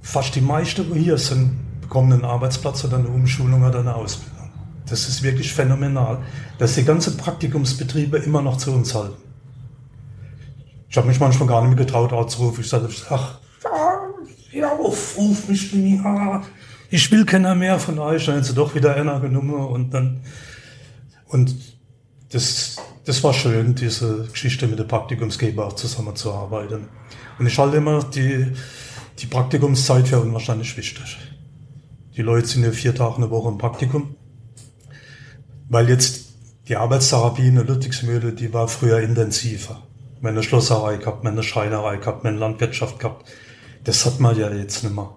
fast 0.00 0.34
die 0.34 0.40
meisten, 0.40 0.92
die 0.92 1.00
hier 1.00 1.18
sind, 1.18 1.80
bekommen 1.80 2.12
einen 2.12 2.24
Arbeitsplatz 2.24 2.84
oder 2.84 2.96
eine 2.96 3.08
Umschulung 3.08 3.62
oder 3.62 3.80
eine 3.80 3.94
Ausbildung. 3.94 4.50
Das 4.86 5.08
ist 5.08 5.22
wirklich 5.22 5.52
phänomenal, 5.52 6.18
dass 6.58 6.74
die 6.74 6.84
ganzen 6.84 7.16
Praktikumsbetriebe 7.16 8.18
immer 8.18 8.42
noch 8.42 8.56
zu 8.56 8.72
uns 8.72 8.94
halten. 8.94 9.22
Ich 10.88 10.96
habe 10.96 11.08
mich 11.08 11.20
manchmal 11.20 11.48
gar 11.48 11.62
nicht 11.62 11.76
mehr 11.76 11.84
getraut, 11.84 12.12
anzurufen. 12.12 12.60
Ich 12.60 12.68
sagte, 12.68 12.88
ach, 13.10 13.38
ja, 14.52 14.68
ruf 14.68 15.48
mich 15.48 15.72
nie, 15.72 16.00
ah, 16.04 16.42
ich 16.90 17.10
will 17.10 17.24
keiner 17.24 17.54
mehr 17.54 17.78
von 17.78 17.98
euch, 17.98 18.26
dann 18.26 18.36
haben 18.36 18.44
sie 18.44 18.54
doch 18.54 18.74
wieder 18.74 18.94
einer 18.94 19.18
genommen 19.18 19.54
und 19.54 19.94
dann, 19.94 20.20
und 21.26 21.56
das, 22.30 22.76
das 23.04 23.22
war 23.24 23.34
schön, 23.34 23.74
diese 23.74 24.28
Geschichte 24.30 24.66
mit 24.68 24.78
der 24.78 24.84
Praktikumsgeber 24.84 25.66
auch 25.66 25.72
zusammenzuarbeiten. 25.74 26.88
Und 27.38 27.46
ich 27.46 27.58
halte 27.58 27.78
immer 27.78 28.04
die, 28.04 28.52
die 29.18 29.26
Praktikumszeit 29.26 30.08
für 30.08 30.20
unwahrscheinlich 30.20 30.76
wichtig. 30.76 31.18
Die 32.16 32.22
Leute 32.22 32.46
sind 32.46 32.64
ja 32.64 32.70
vier 32.70 32.94
Tage 32.94 33.16
eine 33.16 33.30
Woche 33.30 33.48
im 33.48 33.58
Praktikum, 33.58 34.14
weil 35.68 35.88
jetzt 35.88 36.26
die 36.68 36.76
Arbeitstherapie 36.76 37.48
in 37.48 37.56
der 37.56 37.64
Ludwigsmühle, 37.64 38.32
die 38.32 38.52
war 38.52 38.68
früher 38.68 39.00
intensiver. 39.00 39.82
Wir 40.20 40.28
haben 40.28 40.36
eine 40.36 40.42
Schlosserei 40.44 40.98
gehabt, 40.98 41.24
wir 41.24 41.30
haben 41.30 41.36
eine 41.36 41.42
Schreinerei 41.42 41.96
gehabt, 41.96 42.24
haben 42.24 42.36
Landwirtschaft 42.36 43.00
gehabt. 43.00 43.28
Das 43.82 44.06
hat 44.06 44.20
man 44.20 44.38
ja 44.38 44.52
jetzt 44.52 44.84
nicht 44.84 44.94
mehr. 44.94 45.16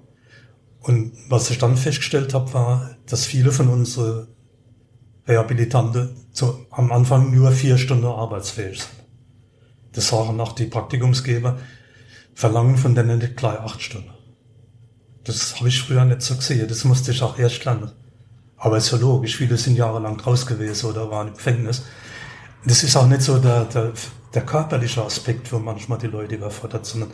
Und 0.80 1.14
was 1.30 1.52
ich 1.52 1.60
dann 1.60 1.78
festgestellt 1.78 2.34
habe, 2.34 2.54
war, 2.54 2.96
dass 3.06 3.26
viele 3.26 3.52
von 3.52 3.70
unseren 3.70 4.28
Rehabilitanten 5.28 6.16
zu, 6.32 6.66
am 6.70 6.92
Anfang 6.92 7.34
nur 7.34 7.52
vier 7.52 7.78
Stunden 7.78 8.06
arbeitsfähig 8.06 8.82
sind. 8.82 9.06
Das 9.94 10.10
sagen 10.10 10.36
nach 10.36 10.54
die 10.54 10.66
Praktikumsgeber, 10.66 11.58
verlangen 12.34 12.78
von 12.78 12.96
denen 12.96 13.20
nicht 13.20 13.38
gleich 13.38 13.60
acht 13.60 13.82
Stunden. 13.82 14.12
Das 15.24 15.58
habe 15.58 15.70
ich 15.70 15.82
früher 15.82 16.06
nicht 16.06 16.22
so 16.22 16.36
gesehen, 16.36 16.68
das 16.68 16.84
musste 16.84 17.12
ich 17.12 17.22
auch 17.24 17.40
erst 17.40 17.66
lernen. 17.66 17.92
Aber 18.58 18.78
ist 18.78 18.92
ja 18.92 18.98
logisch, 18.98 19.38
viele 19.38 19.58
sind 19.58 19.78
jahrelang 19.78 20.18
draus 20.18 20.46
gewesen 20.46 20.90
oder 20.90 21.10
waren 21.10 21.30
im 21.30 21.34
Gefängnis. 21.34 21.84
Das 22.66 22.84
ist 22.84 22.96
auch 22.96 23.08
nicht 23.08 23.22
so 23.22 23.40
der, 23.40 23.66
der, 23.66 23.94
der 24.34 24.42
körperliche 24.46 25.04
Aspekt, 25.04 25.52
wo 25.52 25.60
manchmal 25.60 25.98
die 25.98 26.08
Leute 26.08 26.36
überfordert, 26.36 26.86
sondern 26.86 27.12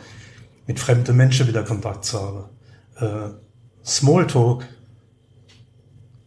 mit 0.66 0.78
fremden 0.78 1.16
Menschen 1.16 1.46
wieder 1.46 1.62
Kontakt 1.62 2.04
zu 2.04 2.20
haben. 2.20 2.44
Äh, 2.96 3.30
Smalltalk, 3.84 4.66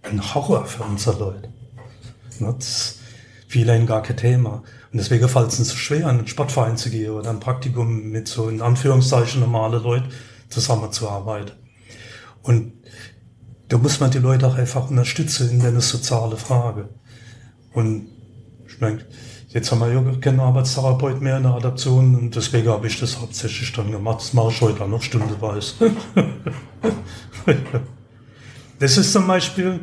ein 0.04 0.34
Horror 0.34 0.66
für 0.66 0.84
unsere 0.84 1.18
Leute. 1.20 1.55
Das 2.40 3.00
viele 3.48 3.86
gar 3.86 4.04
kein 4.04 4.18
Thema. 4.18 4.64
Und 4.92 4.98
deswegen 4.98 5.30
fällt 5.30 5.48
es 5.48 5.60
uns 5.60 5.70
so 5.70 5.78
schwer, 5.78 6.02
in 6.02 6.06
einen 6.06 6.28
Sportverein 6.28 6.78
zu 6.78 6.90
gehen 6.90 7.12
oder 7.12 7.30
ein 7.30 7.40
Praktikum 7.40 8.10
mit 8.10 8.28
so 8.28 8.50
in 8.50 8.62
Anführungszeichen 8.62 9.40
normale 9.40 9.78
Leute 9.78 10.10
zusammenzuarbeiten. 10.50 11.54
Und 12.44 12.74
da 13.70 13.78
muss 13.78 14.00
man 14.00 14.12
die 14.12 14.20
Leute 14.20 14.46
auch 14.48 14.56
einfach 14.56 14.90
unterstützen 14.90 15.50
in 15.52 15.60
der 15.60 15.80
soziale 15.82 16.38
Frage. 16.38 16.90
Und 17.74 18.08
ich 18.68 18.80
meine, 18.82 19.06
jetzt 19.50 19.72
haben 19.72 19.80
wir 19.80 19.92
ja 19.92 20.02
keinen 20.20 20.40
Arbeitstherapeut 20.42 21.22
mehr 21.22 21.38
in 21.38 21.44
der 21.44 21.54
Adaption 21.54 22.16
und 22.16 22.36
deswegen 22.36 22.70
habe 22.70 22.88
ich 22.88 23.00
das 23.00 23.20
hauptsächlich 23.20 23.72
dann 23.74 23.92
gemacht. 23.92 24.20
Das 24.20 24.34
mache 24.34 24.52
ich 24.52 24.62
heute 24.62 24.84
auch 24.84 24.88
noch 24.88 25.02
stundenweise. 25.02 25.74
das 28.80 28.98
ist 28.98 29.14
zum 29.14 29.28
Beispiel 29.28 29.80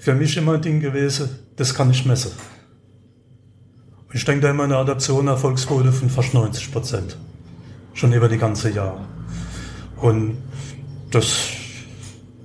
für 0.00 0.14
mich 0.14 0.36
immer 0.36 0.54
ein 0.54 0.62
Ding 0.62 0.80
gewesen, 0.80 1.28
das 1.56 1.74
kann 1.74 1.90
ich 1.90 2.06
messen. 2.06 2.32
Ich 4.12 4.24
denke 4.24 4.40
da 4.40 4.50
immer 4.50 4.64
eine 4.64 4.78
Adaption 4.78 5.28
Erfolgsquote 5.28 5.92
von 5.92 6.08
fast 6.08 6.32
90 6.32 6.72
Prozent. 6.72 7.16
Schon 7.92 8.12
über 8.14 8.28
die 8.28 8.38
ganze 8.38 8.70
Jahre. 8.70 9.04
Und 9.98 10.38
das 11.10 11.48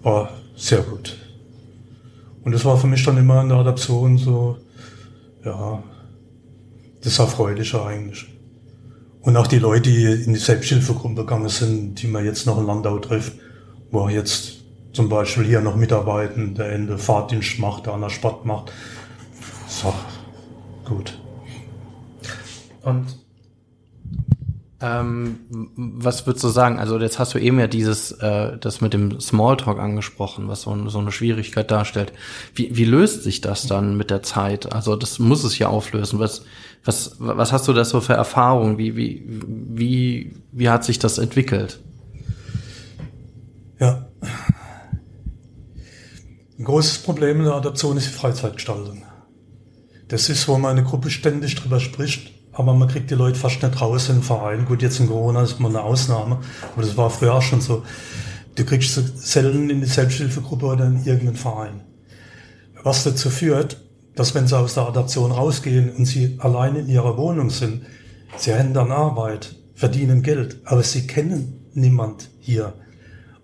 war 0.04 0.30
sehr 0.56 0.82
gut. 0.82 1.18
Und 2.44 2.52
das 2.52 2.66
war 2.66 2.78
für 2.78 2.88
mich 2.88 3.04
dann 3.04 3.18
immer 3.18 3.42
in 3.42 3.50
der 3.50 3.60
Adaption 3.60 4.18
so, 4.18 4.58
ja, 5.44 5.82
das 7.02 7.20
Erfreuliche 7.20 7.84
eigentlich. 7.84 8.28
Und 9.22 9.38
auch 9.38 9.48
die 9.48 9.60
Leute, 9.60 9.90
die 9.90 10.04
in 10.04 10.34
die 10.34 10.40
Selbsthilfegruppe 10.40 11.22
gegangen 11.22 11.50
sind, 11.50 12.02
die 12.02 12.08
man 12.08 12.26
jetzt 12.26 12.46
noch 12.46 12.60
in 12.60 12.68
Landau 12.68 13.00
trifft, 13.00 13.34
wo 13.92 14.10
jetzt 14.10 14.55
zum 14.96 15.10
Beispiel 15.10 15.44
hier 15.44 15.62
noch 15.62 15.76
mitarbeiten, 15.76 16.56
der 16.56 16.72
Ende 16.72 16.98
Fahrtdienst 16.98 17.60
macht, 17.60 17.86
der 17.86 17.94
an 17.94 18.02
der 18.02 18.10
Sport 18.10 18.46
macht. 18.46 18.72
So, 19.68 19.94
gut. 20.86 21.20
Und 22.82 23.18
ähm, 24.80 25.40
was 25.76 26.26
würdest 26.26 26.44
du 26.46 26.50
sagen? 26.50 26.80
Also 26.80 26.98
jetzt 27.00 27.20
hast 27.20 27.34
du 27.34 27.40
eben 27.40 27.60
ja 27.60 27.68
dieses, 27.68 28.12
äh, 28.14 28.58
das 28.58 28.80
mit 28.80 28.94
dem 28.94 29.20
Smalltalk 29.20 29.80
angesprochen, 29.80 30.48
was 30.48 30.62
so, 30.62 30.90
so 30.90 31.00
eine 31.00 31.12
Schwierigkeit 31.12 31.72
darstellt. 31.72 32.14
Wie, 32.54 32.78
wie 32.78 32.86
löst 32.86 33.24
sich 33.24 33.42
das 33.42 33.68
dann 33.68 33.98
mit 33.98 34.12
der 34.12 34.24
Zeit? 34.24 34.72
Also 34.72 34.96
das 34.96 35.20
muss 35.20 35.44
es 35.44 35.58
ja 35.60 35.68
auflösen. 35.68 36.20
Was, 36.20 36.46
was, 36.86 37.18
was 37.20 37.52
hast 37.52 37.68
du 37.68 37.74
da 37.74 37.84
so 37.84 38.00
für 38.00 38.14
Erfahrungen? 38.14 38.78
Wie, 38.78 38.96
wie, 38.96 39.24
wie, 39.28 40.36
wie 40.52 40.70
hat 40.70 40.86
sich 40.86 41.00
das 41.00 41.18
entwickelt? 41.18 41.80
Ja. 43.80 44.08
Ein 46.58 46.64
großes 46.64 47.00
Problem 47.00 47.40
in 47.40 47.46
der 47.46 47.56
Adoption 47.56 47.98
ist 47.98 48.08
die 48.08 48.14
Freizeitgestaltung. 48.14 49.04
Das 50.08 50.30
ist, 50.30 50.48
wo 50.48 50.58
man 50.58 50.78
eine 50.78 50.88
Gruppe 50.88 51.10
ständig 51.10 51.56
drüber 51.56 51.80
spricht 51.80 52.36
aber 52.56 52.74
man 52.74 52.88
kriegt 52.88 53.12
die 53.12 53.16
Leute 53.16 53.38
fast 53.38 53.62
nicht 53.62 53.82
raus 53.82 54.10
in 54.10 54.18
den 54.18 54.24
Verein. 54.24 54.66
Gut, 54.66 54.82
jetzt 54.82 55.00
in 55.00 55.08
Corona 55.08 55.44
ist 55.44 55.60
mal 55.60 55.70
eine 55.70 55.84
Ausnahme, 55.84 56.40
aber 56.74 56.82
das 56.82 56.96
war 56.96 57.10
früher 57.10 57.34
auch 57.34 57.42
schon 57.42 57.62
so. 57.62 57.84
Du 58.56 58.64
kriegst 58.64 58.96
sie 58.96 59.04
selten 59.16 59.70
in 59.70 59.82
die 59.82 59.88
Selbsthilfegruppe 59.88 60.66
oder 60.66 60.86
in 60.86 61.04
irgendeinen 61.04 61.36
Verein. 61.36 61.82
Was 62.84 63.04
dazu 63.04 63.30
führt, 63.30 63.82
dass 64.16 64.34
wenn 64.34 64.48
sie 64.48 64.58
aus 64.58 64.76
der 64.76 64.88
Adaption 64.88 65.32
rausgehen 65.32 65.92
und 65.92 66.06
sie 66.06 66.38
allein 66.40 66.78
in 66.78 66.88
ihrer 66.88 67.18
Wohnung 67.18 67.50
sind, 67.50 67.82
sie 68.38 68.54
haben 68.54 68.74
dann 68.74 68.92
Arbeit, 68.94 69.56
verdienen 69.74 70.22
Geld, 70.22 70.62
aber 70.64 70.84
sie 70.84 71.06
kennen 71.06 71.66
niemand 71.74 72.30
hier. 72.40 72.74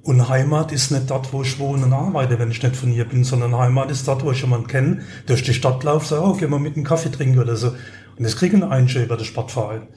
Und 0.04 0.30
Heimat 0.30 0.72
ist 0.72 0.92
nicht 0.92 1.10
dort, 1.12 1.32
wo 1.32 1.44
ich 1.44 1.60
wohne 1.60 1.86
und 1.86 1.94
arbeite, 1.94 2.40
wenn 2.40 2.50
ich 2.50 2.64
nicht 2.64 2.76
von 2.76 2.90
hier 2.90 3.06
bin, 3.06 3.24
sondern 3.24 3.56
Heimat 3.56 3.92
ist 3.92 4.08
dort, 4.08 4.24
wo 4.24 4.32
ich 4.32 4.42
jemanden 4.42 4.68
kenne, 4.68 5.02
durch 5.28 5.44
die 5.44 5.54
Stadt 5.54 5.84
laufe, 5.84 6.08
sage, 6.08 6.24
oh, 6.24 6.34
geh 6.34 6.48
mal 6.48 6.60
mit 6.60 6.76
einem 6.76 6.86
Kaffee 6.86 7.12
trinken 7.12 7.40
oder 7.40 7.56
so. 7.56 7.68
Und 7.68 8.24
das 8.24 8.36
kriegen 8.36 8.64
einige 8.64 9.04
über 9.04 9.16
den 9.16 9.26
Sportverein. 9.26 9.88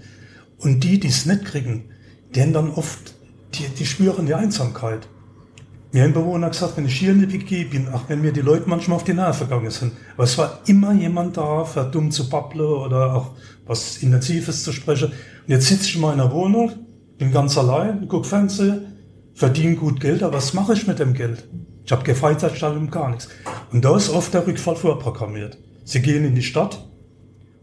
Und 0.58 0.84
die, 0.84 1.00
die 1.00 1.08
es 1.08 1.24
nicht 1.24 1.46
kriegen, 1.46 1.90
die 2.34 2.42
haben 2.42 2.52
dann 2.52 2.70
oft, 2.70 3.14
die, 3.54 3.66
die 3.78 3.86
spüren 3.86 4.26
die 4.26 4.34
Einsamkeit. 4.34 5.08
Mir 5.92 6.02
haben 6.02 6.12
Bewohner 6.12 6.50
gesagt, 6.50 6.76
wenn 6.76 6.86
ich 6.86 6.98
hier 6.98 7.12
in 7.12 7.20
die 7.20 7.32
WG 7.32 7.64
bin, 7.64 7.88
auch 7.88 8.08
wenn 8.08 8.20
mir 8.20 8.32
die 8.32 8.40
Leute 8.40 8.68
manchmal 8.68 8.96
auf 8.96 9.04
die 9.04 9.14
Nerven 9.14 9.48
gegangen 9.48 9.70
sind, 9.70 9.92
aber 10.14 10.24
es 10.24 10.36
war 10.36 10.60
immer 10.66 10.92
jemand 10.92 11.36
da, 11.36 11.64
für 11.64 11.84
dumm 11.84 12.10
zu 12.10 12.28
babbeln 12.28 12.66
oder 12.66 13.14
auch 13.14 13.30
was 13.64 13.98
Intensives 13.98 14.64
zu 14.64 14.72
sprechen. 14.72 15.12
Und 15.12 15.48
jetzt 15.48 15.68
sitze 15.68 15.84
ich 15.84 15.94
in 15.94 16.00
meiner 16.02 16.30
Wohnung, 16.32 16.72
bin 17.16 17.30
ganz 17.30 17.56
allein, 17.56 18.08
gucke 18.08 18.26
Fernsehen, 18.26 18.93
verdiene 19.34 19.76
gut 19.76 20.00
Geld, 20.00 20.22
aber 20.22 20.36
was 20.36 20.54
mache 20.54 20.72
ich 20.72 20.86
mit 20.86 20.98
dem 20.98 21.14
Geld? 21.14 21.48
Ich 21.84 21.92
habe 21.92 22.04
keine 22.04 22.16
Freizeitstellung, 22.16 22.90
gar 22.90 23.10
nichts. 23.10 23.28
Und 23.72 23.84
da 23.84 23.96
ist 23.96 24.08
oft 24.08 24.32
der 24.32 24.46
Rückfall 24.46 24.76
vorprogrammiert. 24.76 25.58
Sie 25.84 26.00
gehen 26.00 26.24
in 26.24 26.34
die 26.34 26.42
Stadt, 26.42 26.80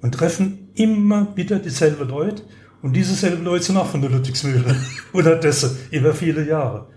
und 0.01 0.13
treffen 0.13 0.69
immer 0.75 1.35
wieder 1.35 1.59
dieselben 1.59 2.07
Leute. 2.07 2.43
Und 2.81 2.93
diese 2.93 3.13
selben 3.13 3.43
Leute 3.43 3.65
sind 3.65 3.77
auch 3.77 3.87
von 3.87 4.01
der 4.01 4.09
Ludwigsmühle 4.09 4.75
oder 5.13 5.35
dessen 5.35 5.77
über 5.91 6.13
viele 6.13 6.47
Jahre. 6.47 6.87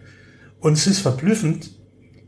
Und 0.61 0.75
es 0.75 0.87
ist 0.87 1.01
verblüffend, 1.01 1.71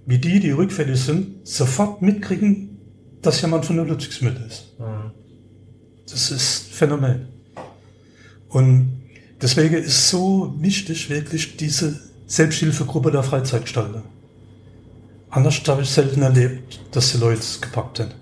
wie 0.04 0.18
die, 0.18 0.40
die 0.40 0.50
rückfällig 0.50 1.00
sind, 1.00 1.46
sofort 1.46 2.02
mitkriegen, 2.02 2.78
dass 3.22 3.40
jemand 3.40 3.64
von 3.64 3.76
der 3.76 3.86
Ludwigsmühle 3.86 4.44
ist. 4.46 4.78
Mhm. 4.78 5.12
Das 6.08 6.30
ist 6.30 6.68
Phänomen. 6.72 7.28
Und 8.48 9.02
deswegen 9.40 9.76
ist 9.76 10.10
so 10.10 10.54
wichtig 10.58 11.10
wirklich 11.10 11.56
diese 11.56 11.98
Selbsthilfegruppe 12.26 13.10
der 13.10 13.22
Freizeitgestalter. 13.22 14.02
Anders 15.30 15.60
habe 15.66 15.82
ich 15.82 15.90
selten 15.90 16.22
erlebt, 16.22 16.80
dass 16.92 17.12
die 17.12 17.18
Leute 17.18 17.40
es 17.40 17.60
gepackt 17.60 18.00
haben. 18.00 18.12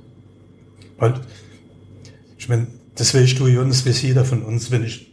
Weil 0.99 1.14
ich 2.38 2.49
meine, 2.49 2.67
das 2.95 3.14
weißt 3.14 3.38
du 3.38 3.47
ja 3.47 3.61
und 3.61 3.71
das 3.71 3.87
weiß 3.87 4.03
jeder 4.03 4.25
von 4.25 4.43
uns, 4.43 4.71
wenn 4.71 4.85
ich 4.85 5.11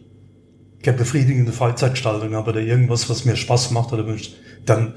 keine 0.83 0.97
befriedigende 0.97 1.51
Freizeitgestaltung 1.51 2.33
habe 2.35 2.51
oder 2.51 2.61
irgendwas, 2.61 3.09
was 3.09 3.25
mir 3.25 3.35
Spaß 3.35 3.71
macht 3.71 3.93
oder 3.93 4.05
wünscht, 4.05 4.33
dann 4.65 4.95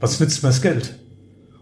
was 0.00 0.20
nützt 0.20 0.42
mir 0.42 0.50
das 0.50 0.62
Geld? 0.62 0.98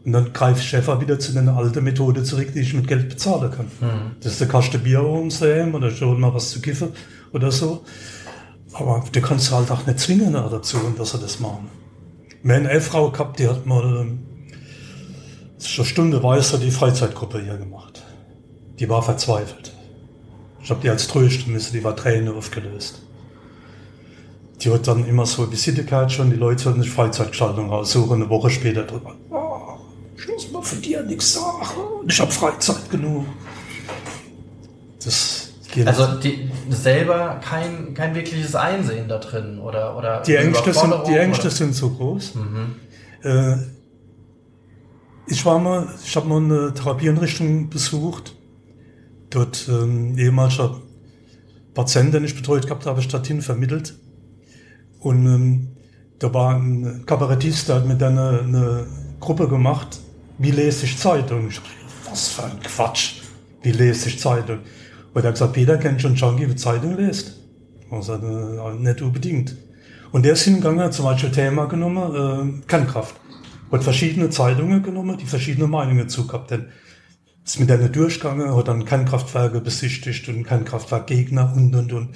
Und 0.05 0.13
dann 0.13 0.33
greife 0.33 0.61
ich 0.61 0.77
einfach 0.77 1.01
wieder 1.01 1.19
zu 1.19 1.37
einer 1.37 1.57
alten 1.57 1.83
Methode 1.83 2.23
zurück, 2.23 2.53
die 2.55 2.61
ich 2.61 2.75
mit 2.75 2.87
Geld 2.87 3.09
bezahlen 3.09 3.51
kann. 3.51 3.67
Mhm. 3.81 4.11
Das 4.21 4.33
ist 4.33 4.41
der 4.41 4.49
Kaste 4.49 4.79
Bier 4.79 5.03
umsehen 5.03 5.75
oder 5.75 5.91
schon 5.91 6.21
mal 6.21 6.33
was 6.33 6.51
zu 6.51 6.61
kiffen 6.61 6.91
oder 7.33 7.51
so. 7.51 7.85
Aber 8.73 9.05
du 9.11 9.21
kannst 9.21 9.51
halt 9.53 9.71
auch 9.71 9.87
nicht 9.87 10.01
zwingen 10.01 10.33
dazu, 10.33 10.79
dass 10.97 11.13
sie 11.13 11.19
das 11.19 11.41
machen. 11.41 11.71
Wir 12.43 12.57
haben 12.57 12.67
eine 12.67 12.81
Frau 12.81 13.11
gehabt, 13.11 13.39
die 13.39 13.49
hat 13.49 13.67
mal 13.67 14.03
ähm, 14.03 14.19
zur 15.59 15.85
Stunde 15.85 16.23
weiter 16.23 16.59
die 16.59 16.71
Freizeitgruppe 16.71 17.43
hier 17.43 17.57
gemacht. 17.57 18.03
Die 18.79 18.89
war 18.89 19.03
verzweifelt. 19.03 19.73
Ich 20.63 20.71
habe 20.71 20.81
die 20.81 20.91
als 20.91 21.09
trösten 21.09 21.53
müssen, 21.53 21.73
die 21.73 21.85
war 21.85 21.97
Tränen 21.97 22.35
aufgelöst. 22.35 23.03
Die 24.61 24.71
hat 24.71 24.87
dann 24.87 25.07
immer 25.07 25.27
so 25.27 25.51
Visitenkarte 25.51 26.15
schon, 26.15 26.31
die 26.31 26.37
Leute 26.37 26.63
sollten 26.63 26.83
sich 26.83 26.91
Freizeitgestaltung 26.91 27.69
raussuchen, 27.69 28.23
eine 28.23 28.31
Woche 28.31 28.51
später 28.51 28.85
drüber. 28.85 29.15
Oh, 29.31 29.79
ich 30.17 30.29
muss 30.29 30.51
mal 30.51 30.63
von 30.63 30.81
dir 30.81 31.03
nichts 31.03 31.35
sagen, 31.35 31.67
ich 32.07 32.21
habe 32.21 32.33
Freizeit 32.33 32.91
genug. 32.91 33.27
Das 35.05 35.46
Also 35.85 36.19
die, 36.21 36.51
selber 36.71 37.41
kein, 37.43 37.93
kein 37.95 38.15
wirkliches 38.15 38.55
Einsehen 38.55 39.09
da 39.09 39.19
drin 39.19 39.59
oder 39.59 39.97
oder 39.97 40.23
die 40.23 40.37
Ängste 40.37 40.73
sind 40.73 40.95
die 41.09 41.17
Ängste 41.17 41.51
sind 41.51 41.75
so 41.75 41.91
groß. 41.91 42.35
Mhm. 42.37 42.75
Äh, 43.23 43.57
ich 45.29 45.45
war 45.45 45.59
mal, 45.59 45.89
ich 46.05 46.17
habe 46.17 46.29
mal 46.29 46.39
eine 46.39 46.73
Therapieeinrichtung 46.73 47.69
besucht. 47.69 48.35
Dort 49.31 49.69
ähm, 49.69 50.17
ehemaliger 50.17 50.81
Patient, 51.75 52.15
den 52.15 52.25
ich 52.25 52.37
betreut 52.37 52.63
gehabt 52.63 52.87
habe, 52.87 53.01
ich 53.01 53.09
dorthin 53.09 53.43
vermittelt. 53.43 53.95
Und 55.01 55.27
ähm, 55.27 55.69
da 56.19 56.33
war 56.33 56.55
ein 56.55 57.05
Kabarettist, 57.05 57.69
der 57.69 57.77
hat 57.77 57.87
mit 57.87 58.03
einer 58.03 58.41
eine 58.41 58.87
Gruppe 59.21 59.49
gemacht, 59.49 59.99
wie 60.39 60.51
lese 60.51 60.87
ich 60.87 60.99
Zeitung? 60.99 61.49
Ich 61.49 61.57
dachte, 61.57 61.71
was 62.09 62.29
für 62.29 62.45
ein 62.45 62.61
Quatsch, 62.63 63.23
wie 63.63 63.73
lese 63.73 64.09
ich 64.09 64.19
Zeitung? 64.19 64.61
Und 65.17 65.25
er 65.25 65.29
hat 65.29 65.37
gesagt, 65.37 65.55
Peter 65.55 65.79
kennt 65.79 66.03
schon 66.03 66.15
Junkie, 66.15 66.47
wie 66.47 66.57
Zeitung 66.57 66.99
liest. 66.99 67.39
Also 67.91 68.17
äh, 68.17 68.75
nicht 68.75 69.01
unbedingt. 69.01 69.57
Und 70.13 70.27
der 70.27 70.35
ist 70.35 70.43
hingegangen, 70.43 70.81
hat 70.81 70.93
zum 70.93 71.07
Beispiel 71.07 71.31
Thema 71.31 71.65
genommen, 71.65 72.61
äh, 72.61 72.67
Kernkraft. 72.67 73.15
Hat 73.73 73.83
verschiedene 73.83 74.29
Zeitungen 74.29 74.83
genommen, 74.83 75.17
die 75.17 75.25
verschiedene 75.25 75.69
Meinungen 75.69 76.11
zu 76.11 76.27
gehabt. 76.27 76.51
Denn 76.51 76.67
ist 77.43 77.59
mit 77.59 77.71
denen 77.71 77.91
durchgegangen, 77.91 78.55
hat 78.55 78.69
dann 78.69 78.85
Kernkraftwerke 78.85 79.63
besichtigt 79.63 80.29
und 80.29 80.45
Kernkraftwerkgegner 80.45 81.51
und, 81.57 81.75
und, 81.75 81.95
und. 81.95 82.09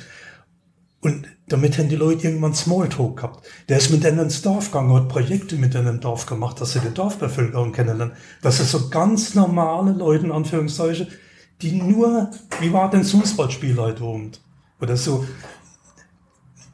Und 1.00 1.26
damit 1.48 1.78
haben 1.78 1.88
die 1.88 1.96
Leute 1.96 2.26
irgendwann 2.28 2.52
Smalltalk 2.52 3.16
gehabt. 3.16 3.46
Der 3.70 3.78
ist 3.78 3.88
mit 3.88 4.04
denen 4.04 4.18
ins 4.18 4.42
Dorf 4.42 4.72
gegangen, 4.72 4.92
hat 4.92 5.08
Projekte 5.08 5.56
mit 5.56 5.72
denen 5.72 5.88
im 5.88 6.00
Dorf 6.00 6.26
gemacht, 6.26 6.60
dass 6.60 6.74
sie 6.74 6.80
die 6.80 6.92
Dorfbevölkerung 6.92 7.72
kennenlernen. 7.72 8.14
Das 8.42 8.60
ist 8.60 8.72
so 8.72 8.90
ganz 8.90 9.34
normale 9.34 9.92
Leute, 9.92 10.26
in 10.26 10.32
Anführungszeichen, 10.32 11.08
die 11.62 11.72
nur, 11.72 12.30
wie 12.60 12.72
war 12.72 12.90
denn 12.90 13.00
das 13.00 13.10
Fußballspiel 13.10 13.76
heute 13.76 14.02
Abend? 14.02 14.40
Oder 14.80 14.96
so. 14.96 15.26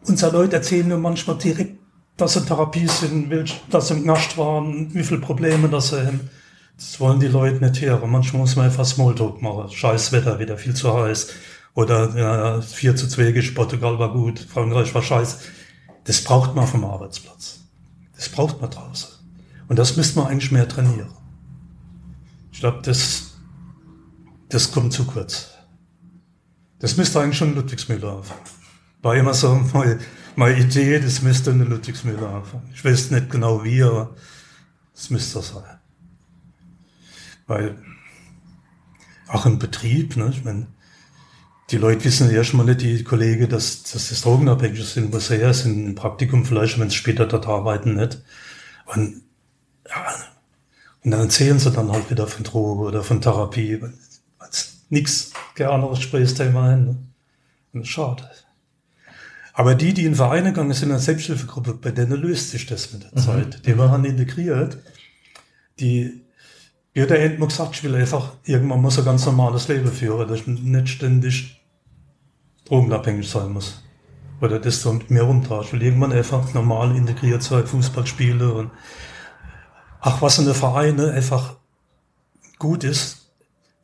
Unsere 0.05 0.33
Leute 0.33 0.57
erzählen 0.57 0.87
nur 0.87 0.99
manchmal 0.99 1.39
direkt, 1.39 1.79
dass 2.17 2.35
sie 2.35 2.41
in 2.41 2.47
Therapie 2.47 2.87
sind, 2.87 3.33
dass 3.71 3.89
sie 3.89 3.95
im 3.95 4.05
Knast 4.05 4.39
waren, 4.39 4.95
wie 4.95 5.03
viele 5.03 5.21
Probleme 5.21 5.69
das 5.69 5.89
sie 5.89 6.07
haben. 6.07 6.31
Das 6.77 7.01
wollen 7.01 7.21
die 7.21 7.29
Leute 7.29 7.65
nicht 7.65 7.81
hören. 7.81 8.11
Manchmal 8.11 8.43
muss 8.43 8.57
man 8.57 8.67
einfach 8.67 8.85
Smalltalk 8.85 9.43
machen. 9.43 9.71
Scheiß 9.71 10.13
Wetter, 10.13 10.39
wieder 10.39 10.59
viel 10.59 10.75
zu 10.75 10.93
heiß 10.93 11.29
oder 11.77 12.17
ja, 12.17 12.61
4 12.61 12.97
zu 12.97 13.07
2 13.07 13.33
gegen 13.33 13.55
Portugal 13.55 13.99
war 13.99 14.13
gut, 14.13 14.39
Frankreich 14.41 14.95
war 14.95 15.03
scheiße. 15.03 15.39
Das 16.05 16.23
braucht 16.23 16.55
man 16.55 16.67
vom 16.67 16.85
Arbeitsplatz. 16.85 17.61
Das 18.17 18.31
braucht 18.31 18.61
man 18.61 18.71
draußen. 18.71 19.11
Und 19.69 19.79
das 19.79 19.97
müsste 19.97 20.19
man 20.19 20.29
eigentlich 20.29 20.51
mehr 20.51 20.67
trainieren. 20.67 21.11
Ich 22.51 22.61
glaube, 22.61 22.79
das, 22.83 23.26
das 24.49 24.73
kommt 24.73 24.93
zu 24.93 25.05
kurz. 25.05 25.53
Das 26.79 26.97
müsste 26.97 27.21
eigentlich 27.21 27.39
schon 27.39 27.55
Ludwigsmüller 27.55 28.19
anfangen. 28.19 28.41
War 29.03 29.17
immer 29.17 29.35
so 29.35 29.55
meine, 29.73 29.99
meine 30.37 30.59
Idee, 30.59 31.01
das 31.01 31.23
müsste 31.23 31.51
eine 31.51 31.65
Ludwigsmüller 31.65 32.29
anfangen. 32.29 32.71
Ich 32.75 32.85
weiß 32.85 33.11
nicht 33.11 33.31
genau 33.31 33.65
wie, 33.65 33.83
aber 33.83 34.15
es 34.95 35.11
müsste 35.11 35.39
das 35.39 35.49
sein. 35.49 35.79
Weil 37.47 37.77
auch 39.29 39.47
im 39.47 39.59
Betrieb, 39.59 40.17
ne, 40.17 40.29
ich 40.31 40.45
meine, 40.45 40.67
die 41.71 41.79
Leute 41.79 42.05
wissen 42.05 42.33
ja 42.33 42.45
schon 42.45 42.59
mal 42.59 42.65
nicht, 42.65 42.83
die 42.83 43.03
Kollegen, 43.03 43.49
dass, 43.49 43.83
dass 43.83 44.09
das 44.09 44.21
Drogenabhängige 44.21 44.85
sind, 44.85 45.13
was 45.13 45.29
sie 45.29 45.39
her 45.39 45.53
sind, 45.53 45.85
im 45.85 45.95
Praktikum 45.95 46.45
vielleicht, 46.45 46.79
wenn 46.79 46.91
sie 46.91 46.97
später 46.97 47.27
dort 47.27 47.47
arbeiten, 47.47 47.95
nicht. 47.95 48.23
Und, 48.87 49.23
ja, 49.89 50.15
und 51.03 51.11
dann 51.11 51.21
erzählen 51.21 51.59
sie 51.59 51.73
dann 51.73 51.91
halt 51.91 52.11
wieder 52.11 52.27
von 52.29 52.45
Droge 52.45 52.85
oder 52.85 53.03
von 53.03 53.21
Therapie. 53.21 53.81
Nix, 54.89 55.33
kein 55.55 55.69
anderes 55.69 55.99
Gesprächsthema 55.99 56.71
hin. 56.71 57.13
Ne? 57.73 57.85
Schade. 57.85 58.29
Aber 59.53 59.75
die, 59.75 59.95
die 59.95 60.05
in 60.05 60.15
Vereine 60.15 60.51
gegangen 60.51 60.73
sind, 60.73 60.89
in 60.89 60.93
einer 60.93 61.01
Selbsthilfegruppe, 61.01 61.75
bei 61.75 61.91
denen 61.91 62.21
löst 62.21 62.51
sich 62.51 62.67
das 62.67 62.93
mit 62.93 63.05
der 63.05 63.11
mhm. 63.15 63.25
Zeit. 63.25 63.67
Die 63.67 63.79
waren 63.79 64.05
integriert. 64.05 64.79
Die, 65.81 66.23
wie 66.93 67.03
hat 67.03 67.11
der 67.11 67.23
Endmo 67.23 67.47
gesagt, 67.47 67.75
ich 67.75 67.83
will 67.83 67.95
einfach, 67.95 68.33
irgendwann 68.45 68.83
muss 68.83 68.99
ein 68.99 69.05
ganz 69.05 69.25
normales 69.25 69.69
Leben 69.69 69.91
führen, 69.91 70.29
dass 70.29 70.41
ich 70.41 70.47
nicht 70.47 70.89
ständig 70.89 71.63
drogenabhängig 72.67 73.29
sein 73.29 73.53
muss. 73.53 73.83
Oder 74.43 74.61
das 74.61 74.83
so 74.83 74.93
mit 74.93 75.11
mir 75.11 75.23
rumtauscht. 75.23 75.73
Weil 75.73 75.83
irgendwann 75.83 76.13
einfach 76.13 76.53
normal 76.53 76.95
integriert 76.95 77.43
sein, 77.43 77.67
Fußball 77.67 78.07
spiele 78.07 78.53
und 78.53 78.71
ach, 80.01 80.21
was 80.21 80.39
in 80.39 80.45
der 80.45 80.55
Vereine 80.55 81.13
einfach 81.13 81.57
gut 82.59 82.85
ist, 82.85 83.26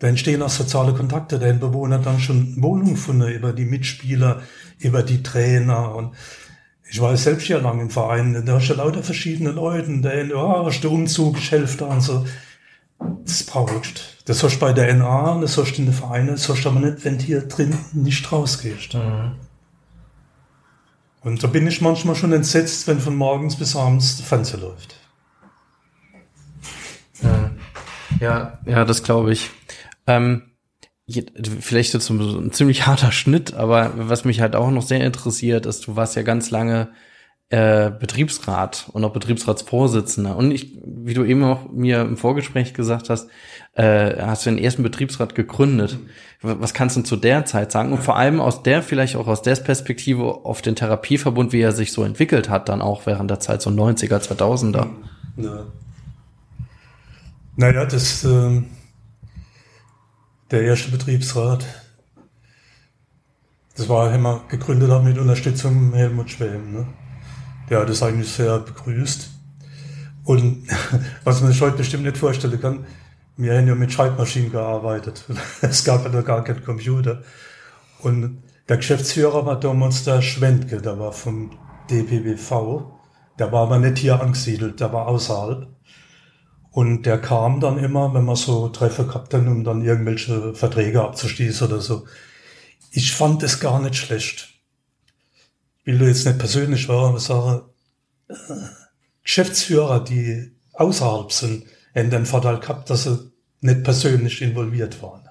da 0.02 0.08
entstehen 0.08 0.42
auch 0.42 0.50
soziale 0.50 0.94
Kontakte, 0.94 1.38
da 1.38 1.52
Bewohner 1.52 2.00
dann 2.00 2.18
schon 2.18 2.60
Wohnungen 2.60 2.94
gefunden 2.94 3.28
über 3.28 3.52
die 3.52 3.64
Mitspieler, 3.64 4.42
über 4.80 5.04
die 5.04 5.22
Trainer 5.22 5.94
und 5.94 6.16
ich 6.90 7.00
war 7.00 7.16
selbst 7.16 7.46
ja 7.46 7.58
lange 7.58 7.82
im 7.82 7.90
Verein, 7.90 8.44
da 8.44 8.54
hast 8.54 8.68
du 8.68 8.74
lauter 8.74 9.04
verschiedene 9.04 9.52
Leute, 9.52 10.00
der, 10.00 10.26
ja, 10.26 10.64
hast 10.64 10.80
du 10.80 10.90
Umzug, 10.90 11.38
ich 11.38 11.52
helfe 11.52 11.78
da 11.78 11.86
und 11.86 12.00
so. 12.00 12.26
Das 13.24 13.44
brauchst 13.44 14.18
Das 14.24 14.42
hast 14.42 14.56
du 14.56 14.60
bei 14.60 14.72
der 14.72 14.92
NA, 14.92 15.40
das 15.40 15.56
hast 15.56 15.74
du 15.74 15.82
in 15.82 15.86
den 15.86 15.94
Vereinen, 15.94 16.30
das 16.30 16.48
hast 16.48 16.64
du 16.64 16.70
aber 16.70 16.80
nicht, 16.80 17.04
wenn 17.04 17.18
du 17.18 17.24
hier 17.24 17.42
drin 17.42 17.78
nicht 17.92 18.32
rausgehst. 18.32 18.94
Mhm. 18.94 19.36
Und 21.20 21.44
da 21.44 21.46
bin 21.46 21.64
ich 21.68 21.80
manchmal 21.80 22.16
schon 22.16 22.32
entsetzt, 22.32 22.88
wenn 22.88 22.98
von 22.98 23.14
morgens 23.14 23.54
bis 23.54 23.76
abends 23.76 24.16
der 24.16 24.26
Fernseher 24.26 24.58
läuft. 24.58 24.96
Ja, 28.18 28.58
ja, 28.66 28.84
das 28.84 29.04
glaube 29.04 29.32
ich. 29.32 29.50
Ähm, 30.06 30.42
vielleicht 31.60 31.94
jetzt 31.94 32.10
ein 32.10 32.52
ziemlich 32.52 32.86
harter 32.86 33.12
Schnitt, 33.12 33.54
aber 33.54 33.92
was 33.96 34.24
mich 34.24 34.40
halt 34.40 34.56
auch 34.56 34.70
noch 34.70 34.82
sehr 34.82 35.04
interessiert, 35.04 35.66
ist, 35.66 35.86
du 35.86 35.96
warst 35.96 36.16
ja 36.16 36.22
ganz 36.22 36.50
lange 36.50 36.88
äh, 37.52 37.90
Betriebsrat 37.90 38.88
und 38.92 39.04
auch 39.04 39.12
Betriebsratsvorsitzender. 39.12 40.36
Und 40.36 40.52
ich, 40.52 40.78
wie 40.86 41.12
du 41.12 41.22
eben 41.22 41.44
auch 41.44 41.70
mir 41.70 42.00
im 42.00 42.16
Vorgespräch 42.16 42.72
gesagt 42.72 43.10
hast, 43.10 43.28
äh, 43.74 44.16
hast 44.22 44.46
du 44.46 44.50
den 44.50 44.58
ersten 44.58 44.82
Betriebsrat 44.82 45.34
gegründet. 45.34 45.98
Was 46.40 46.72
kannst 46.72 46.96
du 46.96 47.02
zu 47.02 47.16
der 47.16 47.44
Zeit 47.44 47.70
sagen? 47.70 47.92
Und 47.92 48.02
vor 48.02 48.16
allem 48.16 48.40
aus 48.40 48.62
der, 48.62 48.82
vielleicht 48.82 49.16
auch 49.16 49.26
aus 49.26 49.42
der 49.42 49.56
Perspektive 49.56 50.46
auf 50.46 50.62
den 50.62 50.76
Therapieverbund, 50.76 51.52
wie 51.52 51.60
er 51.60 51.72
sich 51.72 51.92
so 51.92 52.04
entwickelt 52.04 52.48
hat, 52.48 52.70
dann 52.70 52.80
auch 52.80 53.04
während 53.04 53.30
der 53.30 53.38
Zeit 53.38 53.60
so 53.60 53.68
90er, 53.68 54.18
2000er. 54.18 54.86
Ja. 55.36 55.66
Naja, 57.56 57.84
das, 57.84 58.24
äh, 58.24 58.62
der 60.52 60.62
erste 60.62 60.90
Betriebsrat, 60.90 61.64
das 63.76 63.88
war 63.88 64.14
immer 64.14 64.44
gegründet 64.48 64.90
auch 64.90 65.02
mit 65.02 65.18
Unterstützung 65.18 65.92
Helmut 65.94 66.30
Schwem. 66.30 66.72
Ne? 66.72 66.86
der 67.72 67.80
hat 67.80 67.88
es 67.88 68.02
eigentlich 68.02 68.30
sehr 68.30 68.58
begrüßt. 68.58 69.30
Und 70.24 70.66
was 71.24 71.40
man 71.40 71.52
sich 71.52 71.60
heute 71.62 71.78
bestimmt 71.78 72.04
nicht 72.04 72.18
vorstellen 72.18 72.60
kann, 72.60 72.86
wir 73.38 73.56
haben 73.56 73.66
ja 73.66 73.74
mit 73.74 73.90
Schreibmaschinen 73.90 74.52
gearbeitet. 74.52 75.24
Es 75.62 75.82
gab 75.84 76.04
ja 76.04 76.10
noch 76.10 76.24
gar 76.24 76.44
keinen 76.44 76.62
Computer. 76.62 77.22
Und 78.00 78.42
der 78.68 78.76
Geschäftsführer 78.76 79.46
war 79.46 79.58
damals 79.58 80.04
der 80.04 80.20
Schwendke, 80.20 80.82
der 80.82 80.98
war 80.98 81.12
vom 81.12 81.50
DPBV. 81.90 82.92
Der 83.38 83.50
war 83.50 83.62
aber 83.62 83.78
nicht 83.78 83.98
hier 83.98 84.20
angesiedelt, 84.20 84.80
der 84.80 84.92
war 84.92 85.06
außerhalb. 85.06 85.66
Und 86.72 87.04
der 87.04 87.18
kam 87.18 87.60
dann 87.60 87.78
immer, 87.78 88.12
wenn 88.14 88.24
wir 88.24 88.36
so 88.36 88.68
Treffer 88.68 89.04
gehabt 89.04 89.32
haben, 89.34 89.46
um 89.48 89.62
dann 89.62 89.84
irgendwelche 89.84 90.54
Verträge 90.54 91.02
abzuschließen 91.02 91.68
oder 91.68 91.80
so. 91.80 92.06
Ich 92.90 93.12
fand 93.12 93.42
es 93.42 93.60
gar 93.60 93.80
nicht 93.80 93.96
schlecht 93.96 94.52
will 95.84 95.98
du 95.98 96.06
jetzt 96.06 96.26
nicht 96.26 96.38
persönlich 96.38 96.88
war, 96.88 97.08
aber 97.08 97.18
sage, 97.18 97.64
äh, 98.28 98.34
Geschäftsführer, 99.22 100.02
die 100.02 100.52
außerhalb 100.72 101.32
sind, 101.32 101.64
haben 101.94 102.10
den 102.10 102.26
Vorteil 102.26 102.58
gehabt, 102.58 102.90
dass 102.90 103.04
sie 103.04 103.32
nicht 103.60 103.84
persönlich 103.84 104.42
involviert 104.42 105.02
waren. 105.02 105.28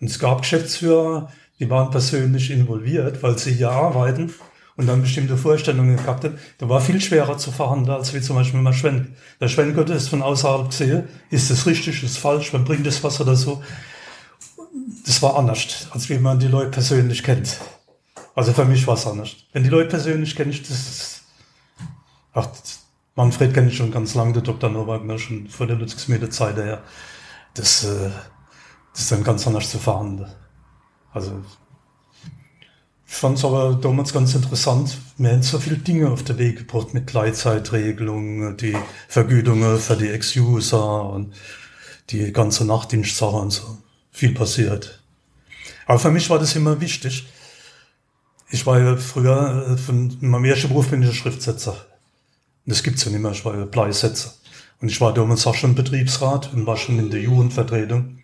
Und 0.00 0.10
es 0.10 0.18
gab 0.18 0.42
Geschäftsführer, 0.42 1.32
die 1.58 1.70
waren 1.70 1.90
persönlich 1.90 2.50
involviert, 2.50 3.22
weil 3.22 3.38
sie 3.38 3.52
hier 3.52 3.70
arbeiten 3.70 4.32
und 4.82 4.88
dann 4.88 5.00
bestimmte 5.00 5.36
Vorstellungen 5.36 5.96
gehabt 5.96 6.24
haben. 6.24 6.38
Da 6.58 6.68
war 6.68 6.80
viel 6.80 7.00
schwerer 7.00 7.38
zu 7.38 7.52
verhandeln, 7.52 7.96
als 7.96 8.12
wie 8.12 8.20
zum 8.20 8.36
Beispiel 8.36 8.60
mal 8.60 8.72
Schwenk. 8.72 9.08
Der 9.40 9.48
Schwenk 9.48 9.76
hat 9.76 9.88
es 9.90 10.08
von 10.08 10.22
außerhalb 10.22 10.70
gesehen, 10.70 11.04
ist 11.30 11.50
das 11.50 11.66
richtig, 11.66 12.02
ist 12.02 12.16
das 12.16 12.20
falsch, 12.20 12.52
man 12.52 12.64
bringt 12.64 12.86
das 12.86 13.02
was 13.02 13.20
oder 13.20 13.36
so. 13.36 13.62
Das 15.06 15.22
war 15.22 15.36
anders, 15.36 15.88
als 15.92 16.08
wie 16.08 16.18
man 16.18 16.38
die 16.38 16.48
Leute 16.48 16.70
persönlich 16.70 17.22
kennt. 17.22 17.58
Also 18.34 18.52
für 18.52 18.64
mich 18.64 18.86
war 18.86 18.94
es 18.94 19.06
anders. 19.06 19.36
Wenn 19.52 19.62
die 19.62 19.68
Leute 19.68 19.90
persönlich 19.90 20.34
kenne 20.34 20.50
das 20.50 20.70
ist, 20.70 21.22
ach, 22.32 22.48
Manfred 23.14 23.54
kenne 23.54 23.68
ich 23.68 23.76
schon 23.76 23.92
ganz 23.92 24.14
lange, 24.14 24.32
der 24.32 24.42
Dr. 24.42 24.68
Nowak, 24.70 25.02
schon 25.20 25.46
vor 25.48 25.66
der 25.66 25.76
Ludwigsmede-Zeit 25.76 26.56
her. 26.56 26.82
Das, 27.54 27.84
äh, 27.84 28.10
das 28.92 29.02
ist 29.02 29.12
dann 29.12 29.22
ganz 29.22 29.46
anders 29.46 29.70
zu 29.70 29.78
verhandeln. 29.78 30.30
Also, 31.12 31.42
ich 33.12 33.18
fand 33.18 33.36
es 33.36 33.44
aber 33.44 33.74
damals 33.74 34.14
ganz 34.14 34.34
interessant. 34.34 34.96
Wir 35.18 35.32
haben 35.32 35.42
so 35.42 35.58
viele 35.58 35.76
Dinge 35.76 36.10
auf 36.10 36.22
den 36.22 36.38
Weg 36.38 36.56
gebracht 36.56 36.94
mit 36.94 37.06
Gleitzeitregelungen, 37.06 38.56
die 38.56 38.74
Vergütungen 39.06 39.78
für 39.78 39.96
die 39.96 40.08
Ex-User 40.08 41.10
und 41.10 41.34
die 42.08 42.32
ganze 42.32 42.64
Nachtdienstsache 42.64 43.36
und 43.36 43.50
so. 43.50 43.76
Viel 44.12 44.32
passiert. 44.32 45.02
Aber 45.84 45.98
für 45.98 46.10
mich 46.10 46.30
war 46.30 46.38
das 46.38 46.56
immer 46.56 46.80
wichtig. 46.80 47.26
Ich 48.48 48.64
war 48.64 48.80
ja 48.80 48.96
früher, 48.96 49.72
äh, 49.72 49.76
von 49.76 50.16
meinem 50.20 50.46
ersten 50.46 50.68
Beruf 50.68 50.88
bin 50.88 51.02
ich 51.02 51.08
ein 51.08 51.14
Schriftsetzer. 51.14 51.72
Und 51.72 52.70
das 52.72 52.82
gibt's 52.82 53.04
ja 53.04 53.10
nicht 53.10 53.20
mehr, 53.20 53.32
ich 53.32 53.44
war 53.44 53.58
ja 53.58 53.66
Bleisetzer. 53.66 54.32
Und 54.80 54.88
ich 54.88 55.02
war 55.02 55.12
damals 55.12 55.46
auch 55.46 55.54
schon 55.54 55.74
Betriebsrat 55.74 56.50
und 56.54 56.66
war 56.66 56.78
schon 56.78 56.98
in 56.98 57.10
der 57.10 57.20
Jugendvertretung. 57.20 58.22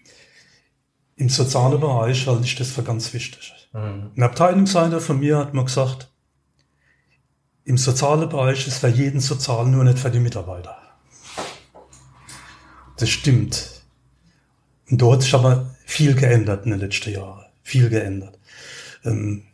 Im 1.16 1.28
sozialen 1.28 1.78
Bereich 1.78 2.26
halte 2.26 2.46
ich 2.46 2.56
das 2.56 2.70
für 2.70 2.82
ganz 2.82 3.12
wichtig. 3.12 3.57
Mhm. 3.72 4.12
Ein 4.16 4.22
Abteilungsleiter 4.22 5.00
von 5.00 5.20
mir 5.20 5.38
hat 5.38 5.54
mir 5.54 5.64
gesagt, 5.64 6.10
im 7.64 7.76
sozialen 7.76 8.28
Bereich 8.28 8.66
ist 8.66 8.78
für 8.78 8.88
jeden 8.88 9.20
sozial, 9.20 9.66
nur 9.66 9.84
nicht 9.84 9.98
für 9.98 10.10
die 10.10 10.20
Mitarbeiter. 10.20 10.76
Das 12.96 13.10
stimmt. 13.10 13.82
Und 14.90 15.02
dort 15.02 15.22
ist 15.22 15.34
aber 15.34 15.74
viel 15.84 16.14
geändert 16.14 16.64
in 16.64 16.70
den 16.72 16.80
letzten 16.80 17.12
Jahren. 17.12 17.44
Viel 17.62 17.90
geändert. 17.90 18.38
Ähm, 19.04 19.44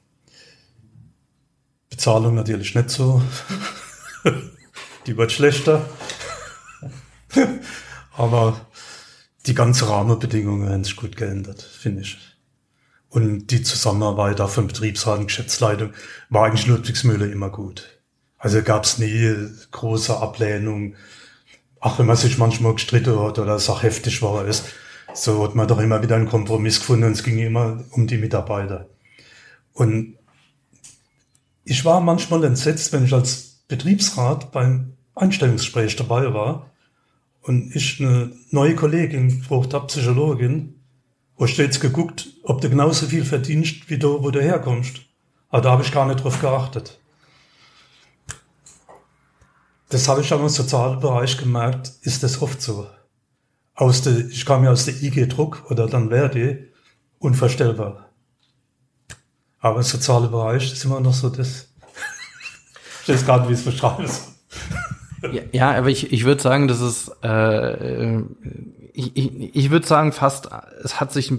Bezahlung 1.90 2.34
natürlich 2.36 2.74
nicht 2.74 2.90
so. 2.90 3.20
die 5.06 5.16
wird 5.16 5.32
schlechter. 5.32 5.88
aber 8.16 8.60
die 9.46 9.54
ganze 9.54 9.88
Rahmenbedingungen 9.88 10.68
haben 10.68 10.84
sich 10.84 10.96
gut 10.96 11.16
geändert, 11.16 11.62
finde 11.62 12.02
ich. 12.02 12.33
Und 13.14 13.46
die 13.52 13.62
Zusammenarbeit 13.62 14.40
auch 14.40 14.50
von 14.50 14.66
Betriebsrat 14.66 15.20
und 15.20 15.28
Geschäftsleitung 15.28 15.92
war 16.30 16.46
eigentlich 16.46 16.66
Ludwigsmühle 16.66 17.30
immer 17.30 17.48
gut. 17.48 18.00
Also 18.38 18.60
gab 18.60 18.82
es 18.82 18.98
nie 18.98 19.32
große 19.70 20.16
Ablehnung. 20.16 20.96
Ach, 21.78 21.96
wenn 22.00 22.06
man 22.06 22.16
sich 22.16 22.38
manchmal 22.38 22.74
gestritten 22.74 23.20
hat 23.20 23.38
oder 23.38 23.54
es 23.54 23.70
auch 23.70 23.84
heftig 23.84 24.20
war, 24.20 24.44
ist, 24.46 24.64
so 25.14 25.44
hat 25.44 25.54
man 25.54 25.68
doch 25.68 25.78
immer 25.78 26.02
wieder 26.02 26.16
einen 26.16 26.28
Kompromiss 26.28 26.80
gefunden 26.80 27.04
und 27.04 27.12
es 27.12 27.22
ging 27.22 27.38
immer 27.38 27.84
um 27.92 28.08
die 28.08 28.18
Mitarbeiter. 28.18 28.88
Und 29.74 30.16
ich 31.62 31.84
war 31.84 32.00
manchmal 32.00 32.42
entsetzt, 32.42 32.92
wenn 32.92 33.04
ich 33.04 33.12
als 33.12 33.62
Betriebsrat 33.68 34.50
beim 34.50 34.94
Einstellungsgespräch 35.14 35.94
dabei 35.94 36.34
war 36.34 36.68
und 37.42 37.76
ich 37.76 38.00
eine 38.00 38.32
neue 38.50 38.74
Kollegin 38.74 39.38
gefragt 39.38 39.72
habe, 39.72 39.86
Psychologin, 39.86 40.73
wo 41.36 41.46
stets 41.46 41.80
geguckt, 41.80 42.28
ob 42.42 42.60
du 42.60 42.70
genauso 42.70 43.06
viel 43.06 43.24
verdienst, 43.24 43.88
wie 43.90 43.98
du, 43.98 44.22
wo 44.22 44.30
du 44.30 44.40
herkommst. 44.40 45.00
Aber 45.48 45.62
da 45.62 45.70
habe 45.72 45.82
ich 45.82 45.92
gar 45.92 46.06
nicht 46.06 46.22
drauf 46.22 46.40
geachtet. 46.40 46.98
Das 49.88 50.08
habe 50.08 50.22
ich 50.22 50.32
aber 50.32 50.42
im 50.42 50.48
sozialen 50.48 51.00
Bereich 51.00 51.38
gemerkt, 51.38 51.92
ist 52.02 52.22
das 52.22 52.42
oft 52.42 52.60
so. 52.60 52.86
Aus 53.74 54.02
der, 54.02 54.18
ich 54.28 54.46
kam 54.46 54.64
ja 54.64 54.70
aus 54.70 54.84
der 54.84 55.00
IG 55.00 55.26
Druck 55.26 55.70
oder 55.70 55.86
dann 55.86 56.08
Verdi, 56.08 56.72
unvorstellbar. 57.18 58.10
Aber 59.60 59.76
im 59.76 59.82
sozialen 59.82 60.30
Bereich 60.30 60.72
ist 60.72 60.84
immer 60.84 61.00
noch 61.00 61.14
so 61.14 61.28
das. 61.28 61.68
ich 63.06 63.08
weiß 63.08 63.26
nicht, 63.26 63.48
wie 63.48 63.52
es 63.52 63.64
beschreiben 63.64 64.06
soll. 64.06 64.34
Ja, 65.52 65.72
aber 65.72 65.88
ich, 65.88 66.12
ich 66.12 66.24
würde 66.24 66.42
sagen, 66.42 66.68
das 66.68 66.80
ist, 66.80 67.08
äh, 67.22 68.20
ich, 68.94 69.56
ich, 69.56 69.70
würde 69.70 69.86
sagen, 69.86 70.12
fast, 70.12 70.48
es 70.82 71.00
hat 71.00 71.12
sich 71.12 71.32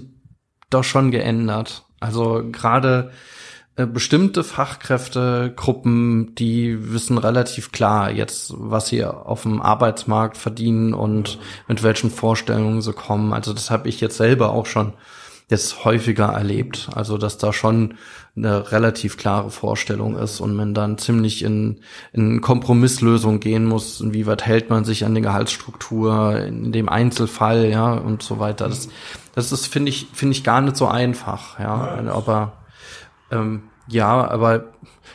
doch 0.70 0.84
schon 0.84 1.10
geändert. 1.10 1.84
Also 2.00 2.44
gerade 2.52 3.10
äh, 3.76 3.86
bestimmte 3.86 4.44
Fachkräftegruppen, 4.44 6.34
die 6.34 6.92
wissen 6.92 7.16
relativ 7.16 7.72
klar 7.72 8.10
jetzt, 8.10 8.52
was 8.56 8.88
sie 8.88 9.04
auf 9.04 9.42
dem 9.42 9.62
Arbeitsmarkt 9.62 10.36
verdienen 10.36 10.92
und 10.92 11.38
mit 11.66 11.82
welchen 11.82 12.10
Vorstellungen 12.10 12.82
sie 12.82 12.92
kommen. 12.92 13.32
Also 13.32 13.54
das 13.54 13.70
habe 13.70 13.88
ich 13.88 14.00
jetzt 14.00 14.18
selber 14.18 14.50
auch 14.50 14.66
schon 14.66 14.92
jetzt 15.48 15.84
häufiger 15.84 16.26
erlebt. 16.26 16.88
Also 16.94 17.18
dass 17.18 17.38
da 17.38 17.52
schon 17.52 17.94
eine 18.36 18.70
relativ 18.70 19.16
klare 19.16 19.50
Vorstellung 19.50 20.16
ist 20.16 20.40
und 20.40 20.54
man 20.54 20.74
dann 20.74 20.98
ziemlich 20.98 21.42
in, 21.42 21.80
in 22.12 22.40
Kompromisslösung 22.40 23.40
gehen 23.40 23.64
muss, 23.64 24.00
inwieweit 24.00 24.44
hält 24.44 24.68
man 24.68 24.84
sich 24.84 25.04
an 25.04 25.14
die 25.14 25.22
Gehaltsstruktur 25.22 26.38
in 26.40 26.72
dem 26.72 26.88
Einzelfall, 26.88 27.66
ja, 27.66 27.94
und 27.94 28.22
so 28.22 28.38
weiter. 28.38 28.68
Das, 28.68 28.88
das 29.34 29.52
ist, 29.52 29.66
finde 29.66 29.88
ich, 29.88 30.08
finde 30.12 30.32
ich 30.32 30.44
gar 30.44 30.60
nicht 30.60 30.76
so 30.76 30.86
einfach, 30.86 31.58
ja. 31.58 32.02
Aber 32.10 32.64
ähm, 33.30 33.62
ja, 33.88 34.28
aber 34.28 34.64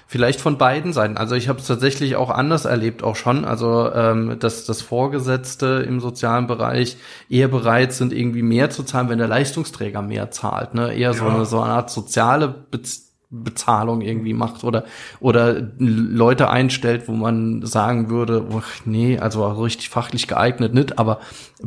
vielleicht 0.07 0.41
von 0.41 0.57
beiden 0.57 0.93
Seiten. 0.93 1.17
Also 1.17 1.36
ich 1.36 1.47
habe 1.47 1.60
es 1.60 1.67
tatsächlich 1.67 2.15
auch 2.15 2.29
anders 2.29 2.65
erlebt, 2.65 3.01
auch 3.03 3.15
schon. 3.15 3.45
Also 3.45 3.91
ähm, 3.93 4.38
dass 4.39 4.65
das 4.65 4.81
Vorgesetzte 4.81 5.86
im 5.88 5.99
sozialen 5.99 6.47
Bereich 6.47 6.97
eher 7.29 7.47
bereit 7.47 7.93
sind, 7.93 8.12
irgendwie 8.12 8.41
mehr 8.41 8.69
zu 8.69 8.84
zahlen, 8.84 9.10
wenn 9.10 9.19
der 9.19 9.29
Leistungsträger 9.29 10.01
mehr 10.01 10.29
zahlt. 10.31 10.73
Ne? 10.73 10.93
Eher 10.93 11.12
ja. 11.12 11.13
so, 11.13 11.25
eine, 11.25 11.45
so 11.45 11.62
eine 11.62 11.73
Art 11.73 11.89
soziale 11.89 12.49
Beziehung. 12.49 13.07
Bezahlung 13.31 14.01
irgendwie 14.01 14.34
macht 14.34 14.65
oder 14.65 14.84
oder 15.21 15.55
Leute 15.77 16.49
einstellt, 16.49 17.07
wo 17.07 17.13
man 17.13 17.65
sagen 17.65 18.10
würde, 18.10 18.45
oh, 18.51 18.62
nee, 18.84 19.17
also 19.19 19.49
richtig 19.49 19.89
fachlich 19.89 20.27
geeignet 20.27 20.73
nicht, 20.73 20.99
aber 20.99 21.21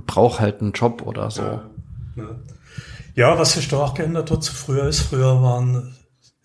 braucht 0.06 0.40
halt 0.40 0.60
einen 0.60 0.72
Job 0.72 1.00
oder 1.06 1.30
so. 1.30 1.40
Ja, 1.42 1.62
ja. 2.16 2.24
ja 3.14 3.38
was 3.38 3.54
sich 3.54 3.66
da 3.66 3.78
auch 3.78 3.94
geändert 3.94 4.30
hat 4.30 4.42
zu 4.42 4.52
früher 4.52 4.86
ist, 4.86 5.00
früher 5.00 5.40
waren 5.40 5.94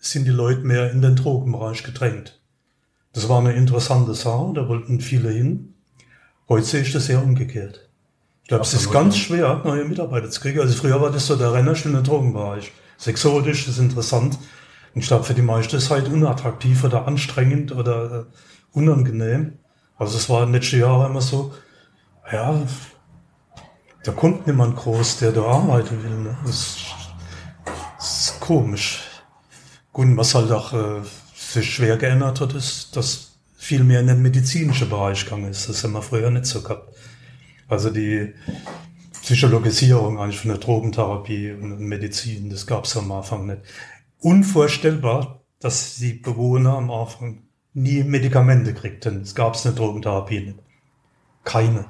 sind 0.00 0.24
die 0.24 0.30
Leute 0.30 0.62
mehr 0.62 0.90
in 0.90 1.02
den 1.02 1.14
Drogenbereich 1.14 1.84
gedrängt. 1.84 2.40
Das 3.12 3.28
war 3.28 3.38
eine 3.38 3.52
interessante 3.52 4.14
Sache, 4.14 4.52
da 4.54 4.68
wollten 4.68 5.00
viele 5.00 5.30
hin. 5.30 5.74
Heute 6.48 6.66
sehe 6.66 6.82
ich 6.82 6.92
das 6.92 7.08
eher 7.08 7.22
umgekehrt. 7.22 7.88
Ich 8.42 8.48
glaube, 8.48 8.64
es 8.64 8.74
ist 8.74 8.90
ganz 8.90 9.16
schwer, 9.16 9.60
neue 9.64 9.84
Mitarbeiter 9.84 10.30
zu 10.30 10.40
kriegen. 10.40 10.60
Also 10.60 10.74
früher 10.74 11.00
war 11.00 11.12
das 11.12 11.26
so 11.26 11.36
der 11.36 11.52
Renner 11.52 11.76
schon 11.76 11.94
im 11.94 12.02
Drogenbereich. 12.02 12.72
Das 12.96 13.06
ist 13.06 13.08
exotisch, 13.08 13.66
das 13.66 13.76
ist 13.76 13.80
interessant. 13.80 14.38
Und 14.94 15.02
ich 15.02 15.06
glaube, 15.06 15.24
für 15.24 15.34
die 15.34 15.42
meisten 15.42 15.76
ist 15.76 15.84
es 15.84 15.90
halt 15.90 16.08
unattraktiv 16.08 16.82
oder 16.82 17.06
anstrengend 17.06 17.70
oder 17.70 18.20
äh, 18.20 18.24
unangenehm. 18.72 19.58
Also 19.96 20.16
es 20.16 20.28
war 20.28 20.42
in 20.42 20.48
den 20.48 20.54
letzten 20.54 20.80
Jahren 20.80 21.10
immer 21.10 21.20
so, 21.20 21.54
ja, 22.32 22.60
da 24.02 24.12
kommt 24.12 24.46
niemand 24.46 24.76
groß, 24.76 25.18
der 25.18 25.32
da 25.32 25.42
arbeiten 25.42 26.02
will. 26.02 26.18
Ne? 26.18 26.36
Das, 26.44 26.76
das 27.98 28.20
ist 28.20 28.40
komisch. 28.40 29.09
Gut, 30.00 30.16
was 30.16 30.34
halt 30.34 30.50
auch 30.50 30.72
äh, 30.72 31.02
sich 31.34 31.74
schwer 31.74 31.98
geändert 31.98 32.40
hat, 32.40 32.54
ist, 32.54 32.96
dass 32.96 33.32
viel 33.54 33.84
mehr 33.84 34.00
in 34.00 34.06
den 34.06 34.22
medizinischen 34.22 34.88
Bereich 34.88 35.26
gegangen 35.26 35.50
ist. 35.50 35.68
Das 35.68 35.84
haben 35.84 35.92
wir 35.92 36.00
früher 36.00 36.30
nicht 36.30 36.46
so 36.46 36.62
gehabt. 36.62 36.94
Also 37.68 37.90
die 37.90 38.32
Psychologisierung 39.20 40.18
eigentlich 40.18 40.40
von 40.40 40.52
der 40.52 40.58
Drogentherapie 40.58 41.52
und 41.52 41.80
Medizin, 41.80 42.48
das 42.48 42.66
gab 42.66 42.86
es 42.86 42.96
am 42.96 43.12
Anfang 43.12 43.44
nicht. 43.44 43.60
Unvorstellbar, 44.20 45.42
dass 45.58 45.96
die 45.96 46.14
Bewohner 46.14 46.78
am 46.78 46.90
Anfang 46.90 47.42
nie 47.74 48.02
Medikamente 48.02 48.72
kriegten. 48.72 49.20
Es 49.20 49.34
gab 49.34 49.54
eine 49.62 49.74
Drogentherapie 49.74 50.40
nicht. 50.40 50.60
Keine. 51.44 51.84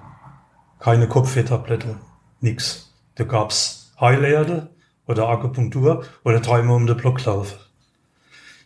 Keine 0.81 1.07
Kopfwehtablette. 1.07 2.01
Nix. 2.40 2.92
Da 3.14 3.23
gab's 3.23 3.92
Heilerde 4.01 4.75
oder 5.07 5.29
Akupunktur 5.29 6.03
oder 6.25 6.40
dreimal 6.40 6.75
um 6.75 6.88
den 6.88 6.96
Block 6.96 7.25
laufen. 7.25 7.69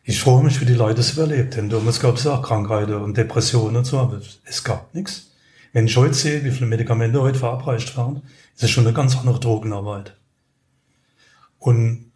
Ich 0.06 0.20
freue 0.20 0.44
mich, 0.44 0.60
wie 0.60 0.66
die 0.66 0.74
Leute 0.74 1.00
es 1.00 1.14
überlebt 1.14 1.56
haben. 1.56 1.70
Damals 1.70 1.98
gab 1.98 2.16
es 2.16 2.26
auch 2.26 2.42
Krankheiten 2.42 2.94
und 2.94 3.16
Depressionen 3.16 3.76
und 3.76 3.84
so, 3.86 3.98
aber 3.98 4.20
es 4.44 4.62
gab 4.62 4.94
nichts. 4.94 5.30
Wenn 5.72 5.86
ich 5.86 5.96
heute 5.96 6.14
sehe, 6.14 6.44
wie 6.44 6.50
viele 6.50 6.66
Medikamente 6.66 7.22
heute 7.22 7.38
verabreicht 7.38 7.96
werden, 7.96 8.22
ist 8.54 8.62
es 8.62 8.70
schon 8.70 8.86
eine 8.86 8.94
ganz 8.94 9.16
andere 9.16 9.40
Drogenarbeit. 9.40 10.14
Und 11.58 12.12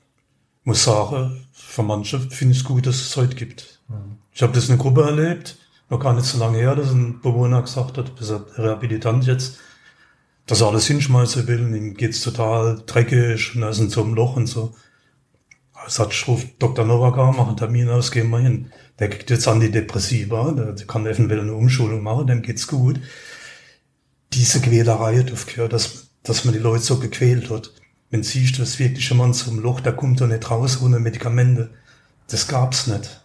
muss 0.64 0.84
sagen, 0.84 1.46
für 1.50 1.82
manche 1.82 2.20
finde 2.20 2.52
ich 2.52 2.60
es 2.60 2.64
gut, 2.64 2.86
dass 2.86 2.96
es 2.96 3.16
heute 3.16 3.34
gibt. 3.34 3.80
Mhm. 3.88 4.18
Ich 4.32 4.42
habe 4.42 4.52
das 4.52 4.66
in 4.66 4.74
einer 4.74 4.82
Gruppe 4.82 5.02
erlebt, 5.02 5.56
noch 5.88 5.98
gar 5.98 6.12
nicht 6.12 6.26
so 6.26 6.38
lange 6.38 6.58
her, 6.58 6.76
dass 6.76 6.90
ein 6.90 7.22
Bewohner 7.22 7.62
gesagt 7.62 7.96
hat, 7.96 8.14
bis 8.16 8.28
er 8.28 8.44
Rehabilitant 8.58 9.26
jetzt, 9.26 9.58
dass 10.44 10.60
er 10.60 10.68
alles 10.68 10.86
hinschmeißen 10.86 11.46
will, 11.46 11.74
ihm 11.74 11.94
geht's 11.94 12.20
total 12.20 12.82
dreckig 12.84 13.56
und 13.56 13.62
er 13.62 13.70
ist 13.70 13.78
in 13.78 13.88
so 13.88 14.04
einem 14.04 14.14
Loch 14.14 14.36
und 14.36 14.46
so. 14.46 14.74
Ich 15.88 16.28
rufe 16.28 16.48
Dr. 16.58 16.84
Novaka, 16.84 17.32
mache 17.32 17.48
einen 17.48 17.56
Termin 17.56 17.88
aus, 17.88 18.10
gehen 18.10 18.30
wir 18.30 18.40
hin. 18.40 18.70
Der 18.98 19.08
kriegt 19.08 19.30
jetzt 19.30 19.48
Antidepressiva, 19.48 20.52
der 20.52 20.74
kann 20.86 21.06
eventuell 21.06 21.40
eine 21.40 21.54
Umschulung 21.54 22.02
machen, 22.02 22.26
dem 22.26 22.42
geht's 22.42 22.66
gut. 22.66 23.00
Diese 24.32 24.60
Quälerei 24.60 25.22
dürfte 25.22 25.68
dass, 25.68 26.10
dass 26.22 26.44
man 26.44 26.52
die 26.54 26.60
Leute 26.60 26.82
so 26.82 26.98
gequält 26.98 27.50
hat. 27.50 27.72
Wenn 28.10 28.22
siehst, 28.22 28.58
das 28.58 28.78
wirklich 28.78 29.08
jemand 29.08 29.36
zum 29.36 29.60
Loch, 29.60 29.80
der 29.80 29.92
kommt 29.92 30.20
doch 30.20 30.26
nicht 30.26 30.50
raus 30.50 30.80
ohne 30.82 30.98
Medikamente. 30.98 31.70
Das 32.28 32.48
gab's 32.48 32.86
nicht. 32.86 33.24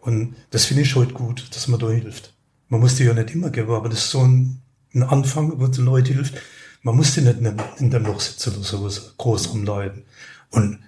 Und 0.00 0.34
das 0.50 0.64
finde 0.64 0.82
ich 0.82 0.96
heute 0.96 1.12
gut, 1.12 1.46
dass 1.54 1.68
man 1.68 1.78
da 1.78 1.90
hilft. 1.90 2.34
Man 2.68 2.80
muss 2.80 2.96
die 2.96 3.04
ja 3.04 3.14
nicht 3.14 3.34
immer 3.34 3.50
geben, 3.50 3.70
aber 3.72 3.88
das 3.88 4.00
ist 4.00 4.10
so 4.10 4.20
ein, 4.20 4.60
ein 4.94 5.02
Anfang, 5.02 5.60
wo 5.60 5.66
die 5.66 5.80
Leute 5.80 6.12
hilft. 6.12 6.34
Man 6.82 6.96
muss 6.96 7.14
die 7.14 7.20
nicht 7.20 7.38
in, 7.78 7.90
dem 7.90 8.04
Loch 8.04 8.20
sitzen 8.20 8.56
oder 8.56 8.64
so 8.64 8.88
groß 9.18 9.52
rumleiden. 9.52 10.04
Und 10.50 10.80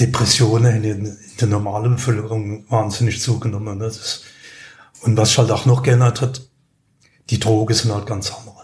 Depressionen 0.00 0.84
in, 0.84 1.16
der 1.40 1.48
normalen 1.48 1.96
Bevölkerung 1.96 2.70
wahnsinnig 2.70 3.20
zugenommen. 3.20 3.78
Das 3.78 3.96
ist, 3.96 4.24
und 5.02 5.16
was 5.16 5.36
halt 5.38 5.50
auch 5.50 5.66
noch 5.66 5.82
geändert 5.82 6.20
hat, 6.20 6.48
die 7.30 7.38
Drogen 7.38 7.74
sind 7.74 7.92
halt 7.92 8.06
ganz 8.06 8.32
andere. 8.32 8.54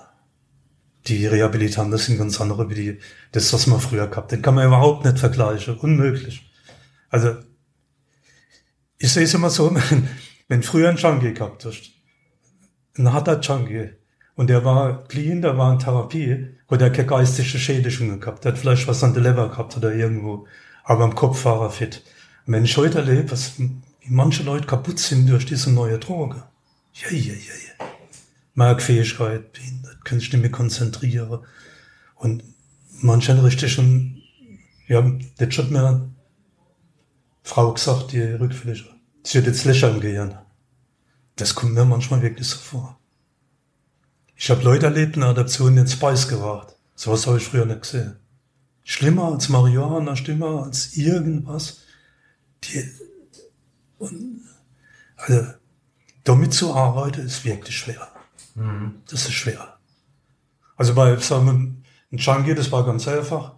Die 1.06 1.26
Rehabilitanten 1.26 1.98
sind 1.98 2.18
ganz 2.18 2.40
andere 2.40 2.70
wie 2.70 2.74
die, 2.74 2.98
das, 3.32 3.52
was 3.52 3.66
man 3.66 3.80
früher 3.80 4.06
gehabt. 4.06 4.32
Den 4.32 4.42
kann 4.42 4.54
man 4.54 4.66
überhaupt 4.66 5.04
nicht 5.04 5.18
vergleichen. 5.18 5.78
Unmöglich. 5.78 6.50
Also, 7.10 7.36
ich 8.98 9.12
sehe 9.12 9.24
es 9.24 9.34
immer 9.34 9.50
so, 9.50 9.74
wenn, 9.90 10.08
wenn 10.48 10.62
früher 10.62 10.88
ein 10.88 10.96
Junkie 10.96 11.34
gehabt 11.34 11.64
hast, 11.64 11.90
ein 12.96 13.12
harter 13.12 13.40
Junkie, 13.40 13.90
und 14.36 14.50
der 14.50 14.64
war 14.64 15.04
clean, 15.04 15.42
der 15.42 15.56
war 15.58 15.72
in 15.72 15.78
Therapie, 15.78 16.56
wo 16.68 16.76
der 16.76 16.90
keine 16.90 17.06
geistige 17.06 17.58
Schädigungen 17.58 18.20
gehabt, 18.20 18.44
der 18.44 18.52
hat 18.52 18.58
vielleicht 18.58 18.88
was 18.88 19.04
an 19.04 19.14
der 19.14 19.22
Leber 19.22 19.48
gehabt 19.48 19.76
oder 19.76 19.94
irgendwo, 19.94 20.46
aber 20.84 21.04
im 21.04 21.14
Kopf 21.14 21.44
war 21.44 21.62
er 21.62 21.70
fit. 21.70 22.02
Und 22.46 22.52
wenn 22.52 22.64
ich 22.64 22.76
heute 22.76 22.98
erlebe, 22.98 23.32
was, 23.32 23.58
wie 23.58 24.10
manche 24.10 24.42
Leute 24.42 24.66
kaputt 24.66 24.98
sind 24.98 25.28
durch 25.28 25.46
diese 25.46 25.72
neue 25.72 25.98
Droge. 25.98 26.44
Ja, 26.92 27.10
ja, 27.10 27.32
ja, 27.32 27.32
ja. 27.32 27.86
Merkfähigkeit, 28.54 29.52
behindert, 29.52 30.04
kann 30.04 30.20
sich 30.20 30.32
nicht 30.32 30.42
mehr 30.42 30.50
konzentrieren. 30.50 31.40
Und 32.14 32.44
manche 33.00 33.42
richtig 33.42 33.72
schon, 33.72 34.22
ja, 34.86 35.02
das 35.38 35.58
hat 35.58 35.70
mir 35.70 36.10
Frau 37.42 37.72
gesagt, 37.72 38.12
die 38.12 38.20
rückfällig. 38.20 38.84
Sie 39.24 39.34
wird 39.34 39.46
jetzt 39.46 39.64
lächeln 39.64 40.00
gehen. 40.00 40.34
Das 41.36 41.54
kommt 41.54 41.74
mir 41.74 41.84
manchmal 41.84 42.22
wirklich 42.22 42.46
so 42.46 42.58
vor. 42.58 42.98
Ich 44.36 44.50
habe 44.50 44.62
Leute 44.62 44.86
erlebt 44.86 45.16
in 45.16 45.22
der 45.22 45.30
Adaption, 45.30 45.74
die 45.74 45.80
ins 45.80 45.92
Spice 45.92 46.28
geraten. 46.28 46.74
So 46.94 47.10
was 47.10 47.26
habe 47.26 47.38
ich 47.38 47.44
früher 47.44 47.66
nicht 47.66 47.82
gesehen. 47.82 48.16
Schlimmer 48.84 49.32
als 49.32 49.48
Marihuana, 49.48 50.14
schlimmer 50.14 50.64
als 50.64 50.96
irgendwas. 50.96 51.80
Die, 52.62 52.88
und, 53.98 54.42
also, 55.16 55.46
damit 56.22 56.52
zu 56.52 56.74
arbeiten 56.74 57.22
ist 57.22 57.44
wirklich 57.44 57.76
schwer. 57.76 58.08
Mhm. 58.54 58.96
Das 59.08 59.22
ist 59.22 59.32
schwer. 59.32 59.78
Also 60.76 60.94
bei, 60.94 61.16
sagen 61.16 61.46
wir, 61.46 61.52
ein 61.52 61.84
Junkie, 62.18 62.54
das 62.54 62.70
war 62.70 62.84
ganz 62.84 63.08
einfach. 63.08 63.54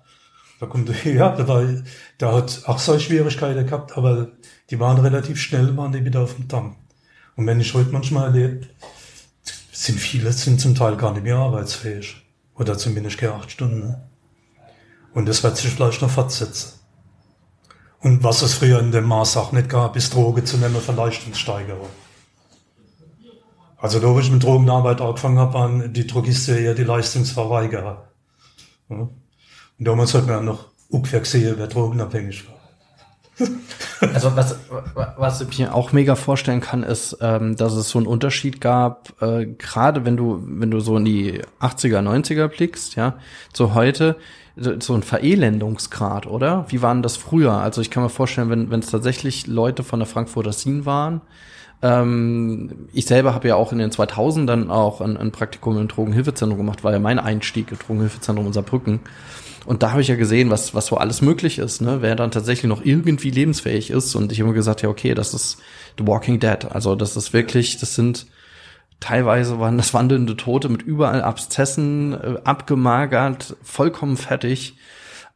Da 0.61 0.67
kommt 0.67 0.89
er 0.89 0.95
her, 0.95 1.37
der, 1.37 1.49
war, 1.49 1.65
der 2.21 2.33
hat 2.33 2.63
auch 2.65 2.79
solche 2.79 3.07
Schwierigkeiten 3.07 3.67
gehabt, 3.67 3.97
aber 3.97 4.33
die 4.71 4.81
waren 4.81 4.99
relativ 4.99 5.39
schnell, 5.39 5.77
waren 5.77 5.93
die 5.93 6.05
wieder 6.05 6.23
auf 6.23 6.35
dem 6.37 6.49
Damm. 6.49 6.77
Und 7.35 7.47
wenn 7.47 7.61
ich 7.61 7.75
heute 7.75 7.91
manchmal 7.91 8.29
erlebe, 8.29 8.67
sind 9.71 9.99
viele 9.99 10.33
sind 10.33 10.61
zum 10.61 10.75
Teil 10.75 10.97
gar 10.97 11.13
nicht 11.13 11.25
mehr 11.25 11.37
arbeitsfähig. 11.37 12.23
Oder 12.55 12.79
zumindest 12.79 13.19
keine 13.19 13.35
acht 13.35 13.51
Stunden. 13.51 13.95
Und 15.17 15.27
das 15.27 15.43
wird 15.43 15.57
sich 15.57 15.71
vielleicht 15.71 16.03
noch 16.03 16.11
fortsetzen. 16.11 16.79
Und 18.01 18.23
was 18.23 18.43
es 18.43 18.53
früher 18.53 18.81
in 18.81 18.93
dem 18.93 19.05
Maß 19.05 19.39
auch 19.39 19.51
nicht 19.51 19.71
gab, 19.71 19.97
ist 19.97 20.13
Droge 20.15 20.45
zu 20.45 20.59
nehmen 20.59 20.77
für 20.77 20.93
Leistungssteigerung. 20.93 21.89
Also 23.79 23.99
da, 23.99 24.09
wo 24.09 24.21
ich 24.21 24.31
mit 24.31 24.43
Drogenarbeit 24.43 25.01
angefangen 25.01 25.39
habe, 25.39 25.55
waren 25.55 25.93
die 25.95 26.07
Drogisten 26.07 26.59
eher 26.59 26.75
die 26.75 26.85
Leistungsverweigerer. 26.85 28.09
Und 28.89 29.11
damals 29.79 30.13
hat 30.13 30.27
man 30.27 30.45
noch 30.45 30.67
ungefähr 30.91 31.21
gesehen, 31.21 31.55
wer 31.57 31.67
drogenabhängig 31.67 32.47
war. 32.47 33.49
Also 34.13 34.37
was, 34.37 34.57
was 35.17 35.41
ich 35.41 35.59
mir 35.59 35.75
auch 35.75 35.93
mega 35.93 36.17
vorstellen 36.17 36.61
kann, 36.61 36.83
ist, 36.83 37.17
ähm, 37.23 37.57
dass 37.57 37.73
es 37.73 37.89
so 37.89 37.99
einen 37.99 38.07
Unterschied 38.07 38.61
gab, 38.61 39.21
äh, 39.23 39.47
gerade 39.47 40.05
wenn 40.05 40.19
du, 40.19 40.43
wenn 40.45 40.71
du 40.71 40.81
so 40.81 40.99
in 40.99 41.07
die 41.07 41.41
80er, 41.61 42.01
90er 42.01 42.49
blickst, 42.49 42.95
ja, 42.97 43.17
zu 43.55 43.73
heute, 43.73 44.17
so 44.57 44.95
ein 44.95 45.03
Verelendungsgrad, 45.03 46.27
oder? 46.27 46.65
Wie 46.69 46.81
waren 46.81 47.03
das 47.03 47.17
früher? 47.17 47.53
Also 47.53 47.83
ich 47.83 47.91
kann 47.91 48.03
mir 48.03 48.09
vorstellen, 48.09 48.49
wenn 48.49 48.71
wenn 48.71 48.81
es 48.81 48.91
tatsächlich 48.91 49.47
Leute 49.47 49.83
von 49.83 50.01
der 50.01 50.07
Frankfurter 50.07 50.53
Scene 50.53 50.87
waren, 50.87 51.21
ähm, 51.83 52.89
ich 52.93 53.07
selber 53.07 53.35
habe 53.35 53.49
ja 53.49 53.57
auch 53.57 53.73
in 53.73 53.79
den 53.79 53.91
2000ern 53.91 54.71
auch 54.71 55.01
ein, 55.01 55.17
ein 55.17 55.31
Praktikum 55.31 55.79
im 55.79 55.89
Drogenhilfezentrum 55.89 56.59
gemacht, 56.59 56.85
war 56.85 56.93
ja 56.93 56.99
mein 56.99 57.19
Einstieg 57.19 57.71
im 57.71 57.79
Drogenhilfezentrum 57.79 58.47
unser 58.47 58.63
Brücken. 58.63 59.01
Und 59.67 59.83
da 59.83 59.91
habe 59.91 60.01
ich 60.01 60.09
ja 60.09 60.15
gesehen, 60.15 60.49
was, 60.49 60.75
was 60.75 60.87
so 60.87 60.97
alles 60.97 61.23
möglich 61.23 61.59
ist, 61.59 61.83
ne? 61.83 61.99
wer 62.01 62.15
dann 62.15 62.31
tatsächlich 62.31 62.69
noch 62.69 62.85
irgendwie 62.85 63.31
lebensfähig 63.31 63.91
ist. 63.91 64.15
Und 64.15 64.31
ich 64.31 64.39
habe 64.41 64.51
mir 64.51 64.55
gesagt, 64.55 64.83
ja, 64.83 64.89
okay, 64.89 65.13
das 65.13 65.35
ist 65.35 65.59
The 65.99 66.07
Walking 66.07 66.39
Dead. 66.39 66.65
Also 66.71 66.95
das 66.95 67.17
ist 67.17 67.33
wirklich, 67.33 67.79
das 67.79 67.97
sind 67.97 68.27
teilweise 69.01 69.59
waren 69.61 69.77
das 69.77 69.95
wandelnde 69.95 70.37
Tote 70.37 70.69
mit 70.69 70.83
überall 70.83 71.23
Abszessen, 71.23 72.13
äh, 72.13 72.41
abgemagert, 72.45 73.57
vollkommen 73.63 74.17
fertig. 74.17 74.77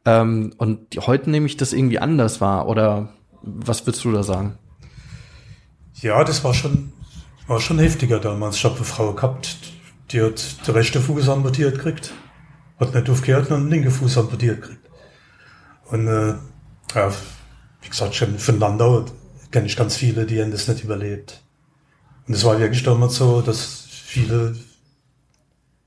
Ähm, 0.05 0.53
und 0.57 0.97
heute 1.05 1.29
nehme 1.29 1.45
ich 1.45 1.57
das 1.57 1.73
irgendwie 1.73 1.99
anders 1.99 2.41
wahr. 2.41 2.67
Oder 2.67 3.13
was 3.41 3.85
würdest 3.85 4.03
du 4.03 4.11
da 4.11 4.23
sagen? 4.23 4.57
Ja, 5.95 6.23
das 6.23 6.43
war 6.43 6.53
schon, 6.53 6.93
war 7.47 7.59
schon 7.59 7.79
heftiger 7.79 8.19
damals. 8.19 8.55
Ich 8.57 8.65
habe 8.65 8.75
eine 8.75 8.85
Frau 8.85 9.13
gehabt, 9.13 9.57
die 10.11 10.21
hat 10.21 10.67
der 10.67 10.75
rechte 10.75 10.99
Fuß 10.99 11.29
amputiert 11.29 11.75
gekriegt 11.75 12.13
hat 12.81 12.95
nicht 12.95 13.09
aufgehört 13.09 13.49
und 13.51 13.57
einen 13.57 13.69
linken 13.69 13.91
Fuß 13.91 14.17
amputiert 14.17 14.61
gekriegt. 14.61 14.89
Und 15.85 16.07
äh, 16.07 16.33
ja, 16.95 17.11
wie 17.81 17.89
gesagt, 17.89 18.15
schon 18.15 18.37
von 18.39 18.59
Landau 18.59 19.05
kenne 19.51 19.67
ich 19.67 19.77
ganz 19.77 19.95
viele, 19.95 20.25
die 20.25 20.41
haben 20.41 20.51
das 20.51 20.67
nicht 20.67 20.83
überlebt. 20.83 21.43
Und 22.27 22.33
es 22.33 22.43
war 22.43 22.59
wirklich 22.59 22.83
damals 22.83 23.15
so, 23.15 23.41
dass 23.41 23.85
viele 23.89 24.55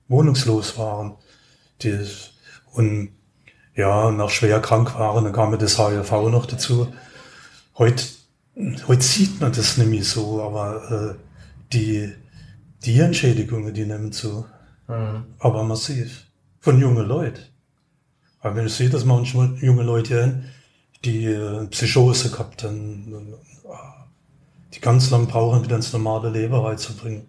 wohnungslos 0.09 0.77
waren. 0.79 1.15
Die, 1.83 1.99
und 2.73 3.11
ja, 3.75 4.11
nach 4.11 4.31
schwer 4.31 4.61
krank 4.61 4.99
waren, 4.99 5.25
dann 5.25 5.33
kam 5.33 5.57
das 5.59 5.79
HIV 5.79 6.11
noch 6.31 6.47
dazu. 6.47 6.93
Heute, 7.77 8.05
heute 8.87 9.03
sieht 9.03 9.41
man 9.41 9.53
das 9.53 9.77
nämlich 9.77 10.09
so, 10.09 10.43
aber 10.43 11.17
äh, 11.17 11.25
die, 11.73 12.13
die 12.85 13.01
Entschädigungen, 13.01 13.75
die 13.75 13.87
nehmen 13.87 14.13
zu. 14.13 14.47
Mhm. 14.89 15.25
Aber 15.39 15.63
massiv 15.65 16.27
von 16.61 16.81
jungen 16.81 17.07
Leuten. 17.07 17.43
Aber 18.41 18.57
wenn 18.57 18.67
ich 18.67 18.75
sehe, 18.75 18.91
dass 18.91 19.05
manchmal 19.05 19.57
junge 19.61 19.83
Leute 19.83 20.45
die 21.05 21.25
äh, 21.25 21.67
Psychose 21.67 22.31
gehabt 22.31 22.63
haben, 22.63 23.35
die 24.75 24.81
ganz 24.81 25.11
lang 25.11 25.27
brauchen, 25.27 25.65
wieder 25.65 25.77
ins 25.77 25.93
normale 25.93 26.31
Leben 26.31 26.55
reinzubringen. 26.55 27.27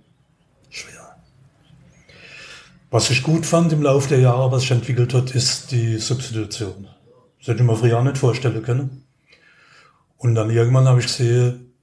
Schwer. 0.70 1.16
Was 2.91 3.10
ich 3.10 3.24
gut 3.24 3.46
fand 3.46 3.72
im 3.74 3.82
Laufe 3.82 4.10
der 4.10 4.20
Jahre, 4.20 4.52
was 4.52 4.62
sich 4.62 4.72
entwickelt 4.72 5.14
hat, 5.14 5.32
ist 5.32 5.72
die 5.72 5.98
Substitution. 5.98 6.88
Das 7.39 7.48
hätte 7.48 7.62
ich 7.62 7.68
mir 7.68 7.76
früher 7.76 8.02
nicht 8.04 8.18
vorstellen 8.18 8.64
können. 8.64 9.04
Und 10.18 10.36
dann 10.36 10.50
irgendwann 10.50 10.88
habe 10.88 11.00
ich 11.00 11.08
gesehen, 11.08 11.74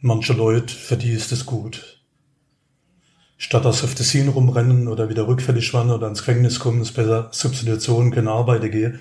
manche 0.00 0.32
Leute, 0.32 0.74
für 0.74 0.96
die 0.96 1.12
ist 1.12 1.30
das 1.30 1.46
gut 1.46 1.94
statt 3.44 3.64
dass 3.64 3.84
auf 3.84 3.94
Tessin 3.94 4.28
rumrennen 4.28 4.88
oder 4.88 5.08
wieder 5.08 5.26
rückfällig 5.26 5.72
waren 5.74 5.90
oder 5.90 6.08
ins 6.08 6.20
Gefängnis 6.20 6.58
kommen, 6.58 6.80
ist 6.80 6.92
besser 6.92 7.28
Substitution, 7.30 8.10
keine 8.10 8.30
Arbeit 8.30 8.70
gehen. 8.70 9.00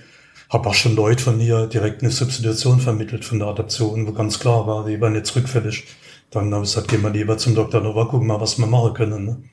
Hab 0.53 0.67
auch 0.67 0.75
schon 0.75 0.95
Leute 0.95 1.23
von 1.23 1.37
mir 1.39 1.65
direkt 1.65 2.03
eine 2.03 2.11
Substitution 2.11 2.79
vermittelt 2.79 3.25
von 3.25 3.39
der 3.39 3.47
Adaption, 3.47 4.05
wo 4.05 4.11
ganz 4.11 4.39
klar 4.39 4.67
war, 4.67 4.85
die 4.85 5.01
waren 5.01 5.15
jetzt 5.15 5.35
rückfällig. 5.35 5.85
Dann 6.29 6.53
habe 6.53 6.63
ich 6.63 6.69
gesagt, 6.69 6.89
gehen 6.89 7.01
wir 7.01 7.09
lieber 7.09 7.39
zum 7.39 7.55
Dr. 7.55 7.81
Nova, 7.81 8.05
gucken 8.05 8.27
mal, 8.27 8.39
was 8.39 8.59
wir 8.59 8.67
machen 8.67 8.93
können. 8.93 9.25
Ne? 9.25 9.43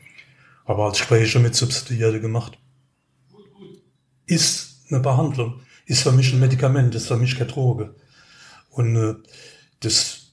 Aber 0.66 0.84
als 0.84 0.98
Gespräche 0.98 1.38
mit 1.38 1.54
Substituierte 1.54 2.20
gemacht. 2.20 2.58
Ist 4.26 4.82
eine 4.90 5.00
Behandlung, 5.00 5.60
ist 5.86 6.02
für 6.02 6.12
mich 6.12 6.34
ein 6.34 6.38
Medikament, 6.38 6.94
ist 6.94 7.08
für 7.08 7.16
mich 7.16 7.34
keine 7.34 7.50
Droge. 7.50 7.94
Und 8.68 8.94
äh, 8.96 9.14
das 9.80 10.32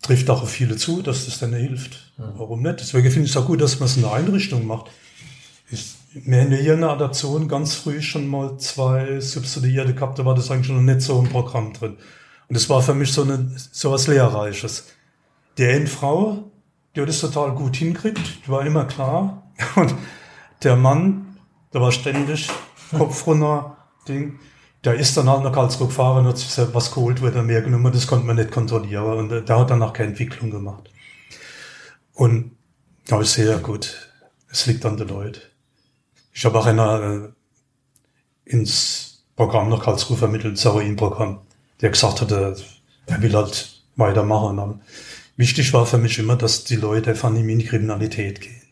trifft 0.00 0.30
auch 0.30 0.42
auf 0.42 0.50
viele 0.50 0.76
zu, 0.76 1.02
dass 1.02 1.26
das 1.26 1.40
dann 1.40 1.52
hilft. 1.52 2.14
Mhm. 2.16 2.32
Warum 2.36 2.62
nicht? 2.62 2.80
Deswegen 2.80 3.10
finde 3.10 3.26
ich 3.26 3.32
es 3.32 3.36
auch 3.36 3.46
gut, 3.46 3.60
dass 3.60 3.78
man 3.78 3.88
es 3.88 3.96
in 3.96 4.02
der 4.02 4.12
Einrichtung 4.12 4.66
macht. 4.66 4.90
Ich, 5.70 5.84
wir 6.24 6.40
haben 6.40 6.52
hier 6.52 6.74
in 6.74 6.80
der 6.80 6.90
Adaption 6.90 7.48
ganz 7.48 7.74
früh 7.74 8.00
schon 8.02 8.26
mal 8.26 8.58
zwei 8.58 9.20
Subsidierte 9.20 9.94
gehabt, 9.94 10.18
da 10.18 10.24
war 10.24 10.34
das 10.34 10.50
eigentlich 10.50 10.70
noch 10.70 10.80
nicht 10.80 11.02
so 11.02 11.18
im 11.18 11.28
Programm 11.28 11.72
drin. 11.72 11.96
Und 12.48 12.56
das 12.56 12.68
war 12.68 12.82
für 12.82 12.94
mich 12.94 13.12
so, 13.12 13.22
eine, 13.22 13.50
so 13.72 13.90
was 13.92 14.06
Lehrreiches. 14.06 14.86
Die 15.58 15.66
eine 15.66 15.86
Frau, 15.86 16.50
die 16.94 17.00
hat 17.00 17.08
das 17.08 17.20
total 17.20 17.52
gut 17.52 17.76
hinkriegt, 17.76 18.46
die 18.46 18.48
war 18.48 18.64
immer 18.64 18.84
klar. 18.84 19.52
Und 19.76 19.94
der 20.62 20.76
Mann, 20.76 21.36
der 21.72 21.80
war 21.80 21.92
ständig 21.92 22.48
Kopf 22.96 23.26
runter, 23.26 23.76
Ding. 24.08 24.38
Der 24.84 24.94
ist 24.94 25.16
dann 25.16 25.28
halt 25.28 25.42
nach 25.42 25.52
Karlsruhe 25.52 25.88
gefahren 25.88 26.24
und 26.24 26.28
hat 26.28 26.38
sich 26.38 26.56
was 26.72 26.94
geholt, 26.94 27.20
wird 27.20 27.34
er 27.34 27.42
mehr 27.42 27.62
genommen, 27.62 27.92
das 27.92 28.06
konnte 28.06 28.26
man 28.26 28.36
nicht 28.36 28.52
kontrollieren 28.52 29.18
und 29.18 29.48
der 29.48 29.58
hat 29.58 29.70
dann 29.70 29.82
auch 29.82 29.92
keine 29.92 30.10
Entwicklung 30.10 30.50
gemacht. 30.50 30.88
Und 32.14 32.56
da 33.06 33.20
ich 33.20 33.28
sehr 33.28 33.58
gut, 33.58 34.12
es 34.50 34.66
liegt 34.66 34.86
an 34.86 34.96
den 34.96 35.08
Leuten. 35.08 35.40
Ich 36.38 36.44
habe 36.44 36.56
auch 36.56 36.66
einer 36.66 37.02
äh, 37.02 37.28
ins 38.44 39.24
Programm 39.34 39.70
nach 39.70 39.82
Karlsruhe 39.82 40.16
vermittelt, 40.16 40.56
Saroin-Programm, 40.56 41.40
der 41.80 41.90
gesagt 41.90 42.20
hatte, 42.20 42.54
er 43.06 43.22
will 43.22 43.34
halt 43.34 43.82
weitermachen. 43.96 44.56
Dann 44.56 44.80
wichtig 45.36 45.72
war 45.72 45.84
für 45.84 45.98
mich 45.98 46.16
immer, 46.20 46.36
dass 46.36 46.62
die 46.62 46.76
Leute 46.76 47.10
einfach 47.10 47.30
nicht 47.30 47.44
in 47.44 47.58
die 47.58 47.64
Kriminalität 47.64 48.40
gehen. 48.40 48.62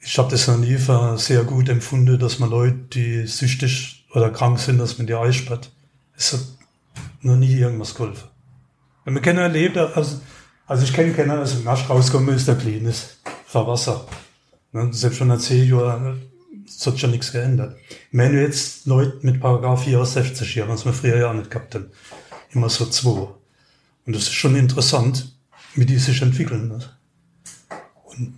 Ich 0.00 0.18
habe 0.18 0.32
das 0.32 0.48
noch 0.48 0.56
nie 0.56 0.78
sehr 1.16 1.44
gut 1.44 1.68
empfunden, 1.68 2.18
dass 2.18 2.40
man 2.40 2.50
Leute, 2.50 2.76
die 2.92 3.28
süchtig 3.28 4.04
oder 4.12 4.30
krank 4.30 4.58
sind, 4.58 4.78
dass 4.78 4.98
man 4.98 5.06
die 5.06 5.14
einsperrt. 5.14 5.70
Es 6.16 6.32
hat 6.32 6.40
noch 7.20 7.36
nie 7.36 7.54
irgendwas 7.54 7.94
geholfen. 7.94 8.30
Wenn 9.04 9.14
man 9.14 9.22
keiner 9.22 9.42
erlebt, 9.42 9.76
also, 9.76 10.20
also 10.66 10.82
ich 10.82 10.92
kenne 10.92 11.12
keiner, 11.12 11.38
also 11.38 11.56
im 11.56 11.64
Nasch 11.64 11.88
rauskommen 11.88 12.34
ist, 12.34 12.48
der 12.48 12.56
clean 12.56 12.84
ist. 12.84 13.20
Vor 13.46 13.68
Wasser. 13.68 14.04
Ne, 14.74 14.92
selbst 14.92 15.16
schon 15.16 15.28
nach 15.28 15.38
zehn 15.38 15.68
Jahren 15.68 16.20
es 16.66 16.86
hat 16.86 16.98
schon 16.98 17.10
nichts 17.10 17.32
geändert. 17.32 17.76
Wenn 18.12 18.32
wir 18.32 18.42
jetzt 18.42 18.86
Leute 18.86 19.18
mit 19.22 19.40
Paragraph 19.40 19.84
64 19.84 20.48
hier, 20.52 20.68
was 20.68 20.84
wir 20.84 20.92
früher 20.92 21.16
ja 21.18 21.32
nicht 21.32 21.50
gehabt 21.50 21.74
haben, 21.74 21.86
immer 22.52 22.68
so 22.68 22.86
zwei. 22.86 23.28
Und 24.06 24.14
das 24.14 24.22
ist 24.24 24.32
schon 24.34 24.56
interessant, 24.56 25.36
wie 25.74 25.86
die 25.86 25.98
sich 25.98 26.20
entwickeln. 26.22 26.68
Ne? 26.68 26.78
Und 28.04 28.34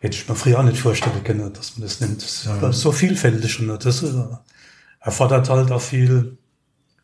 hätte 0.00 0.16
ich 0.16 0.28
mir 0.28 0.34
früher 0.34 0.58
auch 0.58 0.64
nicht 0.64 0.78
vorstellen 0.78 1.22
können, 1.24 1.52
dass 1.52 1.76
man 1.76 1.86
das 1.86 2.00
nimmt. 2.00 2.22
Das 2.22 2.46
ist 2.46 2.62
Mhm. 2.62 2.72
so 2.72 2.92
vielfältig 2.92 3.60
und 3.60 3.84
das 3.84 4.02
äh, 4.02 4.24
erfordert 5.00 5.48
halt 5.48 5.70
auch 5.70 5.80
viel 5.80 6.38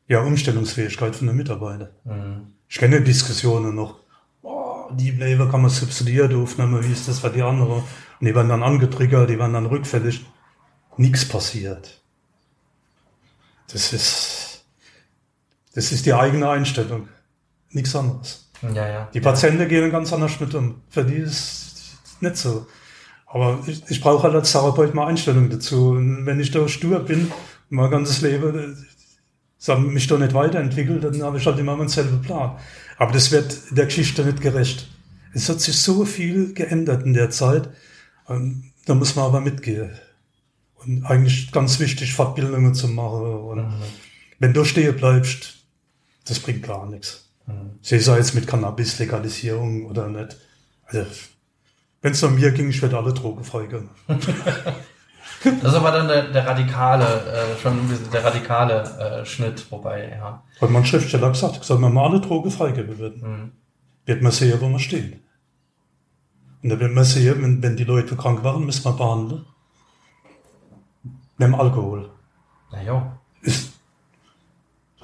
ja, 0.08 0.20
Umstellungsfähigkeit 0.20 1.16
von 1.16 1.26
den 1.26 1.36
Mitarbeitern. 1.36 1.88
Mhm. 2.04 2.52
Ich 2.68 2.78
kenne 2.78 3.00
Diskussionen 3.00 3.74
noch. 3.74 3.96
Oh, 4.42 4.90
die 4.92 5.10
Label 5.10 5.48
kann 5.48 5.62
man 5.62 5.70
subsidiert 5.70 6.32
aufnehmen, 6.34 6.82
wie 6.84 6.92
ist 6.92 7.08
das 7.08 7.20
für 7.20 7.30
die 7.30 7.42
anderen? 7.42 7.82
Und 8.24 8.28
die 8.28 8.34
werden 8.34 8.48
dann 8.48 8.62
angetriggert, 8.62 9.28
die 9.28 9.38
werden 9.38 9.52
dann 9.52 9.66
rückfällig. 9.66 10.24
Nichts 10.96 11.28
passiert. 11.28 12.00
Das 13.70 13.92
ist, 13.92 14.64
das 15.74 15.92
ist 15.92 16.06
die 16.06 16.14
eigene 16.14 16.48
Einstellung. 16.48 17.08
Nichts 17.68 17.94
anderes. 17.94 18.50
Ja, 18.62 18.88
ja. 18.88 19.10
Die 19.12 19.20
Patienten 19.20 19.68
gehen 19.68 19.90
ganz 19.90 20.10
anders 20.10 20.40
mit 20.40 20.54
um. 20.54 20.80
Für 20.88 21.04
die 21.04 21.16
ist 21.16 21.98
es 22.02 22.22
nicht 22.22 22.38
so. 22.38 22.66
Aber 23.26 23.58
ich, 23.66 23.82
ich 23.90 24.00
brauche 24.00 24.22
halt 24.22 24.34
als 24.34 24.52
Therapeut 24.52 24.94
mal 24.94 25.08
Einstellung 25.08 25.50
dazu. 25.50 25.90
Und 25.90 26.24
wenn 26.24 26.40
ich 26.40 26.50
da 26.50 26.66
stur 26.66 27.00
bin, 27.00 27.30
mein 27.68 27.90
ganzes 27.90 28.22
Leben, 28.22 28.86
sagen, 29.58 29.92
mich 29.92 30.06
da 30.06 30.16
nicht 30.16 30.32
weiterentwickelt, 30.32 31.04
dann 31.04 31.22
habe 31.22 31.36
ich 31.36 31.44
halt 31.44 31.58
immer 31.58 31.76
meinen 31.76 31.90
selben 31.90 32.22
Plan. 32.22 32.56
Aber 32.96 33.12
das 33.12 33.32
wird 33.32 33.76
der 33.76 33.84
Geschichte 33.84 34.24
nicht 34.24 34.40
gerecht. 34.40 34.88
Es 35.34 35.46
hat 35.50 35.60
sich 35.60 35.78
so 35.78 36.06
viel 36.06 36.54
geändert 36.54 37.04
in 37.04 37.12
der 37.12 37.28
Zeit. 37.28 37.68
Und 38.26 38.72
da 38.86 38.94
muss 38.94 39.16
man 39.16 39.26
aber 39.26 39.40
mitgehen. 39.40 39.90
Und 40.76 41.04
eigentlich 41.04 41.52
ganz 41.52 41.80
wichtig, 41.80 42.14
Fortbildungen 42.14 42.74
zu 42.74 42.88
machen. 42.88 43.24
Und 43.24 43.74
wenn 44.38 44.52
du 44.52 44.64
stehen 44.64 44.96
bleibst, 44.96 45.56
das 46.26 46.40
bringt 46.40 46.62
gar 46.62 46.86
nichts. 46.86 47.28
Sie 47.82 47.98
sei 47.98 48.16
jetzt 48.16 48.34
mit 48.34 48.46
Cannabis-Legalisierung 48.46 49.86
oder 49.86 50.08
nicht. 50.08 50.36
Also, 50.86 51.04
wenn 52.00 52.12
es 52.12 52.22
um 52.22 52.34
mir 52.34 52.52
ging, 52.52 52.70
ich 52.70 52.80
werde 52.80 52.96
alle 52.96 53.12
Drogen 53.12 53.44
freigeben. 53.44 53.90
Das 55.44 55.72
ist 55.72 55.74
aber 55.74 55.90
dann 55.90 56.08
der, 56.08 56.30
der 56.30 56.46
radikale, 56.46 57.04
äh, 57.04 57.60
schon 57.60 57.78
ein 57.78 57.88
bisschen 57.88 58.10
der 58.10 58.24
radikale 58.24 58.82
äh, 58.98 59.26
Schnitt, 59.26 59.70
wobei, 59.70 60.08
ja. 60.10 60.42
Hat 60.60 60.70
mein 60.70 60.86
Schriftsteller 60.86 61.30
gesagt, 61.30 61.62
soll 61.64 61.78
man 61.78 61.92
mal 61.92 62.08
alle 62.08 62.20
Drogen 62.20 62.50
freigeben 62.50 62.98
würden. 62.98 63.20
Mhm. 63.20 63.52
Wird 64.06 64.22
man 64.22 64.32
sehen, 64.32 64.58
wo 64.60 64.68
man 64.68 64.80
steht. 64.80 65.20
Und 66.64 66.80
wird 66.80 66.94
man 66.94 67.04
sehen, 67.04 67.42
wenn, 67.42 67.62
wenn 67.62 67.76
die 67.76 67.84
Leute 67.84 68.16
krank 68.16 68.42
waren, 68.42 68.64
müssen 68.64 68.86
wir 68.86 68.92
behandeln. 68.92 69.44
Nimm 71.36 71.54
Alkohol. 71.54 72.10
Na 72.72 72.82
jo. 72.82 73.02
Ist 73.42 73.74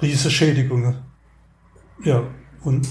riesige 0.01 0.31
Schädigungen. 0.31 1.03
Ja, 2.03 2.23
und 2.65 2.89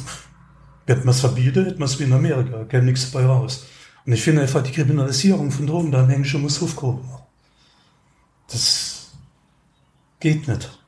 wird 0.86 1.04
man 1.04 1.16
es 1.16 1.20
verbieten, 1.20 1.66
hätte 1.66 1.80
man 1.80 1.88
es 1.88 2.00
wie 2.00 2.04
in 2.04 2.14
Amerika, 2.14 2.64
kennt 2.66 2.86
nichts 2.86 3.10
dabei 3.10 3.26
raus. 3.26 3.66
Und 4.06 4.14
ich 4.14 4.22
finde 4.22 4.44
einfach 4.44 4.62
die 4.62 4.72
Kriminalisierung 4.72 5.50
von 5.50 5.66
Drogen, 5.66 5.92
da 5.92 6.06
hängt 6.06 6.28
schon 6.28 6.44
muss 6.44 6.62
werden. 6.62 7.00
Das 8.52 9.14
geht 10.20 10.48
nicht. 10.48 10.80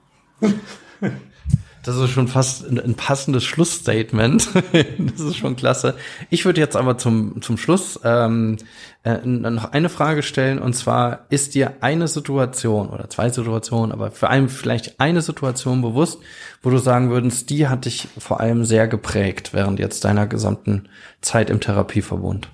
Das 1.84 1.98
ist 1.98 2.12
schon 2.12 2.28
fast 2.28 2.70
ein, 2.70 2.94
passendes 2.94 3.44
Schlussstatement. 3.44 4.50
das 5.00 5.20
ist 5.20 5.38
schon 5.38 5.56
klasse. 5.56 5.96
Ich 6.30 6.46
würde 6.46 6.62
jetzt 6.62 6.76
aber 6.76 6.98
zum, 6.98 7.42
zum 7.42 7.58
Schluss 7.58 8.00
ähm, 8.04 8.58
äh, 9.04 9.18
noch 9.26 9.72
eine 9.72 9.90
Frage 9.90 10.22
stellen, 10.22 10.60
und 10.60 10.74
zwar, 10.74 11.26
ist 11.30 11.56
dir 11.56 11.74
eine 11.82 12.08
Situation 12.08 12.90
oder 12.90 13.10
zwei 13.10 13.30
Situationen, 13.30 13.92
aber 13.92 14.12
vor 14.12 14.30
allem 14.30 14.48
vielleicht 14.48 15.00
eine 15.00 15.22
Situation 15.22 15.82
bewusst, 15.82 16.20
wo 16.62 16.70
du 16.70 16.78
sagen 16.78 17.10
würdest, 17.10 17.50
die 17.50 17.68
hat 17.68 17.86
dich 17.86 18.08
vor 18.18 18.40
allem 18.42 18.64
sehr 18.64 18.88
geprägt 18.88 19.54
während 19.54 19.80
jetzt 19.80 20.06
deiner 20.06 20.28
gesamten 20.28 20.88
Zeit 21.22 21.50
im 21.50 21.60
Therapieverbund? 21.60 22.50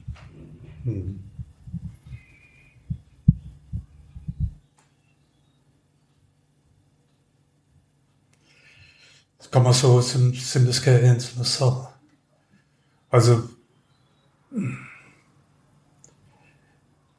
Das 0.86 0.96
kann 9.58 9.64
man 9.64 9.74
so, 9.74 10.00
sind, 10.02 10.36
sind 10.36 10.70
das 10.70 10.84
keine 10.84 11.10
einzelne 11.10 11.44
Sache. 11.44 11.88
Also, 13.10 13.50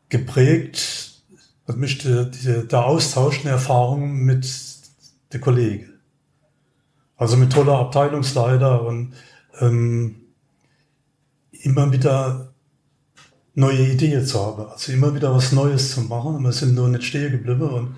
geprägt 0.08 1.20
hat 1.66 1.76
mich 1.76 1.98
der, 1.98 2.26
der, 2.26 2.62
der 2.62 2.86
Austausch 2.86 3.42
der 3.42 3.50
Erfahrungen 3.54 4.24
mit 4.24 4.48
den 5.32 5.40
Kollegen. 5.40 5.94
Also 7.16 7.36
mit 7.36 7.52
toller 7.52 7.76
Abteilungsleiter 7.76 8.82
und 8.82 9.14
ähm, 9.58 10.20
immer 11.50 11.90
wieder 11.90 12.54
neue 13.54 13.84
Ideen 13.84 14.24
zu 14.24 14.38
haben. 14.38 14.68
Also 14.68 14.92
immer 14.92 15.12
wieder 15.12 15.34
was 15.34 15.50
Neues 15.50 15.90
zu 15.90 16.02
machen. 16.02 16.44
Wir 16.44 16.52
sind 16.52 16.76
nur 16.76 16.86
nicht 16.86 17.02
stehen 17.02 17.32
geblieben 17.32 17.68
und 17.68 17.96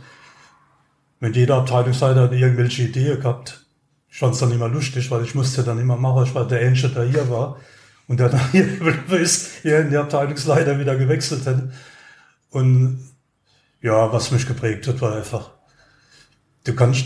wenn 1.21 1.35
jeder 1.35 1.57
Abteilungsleiter 1.59 2.23
hat 2.23 2.33
irgendwelche 2.33 2.85
Ideen 2.85 3.21
gehabt, 3.21 3.67
ich 4.11 4.19
fand 4.19 4.35
es 4.35 4.41
dann 4.41 4.53
immer 4.53 4.69
lustig, 4.69 5.11
weil 5.11 5.25
ich 5.25 5.35
musste 5.35 5.63
dann 5.63 5.79
immer 5.79 5.97
machen, 5.97 6.25
ich 6.25 6.35
war 6.35 6.47
der 6.47 6.61
Einzige, 6.61 6.89
der 6.89 7.05
hier 7.05 7.31
war 7.31 7.61
und 8.09 8.19
der 8.19 8.29
dann 8.29 8.51
hier 8.51 8.67
hier 9.63 9.81
in 9.81 9.91
die 9.91 9.97
Abteilungsleiter 9.97 10.79
wieder 10.79 10.97
gewechselt 10.97 11.47
hat. 11.47 11.71
Und 12.51 13.09
ja, 13.81 14.13
was 14.13 14.33
mich 14.33 14.47
geprägt 14.47 14.87
hat, 14.89 15.01
war 15.01 15.17
einfach, 15.17 15.53
du 16.65 16.75
kannst, 16.75 17.05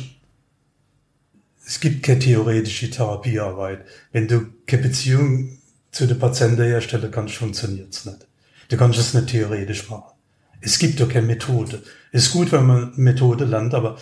es 1.66 1.78
gibt 1.78 2.02
keine 2.02 2.18
theoretische 2.18 2.90
Therapiearbeit. 2.90 3.84
Wenn 4.12 4.26
du 4.26 4.46
keine 4.66 4.82
Beziehung 4.82 5.58
zu 5.92 6.06
den 6.06 6.18
Patienten 6.18 6.62
herstellen 6.62 7.10
kannst, 7.10 7.36
funktioniert 7.36 7.92
es 7.92 8.04
nicht. 8.06 8.26
Du 8.68 8.76
kannst 8.76 8.98
es 8.98 9.14
nicht 9.14 9.28
theoretisch 9.28 9.88
machen. 9.90 10.12
Es 10.60 10.78
gibt 10.78 10.98
doch 10.98 11.08
keine 11.08 11.26
Methode. 11.26 11.82
Es 12.10 12.26
ist 12.26 12.32
gut, 12.32 12.50
wenn 12.50 12.66
man 12.66 12.92
Methode 12.96 13.44
lernt, 13.44 13.74
aber 13.74 13.98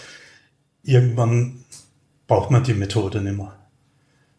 irgendwann 0.84 1.61
braucht 2.32 2.50
man 2.50 2.64
die 2.64 2.72
Methode 2.72 3.20
nicht 3.20 3.36
mehr. 3.36 3.58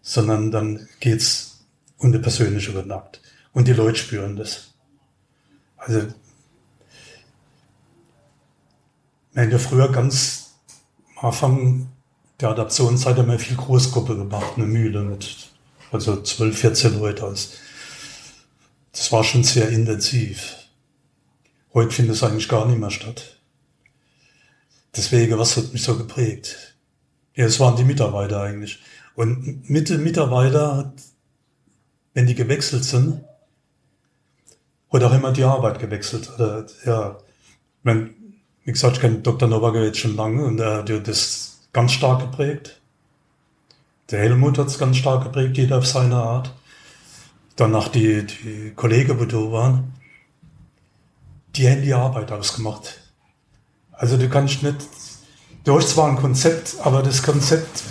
Sondern 0.02 0.50
dann 0.50 0.90
geht's 1.00 1.64
um 2.00 2.12
den 2.12 2.24
persönlichen 2.24 2.74
Kontakt. 2.74 3.22
Und 3.52 3.68
die 3.68 3.74
Leute 3.74 4.00
spüren 4.00 4.36
das. 4.36 4.74
Also, 5.78 6.08
wir 9.34 9.44
haben 9.44 9.52
ja 9.52 9.60
früher 9.60 9.92
ganz 9.92 10.56
am 11.18 11.28
Anfang 11.28 11.92
der 12.40 12.50
Adaptionszeit 12.50 13.16
haben 13.16 13.30
wir 13.30 13.38
viel 13.38 13.58
Großgruppe 13.58 14.18
gemacht, 14.18 14.54
eine 14.56 14.66
Mühle 14.66 15.04
mit, 15.04 15.52
also 15.92 16.20
12, 16.20 16.58
14 16.58 17.00
Leute. 17.00 17.26
Also 17.26 17.50
das 18.92 19.12
war 19.12 19.24
schon 19.24 19.44
sehr 19.44 19.70
intensiv. 19.70 20.56
Heute 21.76 21.92
findet 21.92 22.16
es 22.16 22.24
eigentlich 22.24 22.50
gar 22.50 22.66
nicht 22.66 22.80
mehr 22.80 22.90
statt. 22.90 23.40
Deswegen, 24.96 25.38
was 25.38 25.58
hat 25.58 25.72
mich 25.74 25.84
so 25.84 25.96
geprägt? 25.96 26.73
Ja, 27.36 27.46
es 27.46 27.60
waren 27.60 27.76
die 27.76 27.84
Mitarbeiter 27.84 28.42
eigentlich. 28.42 28.80
Und 29.16 29.70
mit 29.70 29.90
den 29.90 30.04
Mitarbeitern, 30.04 30.94
wenn 32.14 32.28
die 32.28 32.36
gewechselt 32.36 32.84
sind, 32.84 33.24
hat 34.92 35.04
auch 35.04 35.14
immer 35.14 35.32
die 35.32 35.44
Arbeit 35.44 35.80
gewechselt. 35.80 36.32
Oder, 36.36 36.66
ja, 36.86 37.18
wenn, 37.84 38.14
wie 38.64 38.72
gesagt, 38.72 38.98
ich 38.98 39.02
kenne 39.02 39.20
Dr. 39.20 39.48
Nowak 39.48 39.76
jetzt 39.76 40.00
schon 40.00 40.16
lange 40.16 40.46
und 40.46 40.60
er 40.60 40.78
hat 40.78 41.08
das 41.08 41.68
ganz 41.74 41.92
stark 41.92 42.22
geprägt. 42.22 42.80
Der 44.12 44.20
Helmut 44.20 44.58
hat 44.58 44.68
es 44.68 44.78
ganz 44.78 44.98
stark 44.98 45.24
geprägt, 45.24 45.58
jeder 45.58 45.80
auf 45.80 45.88
seine 45.88 46.18
Art. 46.18 46.54
Danach 47.56 47.88
die, 47.88 48.26
die 48.26 48.74
Kollegen, 48.76 49.20
wo 49.20 49.26
da 49.26 49.52
waren, 49.52 49.94
die 51.56 51.70
haben 51.70 51.82
die 51.82 51.94
Arbeit 51.94 52.32
ausgemacht. 52.32 53.00
Also 53.92 54.18
du 54.18 54.28
kannst 54.30 54.64
nicht, 54.64 54.78
du 55.64 55.76
hast 55.76 55.90
zwar 55.90 56.10
ein 56.10 56.18
Konzept, 56.18 56.76
aber 56.82 57.02
das 57.02 57.24
Konzept, 57.24 57.84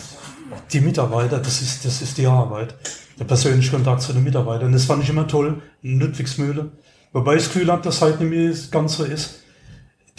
die 0.73 0.81
Mitarbeiter, 0.81 1.39
das 1.39 1.61
ist, 1.63 1.85
das 1.85 2.03
ist 2.03 2.19
die 2.19 2.27
Arbeit. 2.27 2.75
Der 3.19 3.25
persönliche 3.25 3.71
Kontakt 3.71 4.03
zu 4.03 4.13
den 4.13 4.25
Mitarbeitern. 4.25 4.73
Das 4.73 4.87
fand 4.87 5.03
ich 5.03 5.11
immer 5.11 5.29
toll 5.29 5.61
in 5.83 6.01
Ludwigsmühle. 6.01 6.73
Wobei 7.13 7.37
ich 7.37 7.45
das 7.45 7.53
Gefühl 7.53 7.71
habe, 7.71 7.83
dass 7.83 8.01
heute 8.01 8.25
nicht 8.25 8.31
mehr 8.31 8.55
ganz 8.71 8.97
so 8.97 9.05
ist. 9.05 9.41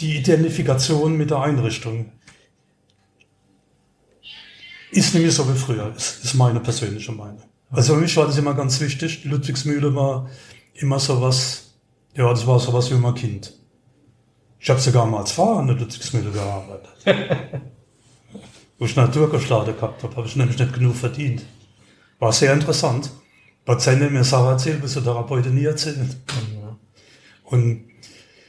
Die 0.00 0.16
Identifikation 0.18 1.16
mit 1.16 1.30
der 1.30 1.40
Einrichtung 1.40 2.12
ist 4.92 5.14
nicht 5.14 5.22
mehr 5.22 5.32
so 5.32 5.52
wie 5.52 5.58
früher. 5.58 5.90
Das 5.92 6.22
ist 6.22 6.34
meine 6.34 6.60
persönliche 6.60 7.12
Meinung. 7.12 7.42
Also 7.70 7.94
für 7.94 8.00
mich 8.00 8.16
war 8.16 8.26
das 8.26 8.38
immer 8.38 8.54
ganz 8.54 8.80
wichtig. 8.80 9.24
Ludwigsmühle 9.24 9.94
war 9.94 10.30
immer 10.74 11.00
so 11.00 11.20
was, 11.20 11.74
ja, 12.14 12.28
das 12.30 12.46
war 12.46 12.60
so 12.60 12.72
was 12.72 12.90
wie 12.90 12.94
mein 12.94 13.14
Kind. 13.14 13.52
Ich 14.64 14.70
habe 14.70 14.80
sogar 14.80 15.04
mal 15.04 15.18
als 15.18 15.32
Fahrer 15.32 15.60
in 15.60 15.66
der 15.66 15.76
Ludwigsmühle 15.76 16.30
gearbeitet. 16.30 16.88
Wo 18.78 18.86
ich 18.86 18.96
Naturgeschlade 18.96 19.74
gehabt 19.74 20.02
habe, 20.02 20.16
habe 20.16 20.26
ich 20.26 20.36
nämlich 20.36 20.58
nicht 20.58 20.72
genug 20.72 20.96
verdient. 20.96 21.44
War 22.18 22.32
sehr 22.32 22.54
interessant. 22.54 23.10
Patienten 23.66 24.10
mir 24.10 24.24
Sachen 24.24 24.52
erzählt, 24.52 24.82
was 24.82 24.94
der 24.94 25.02
Therapeuten 25.02 25.54
nie 25.54 25.66
erzählt. 25.66 26.16
Und 27.44 27.90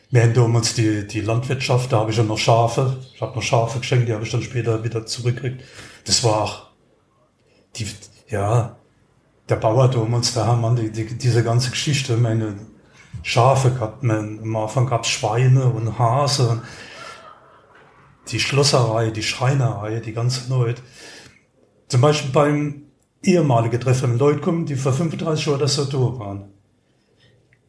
wir 0.10 0.24
haben 0.24 0.34
damals 0.34 0.74
die, 0.74 1.06
die 1.06 1.20
Landwirtschaft, 1.20 1.92
da 1.92 2.00
habe 2.00 2.12
ich 2.12 2.18
ja 2.18 2.24
noch 2.24 2.38
Schafe, 2.38 2.96
ich 3.14 3.22
habe 3.22 3.36
noch 3.36 3.44
Schafe 3.44 3.80
geschenkt, 3.80 4.08
die 4.08 4.14
habe 4.14 4.24
ich 4.24 4.32
dann 4.32 4.42
später 4.42 4.82
wieder 4.86 5.06
zurückgekriegt. 5.06 5.66
Das 6.06 6.24
war 6.24 6.72
die, 7.76 7.88
ja, 8.30 8.78
der 9.50 9.58
Bauer 9.58 9.90
damals, 9.90 10.34
da 10.34 10.46
haben 10.46 10.62
man 10.62 10.78
die, 10.78 10.94
die, 10.94 11.18
diese 11.18 11.44
ganze 11.44 11.72
Geschichte, 11.72 12.16
meine 12.16 12.56
Schafe 13.28 13.72
gehabt, 13.72 14.04
man, 14.04 14.40
am 14.40 14.56
Anfang 14.56 14.86
gab 14.86 15.04
es 15.04 15.10
Schweine 15.10 15.66
und 15.66 15.98
Hase, 15.98 16.62
die 18.28 18.40
Schlosserei, 18.40 19.10
die 19.10 19.24
Schreinerei, 19.24 20.00
die 20.00 20.14
ganze 20.14 20.48
Leute. 20.48 20.84
Zum 21.88 22.02
Beispiel 22.02 22.30
beim 22.32 22.84
ehemaligen 23.24 23.82
Treffen, 23.82 24.20
Leute 24.20 24.42
kommen, 24.42 24.68
die 24.68 24.76
vor 24.76 24.94
35 24.94 25.48
Jahren 25.48 25.60
das 25.60 25.74
so 25.74 25.86
da 25.86 26.20
waren. 26.20 26.54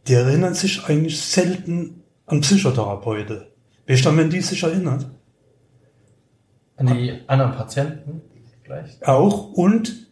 Die 0.07 0.13
erinnern 0.13 0.53
sich 0.53 0.85
eigentlich 0.85 1.19
selten 1.19 2.03
an 2.27 2.43
Psychotherapeuten. 2.43 3.47
Du, 3.87 4.17
wenn 4.17 4.29
die 4.29 4.43
sich 4.43 4.63
erinnert? 4.63 5.07
An 6.77 6.87
die 6.89 7.19
anderen 7.29 7.53
Patienten 7.53 8.21
vielleicht? 8.63 9.09
Auch 9.09 9.53
und 9.53 10.07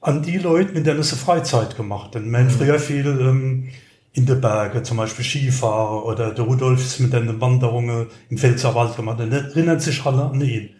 an 0.00 0.22
die 0.22 0.38
Leute, 0.38 0.74
mit 0.74 0.86
denen 0.86 1.02
sie 1.02 1.16
Freizeit 1.16 1.76
gemacht 1.76 2.14
haben. 2.14 2.30
Man 2.30 2.44
mhm. 2.44 2.50
früher 2.50 2.78
viel 2.78 3.04
ähm, 3.04 3.68
in 4.16 4.24
den 4.24 4.40
Bergen, 4.40 4.82
zum 4.82 4.96
Beispiel 4.96 5.24
Skifahrer 5.24 6.06
oder 6.06 6.32
der 6.32 6.44
Rudolf 6.46 6.80
ist 6.80 7.00
mit 7.00 7.12
den 7.12 7.38
Wanderungen 7.38 8.06
im 8.30 8.38
Pfälzerwald 8.38 8.96
gemacht. 8.96 9.20
Dann 9.20 9.30
erinnern 9.30 9.78
sich 9.78 10.04
alle 10.06 10.24
an 10.24 10.40
ihn. 10.40 10.70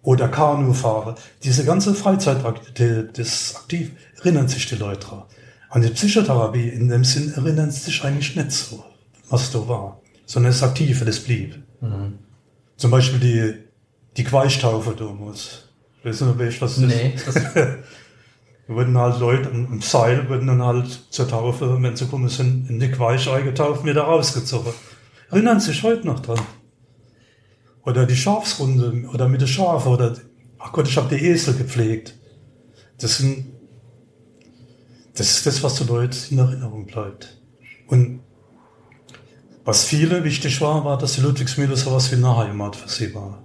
Oder 0.00 0.28
Kanufahrer. 0.28 1.14
Diese 1.44 1.64
ganze 1.64 1.94
Freizeitaktivität, 1.94 3.18
das 3.18 3.56
aktiv, 3.56 3.92
erinnern 4.18 4.48
sich 4.48 4.66
die 4.66 4.76
Leute 4.76 5.06
dran. 5.06 5.24
An 5.68 5.82
die 5.82 5.90
Psychotherapie 5.90 6.70
in 6.70 6.88
dem 6.88 7.04
Sinn 7.04 7.32
erinnern 7.34 7.70
sie 7.70 7.80
sich 7.82 8.02
eigentlich 8.04 8.34
nicht 8.34 8.52
so 8.52 8.82
was 9.28 9.50
da 9.50 9.66
war, 9.66 10.00
sondern 10.26 10.52
das 10.52 10.62
Aktive, 10.62 11.04
das 11.04 11.20
blieb. 11.20 11.62
Mhm. 11.80 12.18
Zum 12.76 12.90
Beispiel 12.90 13.18
die, 13.20 13.54
die 14.16 14.24
Quaischtaufe 14.24 14.94
damals. 14.94 15.68
Weiß 16.04 16.20
nicht, 16.20 16.60
was 16.60 16.76
das 16.76 16.78
nee, 16.78 17.14
ist. 17.14 17.28
wurden 18.74 18.98
halt 18.98 19.20
Leute 19.20 19.48
im 19.50 19.80
Seil, 19.80 20.28
wurden 20.28 20.46
dann 20.46 20.62
halt 20.62 21.06
zur 21.10 21.28
Taufe, 21.28 21.82
wenn 21.82 21.96
sie 21.96 22.06
kommen 22.06 22.28
sind, 22.28 22.68
in 22.68 22.80
die 22.80 22.90
Quaisch 22.90 23.28
eingetauft, 23.28 23.84
wieder 23.84 24.02
rausgezogen. 24.02 24.72
Erinnern 25.30 25.60
sich 25.60 25.82
heute 25.82 26.06
noch 26.06 26.20
dran. 26.20 26.40
Oder 27.84 28.06
die 28.06 28.16
Schafsrunde, 28.16 29.08
oder 29.12 29.28
mit 29.28 29.40
den 29.40 29.48
Schafen, 29.48 29.92
oder, 29.92 30.14
ach 30.58 30.72
Gott, 30.72 30.88
ich 30.88 30.96
habe 30.96 31.14
die 31.14 31.24
Esel 31.24 31.54
gepflegt. 31.54 32.18
Das 32.98 33.18
sind, 33.18 33.46
das 35.14 35.30
ist 35.30 35.46
das, 35.46 35.62
was 35.62 35.76
den 35.76 35.88
Leuten 35.88 36.16
in 36.30 36.38
Erinnerung 36.38 36.86
bleibt. 36.86 37.40
Und 37.88 38.20
was 39.64 39.84
viele 39.84 40.24
wichtig 40.24 40.60
war, 40.60 40.84
war, 40.84 40.98
dass 40.98 41.14
die 41.14 41.20
Ludwigsmühle 41.20 41.76
sowas 41.76 42.10
wie 42.10 42.16
eine 42.16 42.36
Heimat 42.36 42.76
für 42.76 42.88
sie 42.88 43.14
war. 43.14 43.44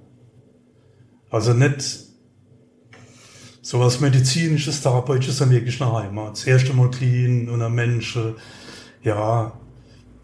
Also 1.29 1.53
nicht 1.53 2.06
sowas 3.67 3.99
medizinisches, 3.99 4.81
therapeutisches, 4.81 5.39
sondern 5.39 5.57
wirklich 5.57 5.81
eine 5.81 5.91
Heimat. 5.91 6.37
Das 6.37 6.45
erste 6.45 6.71
Mal 6.71 6.89
clean 6.89 7.49
und 7.49 7.61
ein 7.61 7.73
Mensch, 7.73 8.17
ja, 9.03 9.51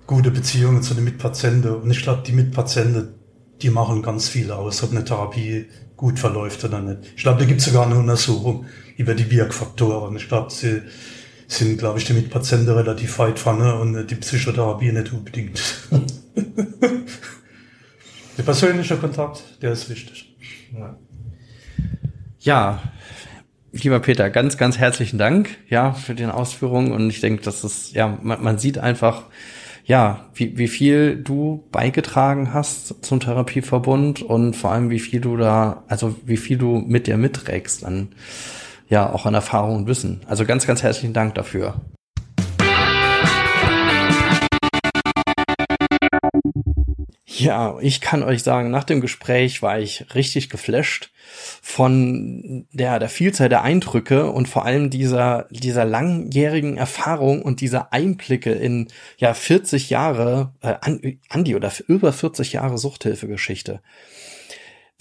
gute 0.07 0.31
Beziehungen 0.31 0.81
zu 0.81 0.93
den 0.93 1.03
Mitpatienten. 1.03 1.75
Und 1.75 1.91
ich 1.91 2.03
glaube, 2.03 2.23
die 2.25 2.31
Mitpatienten, 2.31 3.15
die 3.61 3.69
machen 3.69 4.01
ganz 4.01 4.29
viel 4.29 4.49
aus, 4.49 4.81
ob 4.81 4.91
eine 4.91 5.03
Therapie 5.03 5.65
gut 5.97 6.19
verläuft 6.19 6.63
oder 6.63 6.79
nicht. 6.79 6.99
Ich 7.17 7.23
glaube, 7.23 7.39
da 7.41 7.45
gibt 7.45 7.59
es 7.59 7.65
sogar 7.65 7.85
eine 7.85 7.97
Untersuchung 7.97 8.65
über 8.95 9.13
die 9.13 9.29
Wirkfaktoren. 9.29 10.15
Ich 10.15 10.29
glaube, 10.29 10.49
sie 10.49 10.81
sind, 11.49 11.79
glaube 11.79 11.99
ich, 11.99 12.05
die 12.05 12.13
Mitpatienten 12.13 12.73
relativ 12.73 13.19
weit 13.19 13.39
vorne 13.39 13.75
und 13.75 14.07
die 14.07 14.15
Psychotherapie 14.15 14.93
nicht 14.93 15.11
unbedingt. 15.11 15.61
der 18.37 18.43
persönliche 18.43 18.95
Kontakt, 18.95 19.43
der 19.61 19.73
ist 19.73 19.89
wichtig. 19.89 20.33
Ja. 20.73 20.97
ja, 22.39 22.81
lieber 23.73 23.99
Peter, 23.99 24.29
ganz, 24.29 24.57
ganz 24.57 24.77
herzlichen 24.77 25.17
Dank, 25.17 25.49
ja, 25.69 25.91
für 25.91 26.15
den 26.15 26.31
Ausführungen 26.31 26.93
und 26.93 27.09
ich 27.09 27.19
denke, 27.19 27.43
dass 27.43 27.63
es, 27.63 27.91
ja, 27.93 28.17
man, 28.21 28.41
man 28.41 28.57
sieht 28.57 28.77
einfach, 28.77 29.23
ja, 29.85 30.29
wie, 30.33 30.57
wie 30.57 30.69
viel 30.69 31.17
du 31.17 31.65
beigetragen 31.71 32.53
hast 32.53 33.03
zum 33.03 33.19
Therapieverbund 33.19 34.21
und 34.21 34.55
vor 34.55 34.71
allem, 34.71 34.89
wie 34.89 34.99
viel 34.99 35.19
du 35.19 35.35
da, 35.35 35.83
also 35.89 36.15
wie 36.25 36.37
viel 36.37 36.57
du 36.57 36.77
mit 36.77 37.07
dir 37.07 37.17
mitträgst 37.17 37.83
an 37.83 38.09
ja 38.93 39.11
auch 39.11 39.25
an 39.25 39.33
Erfahrung 39.33 39.75
und 39.77 39.87
Wissen. 39.87 40.21
Also 40.27 40.45
ganz, 40.45 40.65
ganz 40.67 40.83
herzlichen 40.83 41.13
Dank 41.13 41.35
dafür. 41.35 41.81
Ja, 47.35 47.77
ich 47.81 47.99
kann 47.99 48.21
euch 48.21 48.43
sagen, 48.43 48.69
nach 48.69 48.83
dem 48.83 49.01
Gespräch 49.01 49.61
war 49.63 49.79
ich 49.79 50.13
richtig 50.13 50.49
geflasht 50.49 51.11
von 51.61 52.67
der, 52.71 52.99
der 52.99 53.09
Vielzahl 53.09 53.49
der 53.49 53.63
Eindrücke 53.63 54.29
und 54.29 54.47
vor 54.47 54.65
allem 54.65 54.91
dieser, 54.91 55.47
dieser 55.49 55.83
langjährigen 55.83 56.77
Erfahrung 56.77 57.41
und 57.41 57.61
dieser 57.61 57.91
Einblicke 57.91 58.51
in, 58.51 58.87
ja, 59.17 59.33
40 59.33 59.89
Jahre, 59.89 60.53
äh, 60.61 60.75
Andi 61.29 61.55
oder 61.55 61.71
über 61.87 62.13
40 62.13 62.53
Jahre 62.53 62.77
Suchthilfegeschichte. 62.77 63.81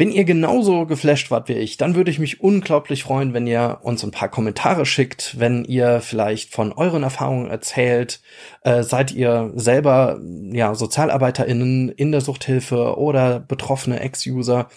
Wenn 0.02 0.10
ihr 0.10 0.24
genauso 0.24 0.84
geflasht 0.84 1.30
wart 1.30 1.48
wie 1.48 1.52
ich, 1.52 1.76
dann 1.76 1.94
würde 1.94 2.10
ich 2.10 2.18
mich 2.18 2.40
unglaublich 2.40 3.04
freuen, 3.04 3.34
wenn 3.34 3.46
ihr 3.46 3.78
uns 3.82 4.02
ein 4.02 4.10
paar 4.10 4.28
Kommentare 4.28 4.84
schickt, 4.84 5.38
wenn 5.38 5.64
ihr 5.64 6.00
vielleicht 6.00 6.50
von 6.50 6.72
euren 6.72 7.04
Erfahrungen 7.04 7.48
erzählt. 7.48 8.20
Äh, 8.62 8.82
seid 8.82 9.12
ihr 9.12 9.52
selber 9.54 10.20
ja 10.50 10.74
SozialarbeiterInnen 10.74 11.88
in 11.90 12.10
der 12.10 12.20
Suchthilfe 12.20 12.98
oder 12.98 13.38
betroffene 13.38 14.00
Ex-User? 14.00 14.68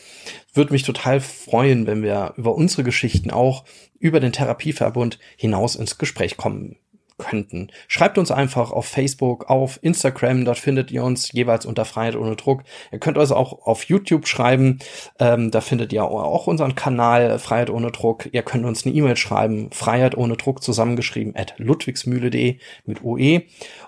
Würde 0.53 0.73
mich 0.73 0.83
total 0.83 1.19
freuen, 1.21 1.87
wenn 1.87 2.03
wir 2.03 2.35
über 2.37 2.53
unsere 2.53 2.83
Geschichten 2.83 3.31
auch 3.31 3.65
über 3.97 4.19
den 4.19 4.31
Therapieverbund 4.31 5.17
hinaus 5.37 5.75
ins 5.75 5.97
Gespräch 5.97 6.37
kommen 6.37 6.75
könnten. 7.17 7.69
Schreibt 7.87 8.17
uns 8.17 8.31
einfach 8.31 8.71
auf 8.71 8.85
Facebook, 8.85 9.49
auf 9.49 9.79
Instagram, 9.81 10.45
dort 10.45 10.57
findet 10.57 10.91
ihr 10.91 11.03
uns 11.03 11.31
jeweils 11.31 11.65
unter 11.65 11.85
Freiheit 11.85 12.15
ohne 12.15 12.35
Druck. 12.35 12.63
Ihr 12.91 12.99
könnt 12.99 13.17
uns 13.17 13.31
auch 13.31 13.65
auf 13.65 13.83
YouTube 13.85 14.27
schreiben, 14.27 14.79
ähm, 15.19 15.51
da 15.51 15.61
findet 15.61 15.93
ihr 15.93 16.03
auch 16.03 16.47
unseren 16.47 16.75
Kanal 16.75 17.39
Freiheit 17.39 17.69
ohne 17.69 17.91
Druck. 17.91 18.27
Ihr 18.31 18.43
könnt 18.43 18.65
uns 18.65 18.85
eine 18.85 18.95
E-Mail 18.95 19.15
schreiben, 19.17 19.71
Freiheit 19.71 20.17
ohne 20.17 20.37
Druck 20.37 20.61
zusammengeschrieben 20.61 21.35
at 21.35 21.53
ludwigsmühle.de 21.57 22.59
mit 22.85 23.03
UE. 23.03 23.43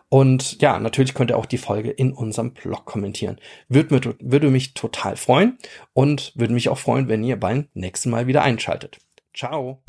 Und 0.10 0.62
ja, 0.62 0.80
natürlich 0.80 1.14
könnt 1.14 1.32
ihr 1.32 1.38
auch 1.38 1.46
die 1.46 1.58
Folge 1.58 1.92
in 1.92 2.14
unserem 2.14 2.54
Blog 2.54 2.86
kommentieren. 2.86 3.38
Würde, 3.68 4.16
würde 4.20 4.50
mich 4.50 4.74
total 4.74 5.18
freuen 5.18 5.58
und 5.94 6.32
würde 6.36 6.54
mich 6.54 6.70
auch 6.70 6.78
freuen, 6.78 7.10
wenn 7.10 7.24
ihr 7.24 7.38
beim 7.38 7.68
nächsten 7.74 8.10
Mal 8.10 8.28
wieder 8.28 8.44
einschaltet. 8.44 9.00
Ciao! 9.34 9.84